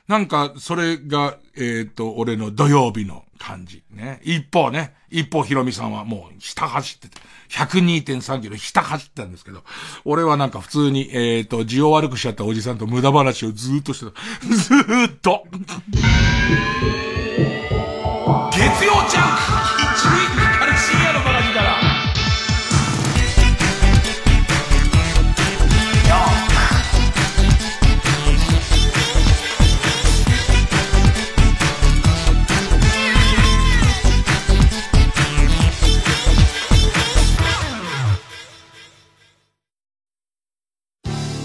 [0.09, 3.83] なんか、それが、えっ、ー、と、俺の土曜日の、感じ。
[3.91, 4.21] ね。
[4.23, 7.21] 一方ね、一方ひろみさんはもう下走ってて、
[7.51, 9.63] 102.3キロ下走ってたんですけど、
[10.05, 14.55] 俺はなんか普通に、えっ、ー、と、字を悪くしちゃったおじさんと無駄話をずーっとしてた。
[14.55, 15.47] ずーっと。
[18.53, 20.24] 月曜ジャンク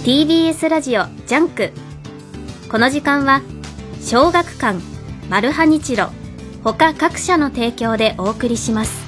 [0.03, 1.73] TBS ラジオジャンク。
[2.71, 3.41] この時間は
[4.01, 4.79] 小学館
[5.29, 6.09] マルハニチロ
[6.63, 9.05] 他各社の提供でお送りします。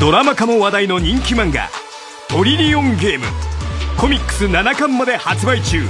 [0.00, 1.68] ドラマ化も話題の人気漫画
[2.28, 3.26] 「トリリオンゲーム」
[3.96, 5.80] コミックス7巻まで発売中。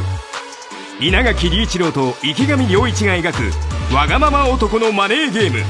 [1.00, 5.64] 稲垣理一郎と池上良一が描くわがまま男のマネーゲーム。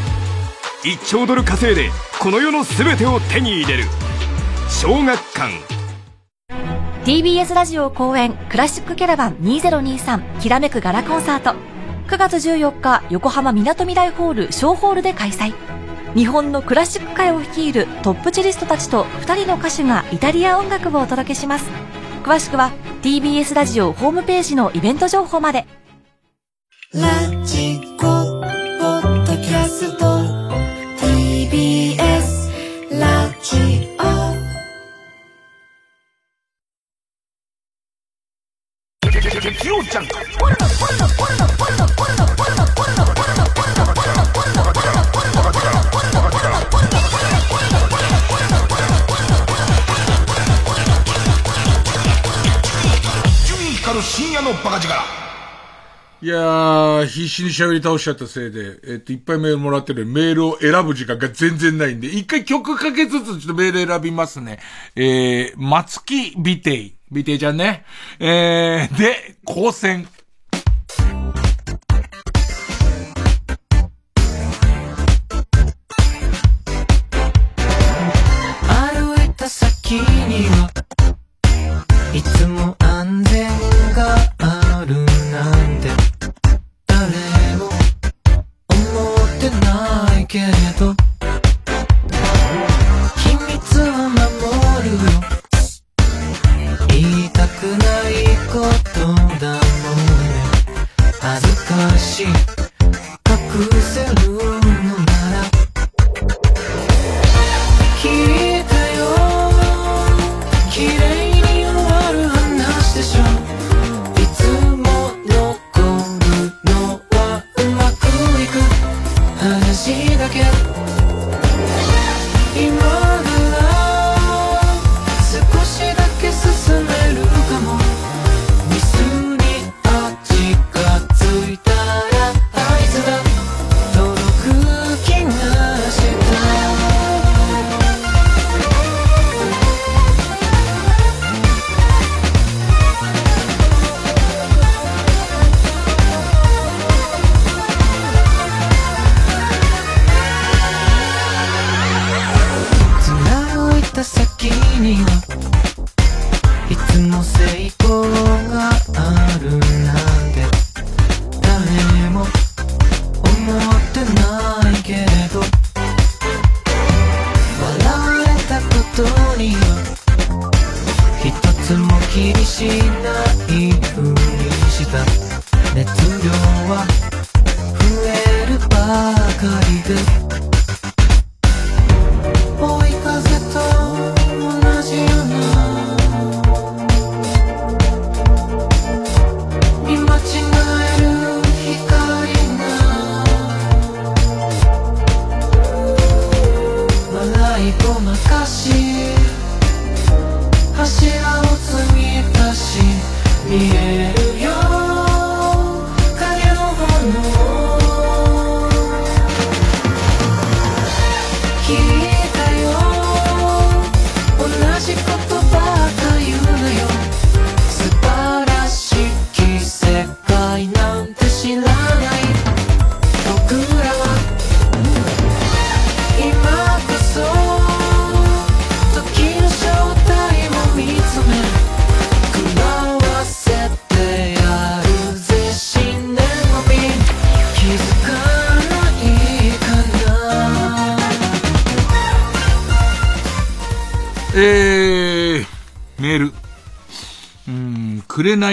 [0.82, 3.85] 1兆ドル稼いでこの世の全てを手に入れる。
[4.68, 5.80] 小学館。
[7.05, 11.59] TBS ラジオ公演クラシックキャラバン2023きらめくガラコンサート。
[12.09, 15.55] 9月14日横浜みなとみらいホール小ホールで開催。
[16.14, 21.70] 日本のクラシック界を率いるトップチェリストたちと2人の歌手がイタリア音楽をお届けします。
[22.22, 22.70] 詳しくは
[23.01, 25.64] TBS ラジオホームページのイベント情報まで。
[26.93, 27.01] ラ
[27.47, 30.05] ジコポッドキャスト
[30.98, 31.90] TBS
[39.91, 40.15] 月曜ジャンク
[53.81, 54.95] 光る深夜のバカ力
[56.23, 64.61] いやー、必死に喋り倒しちゃったせいで、えっと、いっぱいメールもらってるメールを選ぶ時間が全然ないんで、一回曲かけつつちょっとメール選びますね。
[64.95, 66.99] えー、松木美帝。
[67.11, 67.85] 美帝ちゃんね。
[68.19, 70.09] えー、で、光線。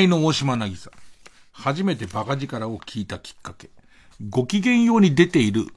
[0.06, 0.92] ん、紅の大島なぎさ。
[1.52, 3.70] 初めてバカ力を聞いたきっかけ。
[4.30, 5.68] ご機嫌ように出ている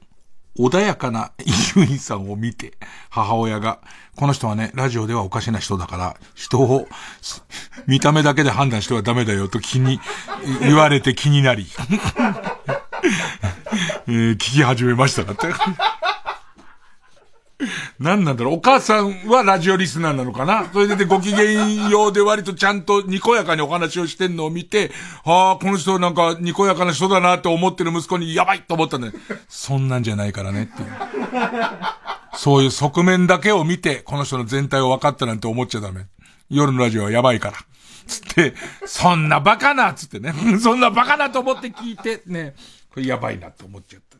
[0.57, 2.73] 穏やかな伊集院さんを見て、
[3.09, 3.79] 母親が、
[4.15, 6.87] この人はね、ラジオではおかしな人だから、人を、
[7.87, 9.99] 見た目だけで判断してはダメだよと気に、
[10.61, 11.67] 言われて気になり、
[14.07, 15.47] えー、聞き始めましただって。
[17.99, 20.65] 何なんだろうお母さんはラジオリスナーなのかな？
[20.71, 24.91] それででご機嫌ようで割とちゃんとにこやかにお話をしてんのを見て、
[25.23, 29.13] ああ、この人なんかにこやかな人だなって思ってる息子にやばいと思ったんだよ。
[29.47, 30.89] そんなんじゃないからねっていう。
[32.33, 36.05] そういう側面だけを見て、この人の全体を分かったなんて思っちゃダメ。
[36.49, 37.57] 夜のラジオはやばいから。
[38.07, 38.53] つって、
[38.85, 40.33] そんなバカなつってね。
[40.59, 42.55] そんなバカなと思って聞いて、ね。
[42.89, 44.10] これやばいなって思っちゃった。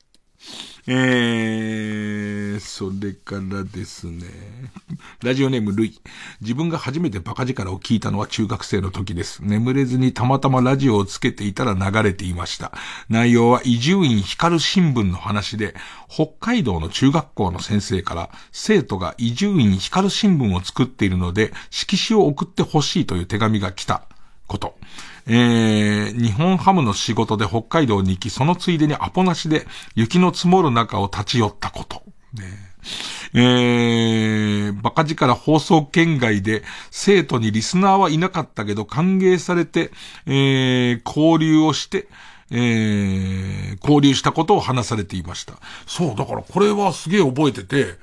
[0.88, 4.26] えー、それからですね。
[5.24, 6.02] ラジオネームルイ。
[6.42, 9.44] 自分が初めてバカ力を聞いたのは中学生の時です。
[9.44, 12.72] 眠れずにたまたまラジオをつけていたら流れていました。
[13.10, 15.76] 内容は伊集院光新聞の話で、
[16.10, 24.04] 北海道の中学校の先生から生徒が伊集院光新聞を作っているので、色紙を送ってほしいという手紙が来た
[24.48, 24.76] こと。
[25.28, 29.66] えー、日本ハムの仕事で北海道に行き、そのついでにアポなしで
[29.96, 32.04] 雪の積もる中を立ち寄ったこと。
[32.34, 32.72] ね
[33.34, 39.92] えー、バカ力放送圏外で生徒にリスナーはいなかったけど歓迎されて、
[40.26, 42.08] えー、交流をして、
[42.50, 45.54] えー、交流したことを話されていました。
[45.86, 47.98] そう、だからこれはすげえ覚えてて、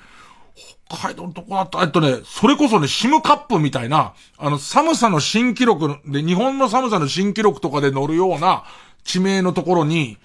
[0.96, 1.82] 海道のとこだった。
[1.82, 8.64] えっとね、それこそね、シムカップみたいな、あの、寒さの新記録で、日本の寒さの新記録とかで乗るような
[9.04, 10.16] 地名のところに、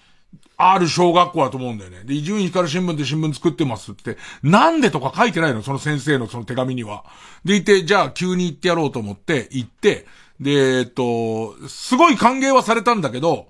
[0.56, 2.04] ある小学校だと思うんだよね。
[2.06, 5.64] で、伊集院光新聞で新聞作ってますって、なんでとか書いてないの？
[5.64, 7.04] その先生のその手紙には。
[7.44, 10.06] でいて、じゃあ急に行ってやろうと思って行って、
[10.40, 13.48] で、えっと、すごい歓迎はされたんだけど、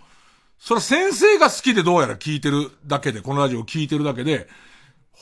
[0.58, 4.48] それは先生が好きでどうやら聞いてるだけで、このラジオ聞いてるだけで、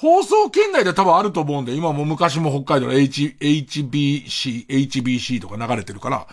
[0.02, 6.28] 放送圏内で多分あると思うんで、今も昔も北海道の H、HBC、HBC とか流れてるから、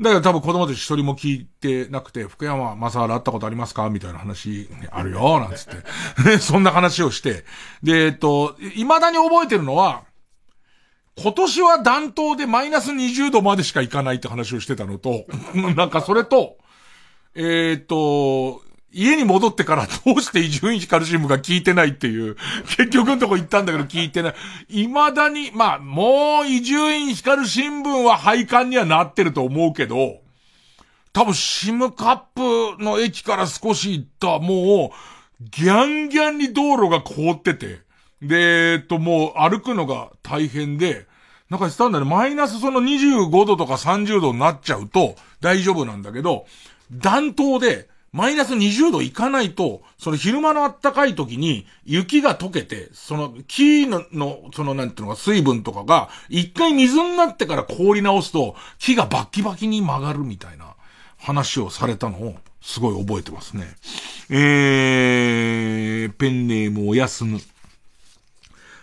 [0.00, 3.90] だから多分子供たち一人も聞いてなくて、福山正原会ったことありますか？
[3.90, 6.38] みたいな話、あるよ、 なんつって。
[6.38, 7.44] そんな話をして。
[7.82, 10.04] で、えっと、未だに覚えてるのは、
[11.20, 15.26] 今年は暖冬でマイナス20度までしか行かないって話をしてたのと、
[15.74, 16.58] なんかそれと、
[17.34, 18.62] えっ、と、
[18.92, 22.36] 家に戻ってからどうして伊集院光新聞が聞いてないっていう、
[22.76, 24.34] 結局のとこ行ったんだけど聞いてない。
[24.68, 30.20] 未だに、まあ、もう伊集院光新聞は廃刊にはなってると思うけど、
[31.12, 37.80] 多分シムカップの駅から少し行った、もう、ギャンギャンに道路が凍ってて、
[38.22, 41.06] で、えっと、もう歩くのが大変で、
[41.48, 46.46] なんか言ってたんだね、マイナスその25度とか30度になっちゃうと大丈夫なんだけど、
[46.92, 60.74] 暖冬で、マイナス20度いかないと、その昼間の暖かい時に雪が溶けて、その木の、のそのなんていうのか水分とかが、一回水になってから凍り直すと、木がバッキバキに曲がるみたいな
[61.18, 63.68] 話をされたのを、すごい覚えてますね。
[64.28, 67.38] えー、ペンネームおやすぬ。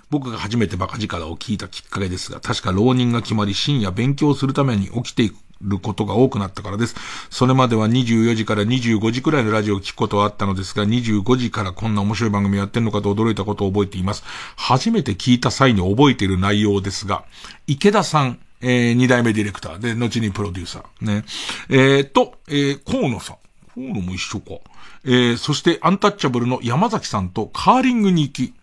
[0.10, 6.96] 僕が初めてバカ力を聞いたきっかけですが、確か浪人が決まり深夜勉強するために起きていくることが多くなったからです。
[7.30, 14.24] それまでは24時から25時くらいのラジオを聞くことはあったのですが、25時からこんな面白い番組やってんのかと驚いたことを覚えています。
[14.56, 17.26] 初めて聞いた際に覚えている内容ですが、
[17.68, 21.06] 池田さん、えー、二代目ディレクターで、後にプロデューサー。
[21.06, 21.26] ね。
[21.70, 23.38] えー、と、えー、河野さん。
[23.74, 24.60] 河野も一緒か。
[25.06, 28.54] えー、そしてアンタッチャブルの山崎さんとカーリングに行き、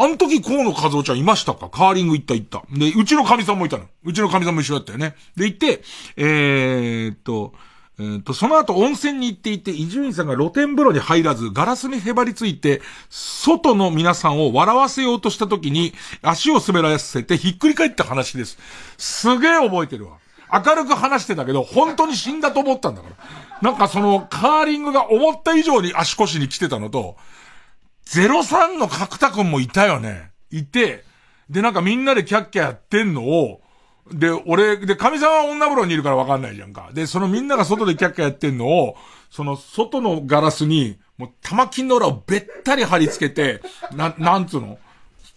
[0.00, 1.68] あの時河野和夫ちゃんいましたか？
[1.68, 2.62] カーリング行った行った。
[2.70, 3.84] で、うちの神さんもいたの。
[4.04, 5.16] うちの神さんも一緒だったよね。
[5.36, 5.82] で、行って、
[6.16, 7.52] えー、っと、
[7.98, 12.80] えー、っと、その後温泉に行っていて、伊集院さんが露天風呂に入らず、ガラスにへばりついて、
[13.10, 15.92] 外の皆さんを笑わせようとした時に、
[16.22, 18.56] 足を滑らせてひっくり返った話です。
[18.98, 20.18] すげえ覚えてるわ。
[20.64, 23.16] 明るく話してたけど、本当に死んだと思ったんだから。
[23.62, 27.16] なんかその、カーリングが思った以上に足腰に来てたのと、
[28.16, 30.30] 03の角田くんもいたよね。
[30.50, 31.04] いて、
[31.50, 33.60] で、なんかみんなでキャッキャやってんのを、
[34.10, 36.90] で、俺、で、神さんは女風呂にいるからわかんないじゃんか。
[36.94, 38.96] で、そのみんなが外でキャッキャやってんのを、
[39.30, 43.60] その外のガラスに、もう玉金の裏をべったり貼り付けて、
[43.94, 44.78] な、なんつうの？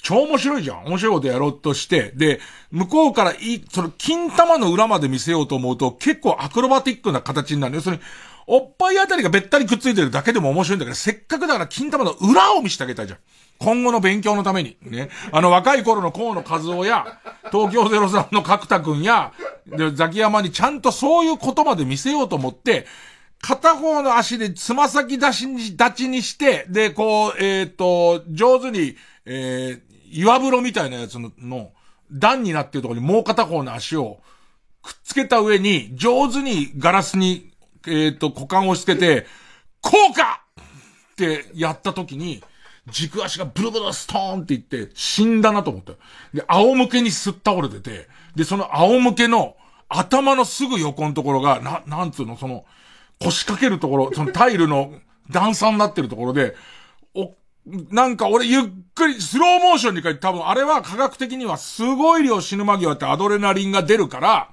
[0.03, 0.85] 超面白いじゃん。
[0.85, 2.39] 面白いことやろうとして、で、
[2.71, 7.75] 向こうからい、その、金玉の裏まで見せようと思うと、結構アクロバティックな形になる。
[7.75, 8.01] 要するに、
[8.53, 13.19] おっぱいあたりがべったりくっついてるだけでも面白いんだけど、せっかくだから金玉の裏を見せてあげたいじゃん。
[13.59, 14.75] 今後の勉強のために。
[14.81, 15.09] ね。
[15.31, 19.31] あの若い頃の河野和夫や、東京03の角田くんや、
[19.67, 22.87] で、ザキヤマにちゃんとそういうことまで見せようと思って、
[23.39, 31.71] 片方の足でつま先出しに、立ちにして、で、こう、えっ、ー、と、上手に、えー、岩風呂みたいなやつの、の
[32.11, 34.19] 段になってるところにもう片方の足を
[34.81, 37.50] くっつけた上に、上手にガラスに、
[37.87, 39.25] えっ、ー、と、股間をつけて、
[39.81, 40.43] こうか
[41.13, 42.43] ってやった時に、
[42.87, 45.93] 軸足がブルブルストーンって言って、死んだなと思った。
[46.33, 49.55] で、仰向けにすっ倒れてて、で、その仰向けの
[49.87, 52.65] 頭のすぐ横のところが、な、なんつうの、その、
[53.19, 54.93] 腰掛けるところ、そのタイルの
[55.29, 56.55] 段差になってるところで、
[57.13, 57.35] お、
[57.91, 58.63] なんか俺ゆっ
[58.95, 64.49] くり、スローモーションに書いて多分あれは科学的にはすごい量死ぬ間際ってアドレナリンが出るから、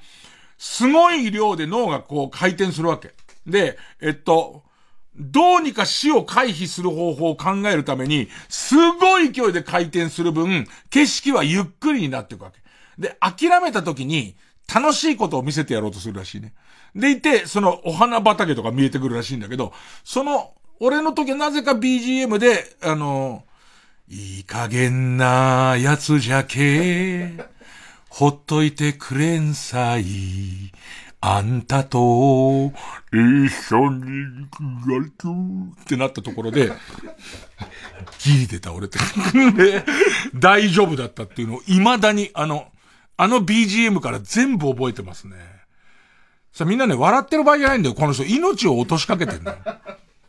[0.59, 3.13] すごい量で脳がこう回転するわけ。
[3.47, 4.65] で、えっと、
[5.17, 12.61] どうにか死を回避する方法を考えるために、すごい勢いで回転する分、景色はゆっくりになっていくわけ。
[13.01, 14.37] で、諦めた時に、
[14.73, 16.53] 楽しいことを見せてやろうとするらしいね。
[16.95, 19.73] でいて、そのお花畑とか見えてくるらしいんだけど、
[20.05, 23.45] その、俺の時はなぜか BGM で、あの、
[24.09, 27.47] いい加減なやつじゃけー、
[28.19, 30.73] ほっといてくれんさい。
[31.21, 32.73] あんたと、
[33.13, 34.49] 一緒に
[34.93, 35.13] やる
[35.81, 36.73] ってなったところで、
[38.19, 38.99] ギリで倒れて、
[40.35, 42.73] 大丈夫だったっていうのを未だにあの、
[43.17, 45.37] あの BGM から全部覚えてますね。
[46.53, 47.95] さあ、みんなね、笑ってる場合じゃないんだよ。
[47.95, 49.59] この人、命を落としかけてんだよ。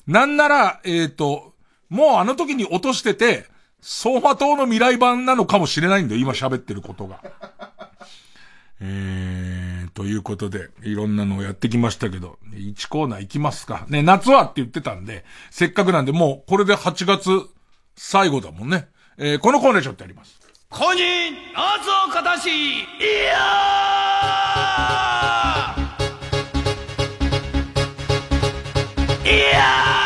[0.05, 1.55] なんなら、えっ、ー、と、
[1.89, 3.47] もうあの時に落としてて、
[3.81, 6.21] 相馬灯の未来版なのかもしれないんだよ。
[6.21, 7.23] 今喋ってることが。
[8.81, 13.85] えー、ということで、いろんなのをやってきましたけど、1コーナー行きますか。
[13.89, 17.29] ね、夏はって言ってたんで、せっかくなんで、もう、これで8月
[17.95, 18.87] 最後だもんね。
[19.17, 20.39] えー、このコーナーちょっとやります。
[20.69, 29.98] 公認、夏をかたし、いやーいやー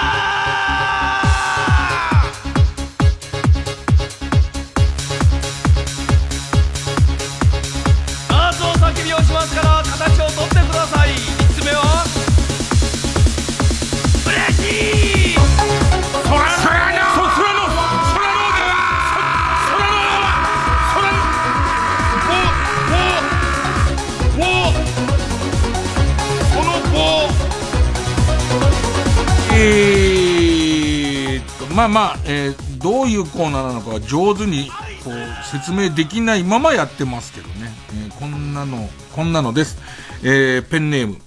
[31.74, 34.70] まあまあ、えー、どういうコーナーなのかは上手に
[35.04, 37.74] こう説明できないままやってますけどね。
[37.90, 39.78] えー、こんなの、こんなのです。
[40.26, 41.18] えー、ペンネーム、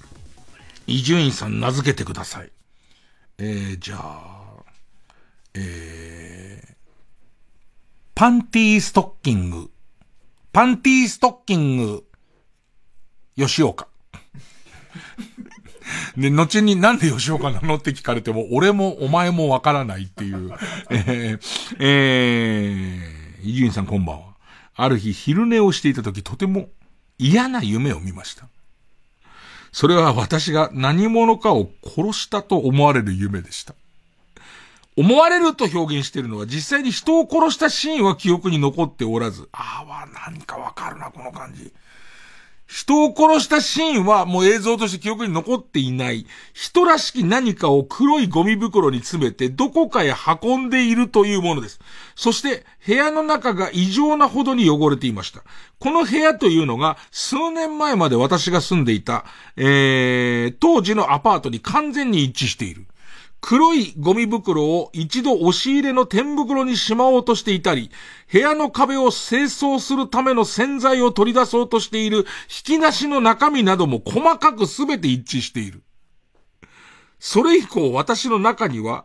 [0.86, 2.50] 伊集院さん名付けてください。
[3.36, 4.64] えー、じゃあ、
[5.52, 6.74] えー、
[8.14, 9.70] パンティーストッキング。
[10.50, 12.04] パンティーストッキング、
[13.36, 13.86] 吉岡。
[16.16, 20.52] で、後になんで吉岡なのって聞かれても、俺もお前もわからないっていう。
[20.88, 24.36] えー、えー、伊集院さんこんばんは。
[24.74, 26.70] ある日昼寝をしていた時とても
[27.18, 28.48] 嫌な夢を見ました。
[29.76, 33.74] それは私が何者かを殺したと思われる夢でした。
[34.96, 41.74] 思われると表現しているのは実際に人を殺したシーンは記憶に残っておらず、ああ、何かわかるな、この感じ。
[42.66, 46.26] 人を殺したシーンはもう映像として記憶に残っていない。
[46.52, 50.12] 人らしき何かを黒いゴミ袋に詰めてどこかへ
[50.42, 51.80] 運んでいるというものです。
[52.16, 55.42] そして部屋の中が異常なほどに汚れていました。
[55.78, 59.24] この部屋というのが数年前まで私が住んでいた、
[59.56, 62.86] えー、当時のアパートに完全に一致している。
[63.48, 67.92] 黒いゴミ袋を一度押し入れの天袋にしまおうとしていたり、
[68.32, 72.24] 部屋の壁を清掃するための洗剤を取り出そうとしている引
[72.78, 75.84] き出しの中身なども細かくすべて一致している。
[77.20, 79.04] それ以降私の中には、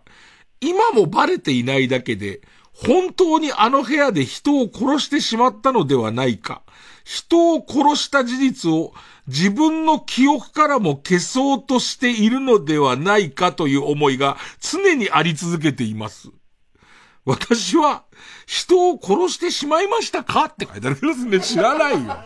[0.59, 2.41] 今もバレていないだけで、
[2.73, 6.63] 本当にあの部屋で人を殺してしまったのではないか、
[7.03, 8.95] 人を殺した事実を
[9.27, 16.30] 自分の記憶からも消そうとしているのではないかという思いが常にあり続けています。
[17.23, 18.03] 私は
[18.48, 21.39] 人を殺してしまいましたかって書いてあるけどね。
[21.39, 22.18] 知らないよ。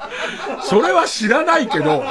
[0.64, 2.04] それは知らないけど。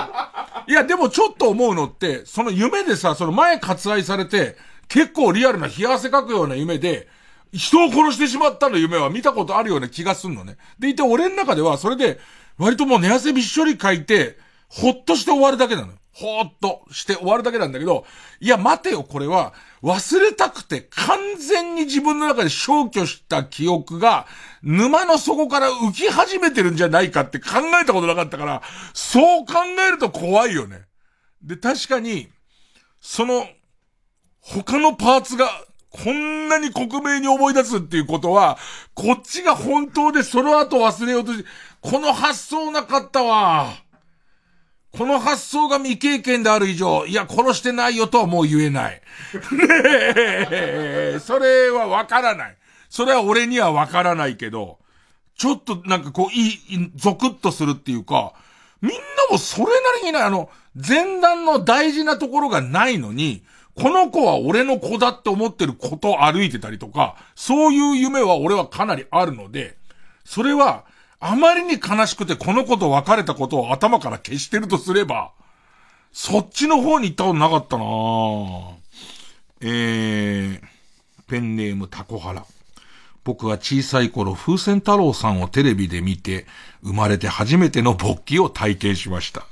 [0.66, 4.56] いや、でもちょっと思うのって、その夢でさ、その前割愛されて、
[4.88, 7.08] 結構リアルな冷や汗かくような夢で、
[7.52, 10.56] 人を殺してしまったの夢は見たことあるような気がすんのね。
[10.78, 12.18] でいて俺の中ではそれで、
[12.58, 14.38] 割ともう寝汗びっしょり書いて、
[14.68, 15.94] ほっとして終わるだけなのよ。
[16.14, 18.06] ほーっとして終わるだけなんだけど、
[18.38, 24.26] いや待てよ、これは、忘れたくて完全に自分の中で消去した記憶が、
[24.62, 28.62] 沼の底から浮き始めてるんじゃないかって考えたことなかったから、
[28.92, 29.54] そう考
[29.86, 30.82] えると怖いよね。
[31.42, 32.28] で、確かに、
[33.00, 33.46] その、
[34.40, 35.48] 他のパーツが、
[35.90, 38.56] こんなに克明に思い出すっていうことは、
[38.94, 41.44] こっちが本当でその後忘れようとし、
[41.80, 43.83] この発想なかったわ。
[44.96, 49.02] この発想が未経験である以上、いや、殺してないよとはもう言えない。
[49.52, 52.56] ね、それはわからない。
[52.88, 54.78] それは俺にはわからないけど、
[55.36, 58.34] ちょっとなんかこう、いい、ゾクッとするっていうか、
[58.80, 58.98] みんな
[59.30, 63.42] もそれなりにね、あの、前段の大事なところがないのに、
[63.74, 69.76] この子は俺の子だって思ってる子と歩いてたりとか、そういう夢は俺はかなりあるので、
[70.24, 70.84] それは、
[71.26, 75.32] あまりに悲しくてこの子と別れたことを頭から消してるとすれば、
[76.12, 77.84] そっちの方に行ったことなかったな
[79.62, 80.60] えー、
[81.26, 82.44] ペンネームタコハラ。
[83.24, 86.44] 僕は小さい頃、風船太郎さんをテレビで見て、
[86.82, 89.46] 生まれて初めての勃起を体験しました。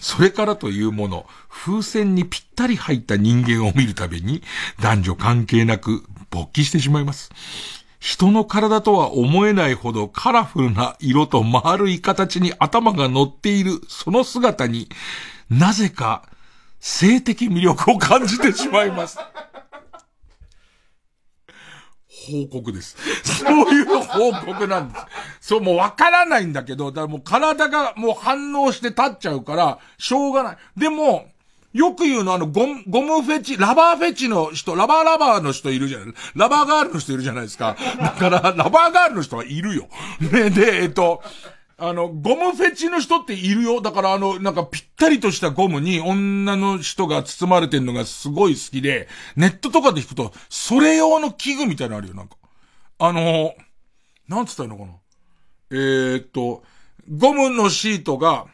[0.00, 4.44] それからというもの、風船にぴったり入った人間を見るたびに、
[4.80, 7.32] 男女関係なく勃起してしまいます。
[7.98, 14.88] 人の体とは思えないほどカラフルな色と丸い形に頭が乗っているその姿に、
[15.50, 16.28] なぜか
[16.80, 19.18] 性的魅力を感じてしまいます。
[22.26, 22.96] 報告です。
[23.22, 25.06] そういう報告なんです。
[25.40, 30.56] そう、もうわからないんだけど、だからもう体がもう反応して立っちゃうから、しょうがない。
[30.76, 31.26] でも、
[31.76, 36.08] よく言うのあのゴム、ゴムフェチ、ラバーフェチの人、ラバーラバーの人いるじゃない？
[36.34, 37.76] ラバーガールの人いるじゃないですか。
[37.98, 39.88] だから、ラバーガールの人はいるよ。
[40.20, 41.22] ね、で、えっと、
[41.78, 43.82] あの、ゴムフェチの人っているよ。
[43.82, 52.36] だからあの、なんかぴったりとしたゴムに女の人が包まれてるのがすごい好きで、ネットとかで弾くと、それ用の器具みたいなのあるよ、なんか。
[52.98, 53.54] あの、
[54.26, 54.92] なんつったのかな？
[55.70, 56.62] えー、っと、
[57.10, 58.46] ゴムのシートが、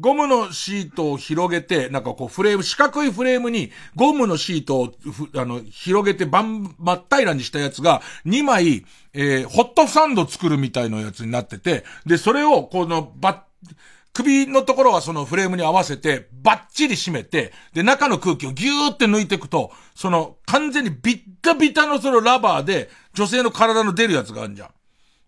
[0.00, 4.92] ゴムのシートを広げて、なんかこうフレーム、四角いフレームにゴムのシートを
[5.36, 13.74] あの、広げてバン、真っ平らにしたやつが2枚、えー、ホットサンド作るみたいなやつになってて、で、それをこのバッ、
[14.12, 24.68] 首のところはそのフレームに合わせて、バッチリ締めて、で、中の空気をギューって抜いていくと、その、完全にビッタビタのそのラバーで、女性の体の出るやつがあるじゃん。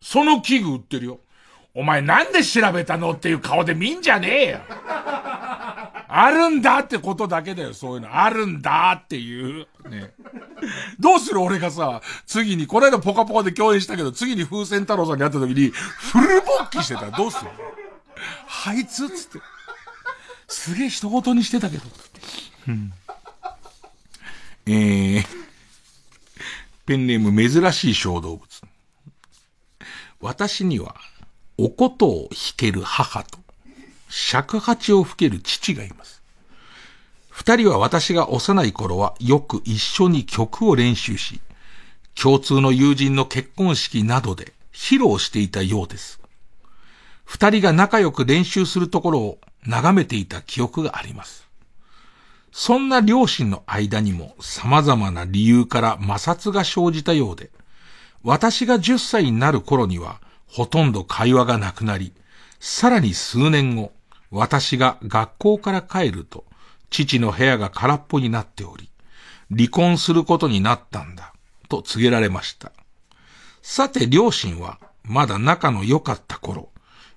[0.01, 1.21] その器具売ってるよ。
[1.77, 4.61] お前なんで調べたのっていう顔で見んじゃねえよ。
[6.09, 8.17] あるんだってことだけだよ、そういうの。
[8.17, 9.67] あるんだっていう。
[9.91, 10.15] ね。
[10.99, 17.51] どうする俺がさ、次に、この間ポカポカで共演したけど、次に風船太郎さんに会った時に、フル勃起してたらどうする？
[18.65, 19.41] あいつつって。
[20.49, 21.83] すげえ人事にしてたけど。
[22.69, 22.93] うん。
[24.67, 25.25] えー、
[26.87, 28.49] ペンネーム珍しい小動物。
[30.21, 30.97] 私には、
[31.59, 33.39] おことを弾ける母と、
[34.09, 36.23] 尺八を吹ける父がいます。
[37.31, 41.41] 二人は私が幼い頃はよく一緒に曲を練習し、
[42.15, 46.21] 共通の友人の結婚式などで披露していたようです。
[47.25, 51.47] 二人が仲良く練習するところを眺めていた記憶があります。
[52.53, 57.51] そんな両親の間にも様々な理由から摩擦が生じたようで、
[58.23, 62.13] 私が10歳になる頃にはほとんど会話がなくなり、
[62.61, 63.93] さらに数年後、
[64.31, 66.45] 私が学校から帰ると、
[66.91, 68.89] 父の部屋が空っぽになっており、
[69.55, 71.33] 離婚することになったんだ、
[71.69, 72.73] と告げられました。
[73.63, 76.71] さて両親は、まだ仲の良かった頃、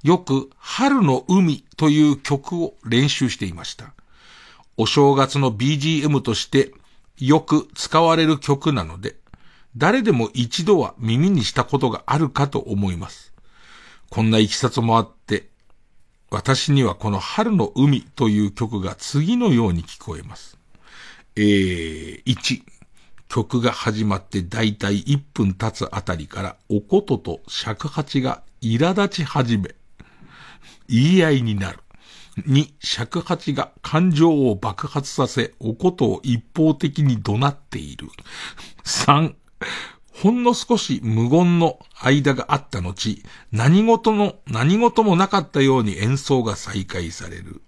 [0.04, 3.94] よく春の海という曲を練習していました。
[4.78, 6.72] お正月の BGM として
[7.18, 9.16] よく使われる曲なので、
[9.78, 13.34] 誰でも一度は耳にしたことがあるかと思います。
[14.10, 15.50] こんな行きさつもあって、
[16.32, 20.58] 私にはこの春の海という曲が次のように聞こえます。
[21.36, 22.62] えー、1、
[23.30, 29.76] 曲が始まってだいたい1分経つあたりからおことと尺八が苛立ち始め、
[30.88, 31.80] 言い合いになる。
[32.48, 38.08] 2、尺八が感情を爆発させ、おことを一方的に怒鳴っている。
[38.84, 39.36] 3、
[40.12, 47.62] ほんの少し無言の間があった後、何事の、何事もなかったように演奏が再開される。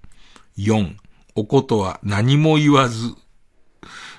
[0.58, 0.96] 4、
[1.36, 3.16] おことは何も言わず、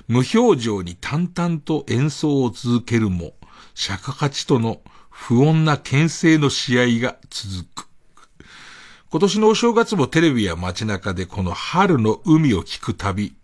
[0.08, 3.34] 無表情に淡々と演奏を続けるも、
[3.74, 4.80] 釈迦勝ちとの
[5.10, 7.88] 不穏な牽制の試合が続く。
[9.10, 13.34] 今年のお正月もテレビや街中でこの春の海を聞くたび、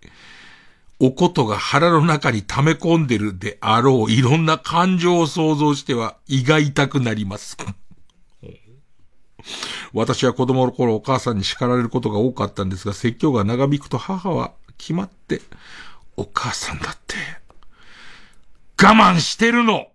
[1.01, 7.57] おことが腹の中に溜め込んでるであろういろんな感情を想像しては胃が痛くなります。
[9.93, 15.41] 私は子供の頃お母さんに叱られることが多かったんですが、説教が長引くと母は決まって、
[16.17, 17.15] お母さんだって、
[18.83, 19.87] 我慢してるの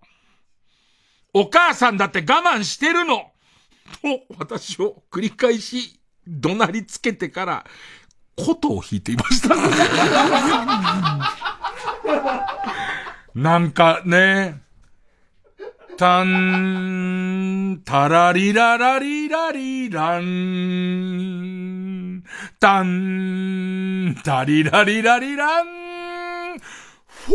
[1.32, 7.66] お母さんだって我慢してるのと、私を繰り返し怒鳴りつけてから、
[8.36, 9.54] 琴を弾いていました。
[13.34, 14.62] なんかね、
[15.96, 20.24] たん、たらりららりらりらん、
[22.58, 26.58] たん、たりらりらりらん、
[27.06, 27.34] ふー。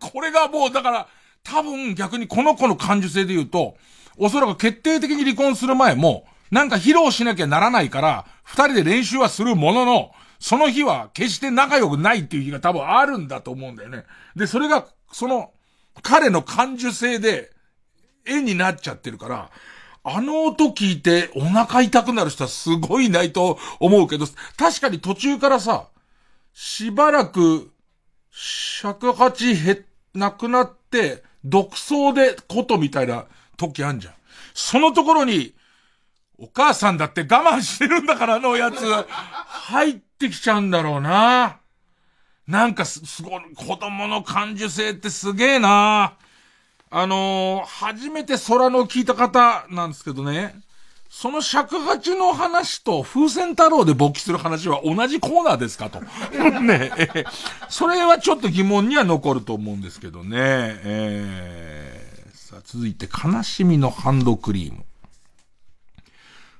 [0.00, 1.08] これがもうだから、
[1.42, 3.76] 多分逆にこの子の感受性で言うと、
[4.18, 14.04] おそらく決定的に離婚する前も、なんか披露しなきゃならないから、二人で練習はするものの、その日は決して仲良くないっていう日が多分あるんだと思うんだよね。
[14.36, 15.52] で、それが、その、
[16.02, 17.50] 彼の感受性で、
[18.24, 19.50] 絵になっちゃってるから、
[20.04, 24.26] あの音聞いてお腹痛くなる人はすごいないと思うけど、
[24.56, 25.88] 確かに途中からさ、
[26.52, 27.72] しばらく、
[28.30, 29.84] 尺八へ、
[30.14, 33.26] なくなって、独走でことみたいな
[33.56, 34.14] 時あんじゃん。
[34.54, 35.54] そのところに、
[36.38, 41.58] お母さんだって我慢してるんだからのやつ、入ってきちゃうんだろうな。
[42.46, 46.14] なんかす、すごい、子供の感受性ってすげえな。
[46.90, 50.54] あのー、初めて空の聞いた方なんですけどね。
[51.10, 56.00] その尺八の話と風船太郎で勃起する話は同じコーナーですかと。
[56.60, 57.24] ねえ、
[57.68, 60.30] それはちょっと疑問には残ると思うんですけどね。
[60.38, 64.84] えー、さあ続いて、悲しみのハンドクリーム。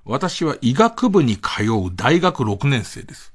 [0.08, 3.34] 私は医学部に通う大学6年生です。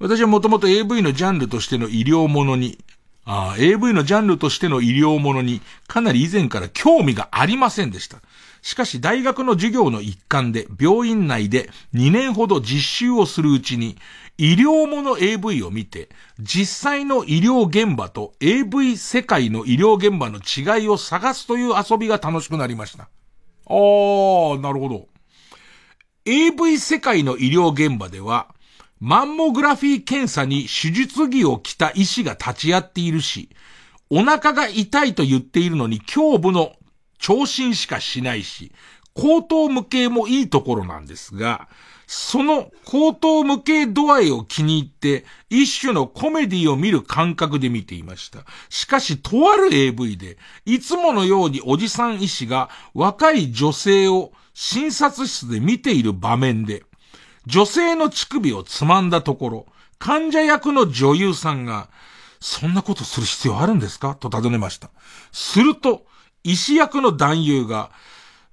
[0.00, 2.76] 私はもともと AV のジャンルとしての医療ものに、
[3.24, 8.18] あ AV のジャンルとしての医療ものにかなり以前から興味がありませんでした。
[8.62, 13.96] しかし大学の授業の一環で病院内で2年ほど実習をするうちに
[14.38, 16.08] 医療もの AV を見て
[16.40, 23.08] 実際の医療現場と AV 世界の医療現場の違いを探すという遊びが楽しくなりました。
[23.66, 25.11] あー、なるほど。
[26.24, 28.54] AV 世界の医療現場では
[29.00, 33.48] マンモグラフィー検査に手術着を着た医師が立ち会っているし、
[34.08, 36.74] お腹が痛いと言っているのに胸部の
[37.18, 38.70] 聴診しかしないし、
[39.14, 41.68] 口頭無形もいいところなんですが、
[42.06, 48.44] その口頭無形度合いを気に入って、一種のコメディを見る感覚で見ていました。
[48.68, 56.84] しかし、とある AV で、いつものようにおじさん医師が若い女性を診察室で見ている場面で、
[57.46, 59.66] 女性の乳首をつまんだところ、
[59.98, 61.88] 患者役の女優さんが、
[62.40, 64.14] そんなことする必要あるんですか？
[64.14, 64.90] と尋ねました。
[65.30, 66.06] すると、
[66.42, 67.90] 医師役の男優が、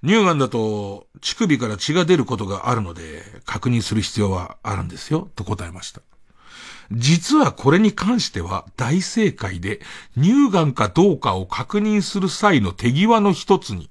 [0.02, 6.00] 乳がんだと乳首から血が出ることがあるので、確認する必要はあるんですよ、と答えました。
[6.92, 9.80] 実はこれに関しては大正解で、
[10.16, 13.90] 乳がんかどうかを確認する際の手際の一つに、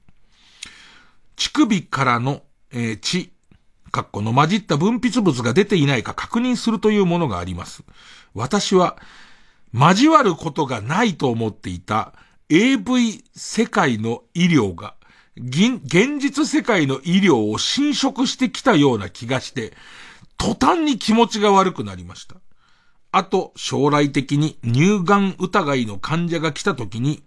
[1.40, 2.42] 乳首からの、
[2.72, 3.32] えー、血、
[3.92, 7.84] かっこの混じった分泌物が出ていないか確認するというものがあります。
[8.36, 8.98] 私は、
[9.74, 12.14] 交わることがないと思っていた
[12.50, 14.96] AV 世界の医療が、
[15.38, 19.72] 現実世界の医療を侵食してきたような気がして、
[20.38, 22.36] 途端に気持ちが悪くなりました。
[23.12, 27.24] あと、将来的に乳がん疑いの患者が来た時に、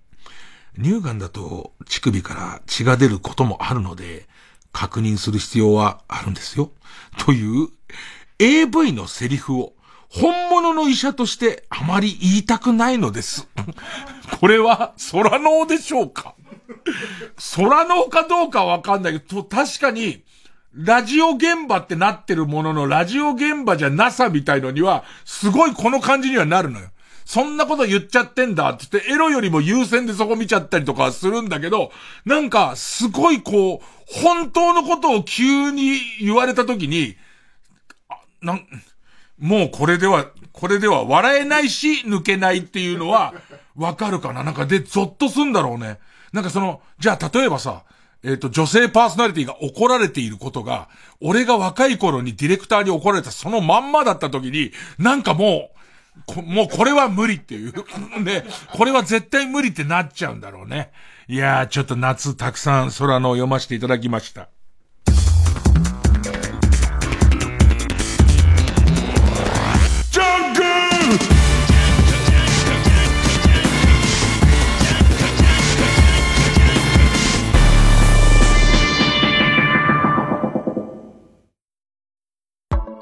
[0.78, 4.26] 乳がんだと乳首から血が出ることもあるので、
[4.72, 6.70] 確認する必要はあるんですよ。
[7.18, 7.68] という
[8.38, 9.74] AV のセリフを
[10.08, 13.48] 本物の医者としてあまり言いたくないのです。
[14.40, 16.34] これは空脳でしょうか？
[17.56, 20.24] 空脳かどうかわかんないけど、確かに、
[20.74, 26.88] ラジオ現場ってなってるものの、ラジオ現場じゃなさみたいのには、すごいこの感じにはなるのよ。
[27.24, 31.92] そんなこと言っちゃってんだって言って、エロよりも優先でそこ見ちゃったりとかするんだけど、
[32.24, 37.16] なんか、すごいこう、本当のことを急に言われた時に、
[38.42, 38.66] なん、
[39.38, 43.34] もうこれでは、これでは笑えないし、抜けないっていうのは、
[43.74, 44.44] わかるかな？
[44.44, 45.98] なんかで、ゾッとすんだろうね。
[46.32, 47.84] なんかその、じゃあ例えばさ、
[48.22, 50.88] えっ、ー、と、女性パーソナリティが怒られていることが、
[51.20, 55.78] 俺が若い頃にディレクターに怒られたそのまんまだった時に、なんかもう、
[56.44, 57.72] もうこれは無理っていう。
[58.24, 60.90] で、 これは絶対無理ってなっちゃうんだろうね。
[61.26, 64.48] いやー、ちょっと夏たくさん空の読ませていただきました。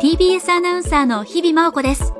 [0.00, 2.19] TBS アナウンサーの日々真央子です。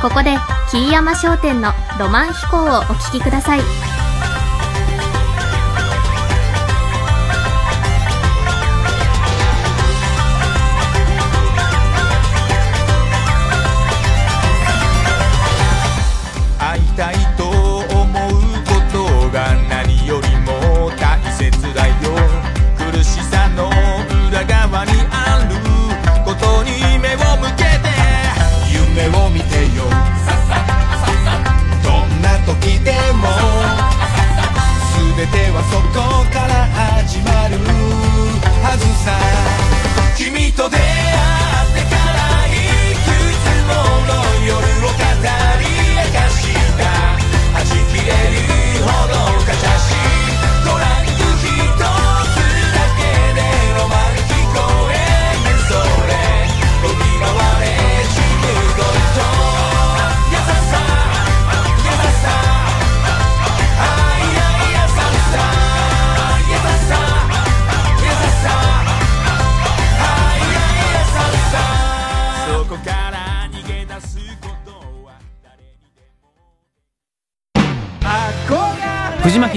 [0.00, 0.38] ここで、
[0.70, 3.99] 桐山商店のロマン飛行をお聴きください。
[39.00, 39.18] さ
[40.16, 41.39] 君と出会い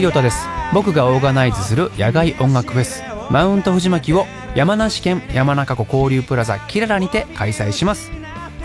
[0.03, 0.47] 亮太です。
[0.73, 3.01] 僕がオーガナイズする野外音楽フェス。
[3.29, 8.11] マウント藤巻を山梨県山中湖交流プラザキララにて開催します。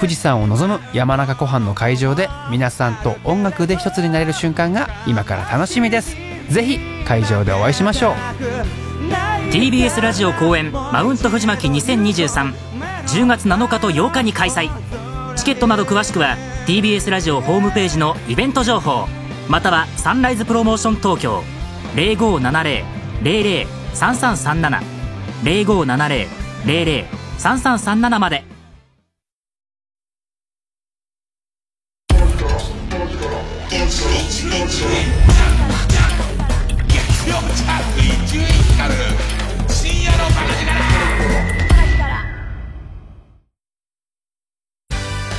[0.00, 6.16] 富士山を望む山中湖畔の会場で皆さんと音楽で一つになれる瞬間が今から楽しみです。
[6.50, 8.14] ぜひ会場でお会いしましょう。
[9.52, 12.52] TBS ラジオ公演マウント藤巻2023
[13.06, 14.70] 10月7日と8日に開催。
[15.36, 16.36] チケットなど詳しくは
[16.66, 19.06] TBS ラジオホームページのイベント情報。
[19.48, 21.42] またはサンライズプロモーション東京。
[21.94, 24.82] 0570-003337
[25.42, 28.44] 0570-003337まで。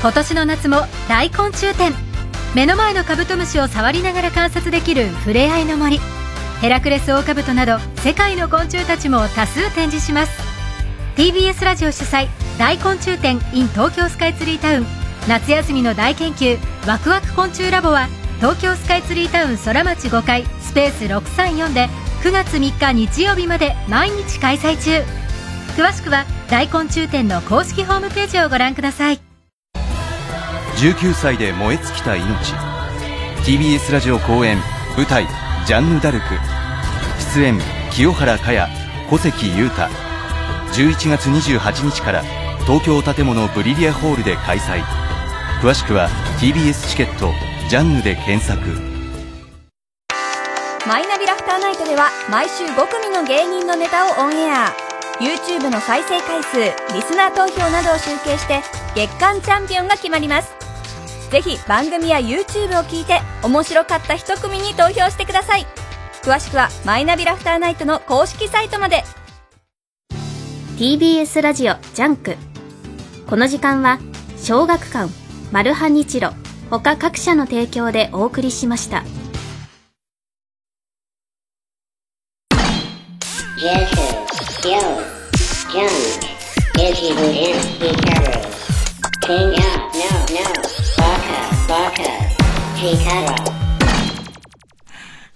[0.02, 0.77] 今年の夏も
[1.10, 2.09] 大昆虫展
[2.55, 5.99] 目の前のカブトムシを触りながら観察できるふれあいの森。
[6.61, 10.31] ヘラクレスオオカブトなど世界の昆虫たちも多数展示します。
[11.15, 12.27] TBS ラジオ主催
[12.57, 14.85] 大昆虫展 in 東京スカイツリータウン。
[15.27, 16.57] 夏休みの大研究
[16.88, 18.07] ワクワク昆虫ラボは
[18.38, 21.88] 東京スカイツリータウン空町5階スペース634で
[22.23, 25.03] 9月3日日曜日まで毎日開催中。
[25.77, 29.28] 詳しくは大昆虫展の公式ホームページをご覧ください。
[30.80, 32.23] 19歳で燃え尽きた命。
[33.43, 34.57] TBS ラジオ公演
[34.95, 35.27] 舞台
[35.68, 36.26] 「ジャンヌ・ダルク」
[37.35, 37.60] 出演
[37.91, 38.65] 清原果耶
[39.10, 39.89] 小関裕太。
[40.72, 42.23] 11月28日から
[42.65, 44.81] 東京建物ブリリアホールで開催。
[45.61, 46.07] 詳しくは
[46.39, 47.34] TBS チケット
[47.68, 48.61] 「ジャンヌ」で検索。
[50.88, 54.73] マイナビラフターナイトでは毎週5組の芸人のネタをオンエア。
[55.19, 56.56] YouTube の再生回数
[56.93, 58.61] リスナー投票などを集計して
[58.95, 60.59] 月間チャンピオンが決まります。
[61.31, 65.65] ぜひ番組や YouTube を聞いて面白かった一組に投票してください
[66.23, 69.03] 詳しくはマイナビラフターナイトの公式サイトまで
[70.77, 72.35] TBS ラジオジャンク
[73.27, 73.99] この時間は
[74.38, 75.11] 小学館
[75.51, 76.31] マルハニチロ
[76.69, 79.03] 他各社の提供でお送りしました
[89.56, 90.78] up, no, no.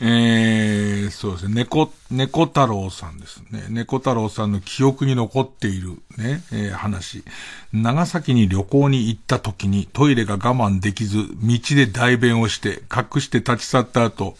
[0.05, 1.53] えー、そうですね。
[1.55, 3.65] 猫、猫太郎さんですね。
[3.69, 7.23] 猫太郎さんの記憶に残っているね、えー話。
[7.71, 14.35] 長崎に旅行に行った時にトイレが我慢できず、道で代弁をして隠して立ち去った後、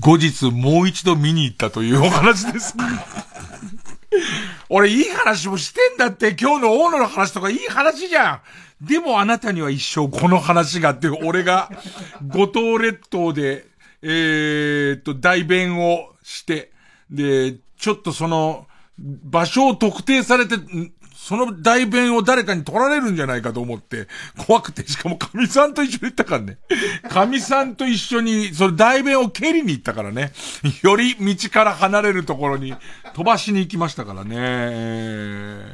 [0.00, 2.74] 後日もう一度見に行ったというお話です。
[4.70, 8.40] 俺いい話もしてんだって、今日の大野の話とかいい話じゃん。
[8.80, 11.70] でもあなたには一生この話がっていう、俺が
[12.26, 13.66] 五島列島で、
[14.02, 16.72] えーっと、代弁をして、
[17.10, 18.66] で、ちょっとその、
[18.98, 20.56] 場所を特定されて、
[21.16, 24.08] その代弁を誰かに取られるんじゃないかと思って、
[24.46, 26.58] 怖くて、しかも神さんと一緒に行ったからね。
[27.08, 30.32] 神さんと一緒に、その代弁を蹴りに行ったからね。
[30.82, 32.74] より道から離れるところに
[33.14, 35.64] 飛ばしに行きましたからね。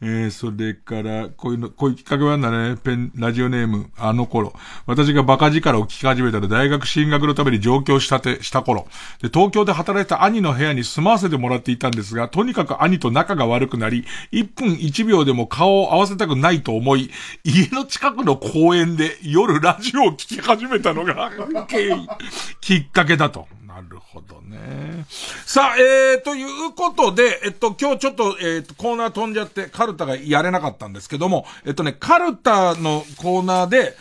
[0.00, 2.76] えーえー、それから、こういうの、こういうきっかけはあんだね。
[2.76, 4.52] ペン、ラジオネーム、あの頃。
[4.86, 8.86] 私がバカ力を聞き始めたら大学進学のために上京したて、した頃。
[9.20, 17.10] で、東京で働いてた兄の部屋に住まわせてもらっていたんですが、とにかく兄と仲が悪くなり、1分1秒でも顔を合わせたくないと思い、
[17.44, 21.30] 家の近くの公園で夜ラジオを聞き始めたのが、
[22.60, 23.48] きっかけだと。
[23.82, 25.04] なるほどね。
[25.46, 33.94] さあ、えー、ということで、えっと、今日ちょっと、えっと、コーナー飛んじゃって、カルタがやれなかったんですけども、えっとね、カルタのコーナーで、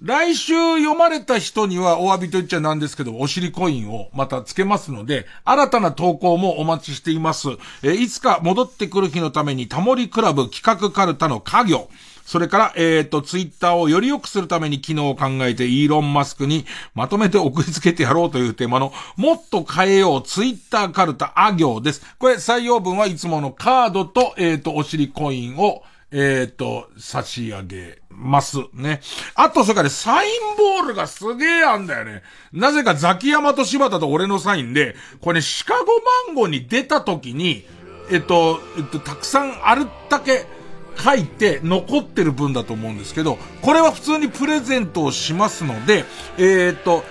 [0.00, 7.48] 来週読まれた人にはお詫びと言っちゃなんですけど、お尻コインをまたつけますので、新たな投稿もお待ちしています。
[7.82, 11.88] えーいつか戻ってくる日のためにタモリクラブ企画カルタの家業。
[12.28, 22.02] それから、えっ、と、ツイッターをより良くするために機能を考えて、イーロン・マスクにまとめて送りつけてやろうというテーマの、もっと変えようツイッターカルタあ行です。
[22.18, 25.82] これ採用文はいつものカードと、えっ、と、お尻コインを、
[26.12, 29.00] えっ、と、差し上げますね。
[29.34, 32.22] あと、それからねサインボールがすげえあんだよね。
[32.52, 35.86] なぜかザキヤマと柴田と俺のサインで、これね、シカゴ
[36.26, 37.64] マンゴーに出た時に、
[38.10, 40.57] えっと、えっと、たくさんあるだけ
[40.98, 46.04] 書いて残ってる分だと思うんですけど、これは普通にプレゼントをしますので、
[46.38, 47.04] えっと、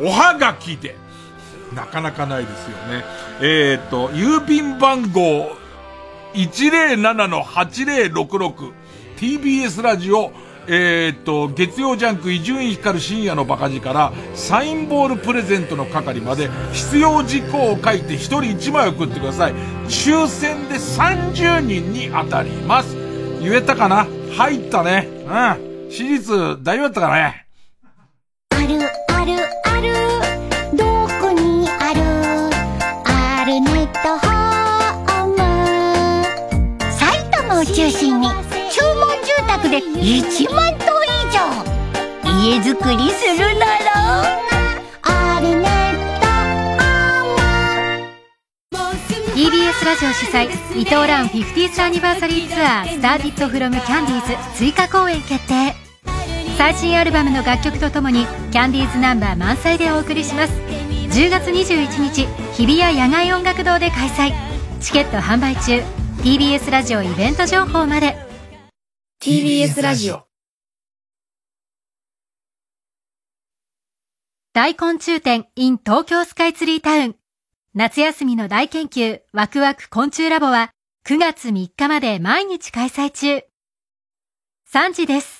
[0.00, 0.96] おはがきで、
[1.74, 3.04] なかなかないですよね。
[3.40, 5.56] えっと、郵便番号
[6.34, 8.72] 107-8066
[9.16, 10.30] TBS ラジオ
[10.70, 19.54] えーっと、月曜ジャンク伊集院光る深夜のバカ力サインボールプレゼントの係まで必要事項を書いて1人1枚送ってください。
[19.86, 23.07] 抽選で30人に当たります。
[23.40, 24.06] 言えたかな？
[24.36, 25.08] 入ったね。
[25.26, 25.90] うん。
[25.90, 27.46] 私立大丈夫だったかね？
[28.50, 28.64] ある
[29.08, 29.32] ある
[29.64, 29.94] ある。
[30.76, 30.84] ど
[31.20, 32.00] こにある？
[33.04, 35.36] あるネットホーム。
[36.92, 41.38] 埼玉を中心に注文住宅で1万棟以上。
[42.42, 44.47] 家づくりするなら。
[49.38, 50.46] TBS ラジオ主催
[50.76, 55.76] 伊藤蘭 50th アニバーサリーツアースターティットフロムキャンディーズ追加公演決定。
[56.56, 60.52] 最新アルバムの楽曲とともにキャンディーズナンバー満載でお送りします。
[60.52, 64.32] 10月21日日比谷野外音楽堂で開催。
[64.80, 65.84] チケット販売中。
[66.24, 68.16] TBS ラジオイベント情報まで。
[69.22, 70.26] TBS ラジオ。
[74.52, 77.16] 大昆虫展 in 東京スカイツリータウン
[77.74, 80.70] 夏休みの大研究ワクワク昆虫ラボは
[81.06, 83.42] 9月3日まで毎日開催中。
[84.72, 85.37] 3時です。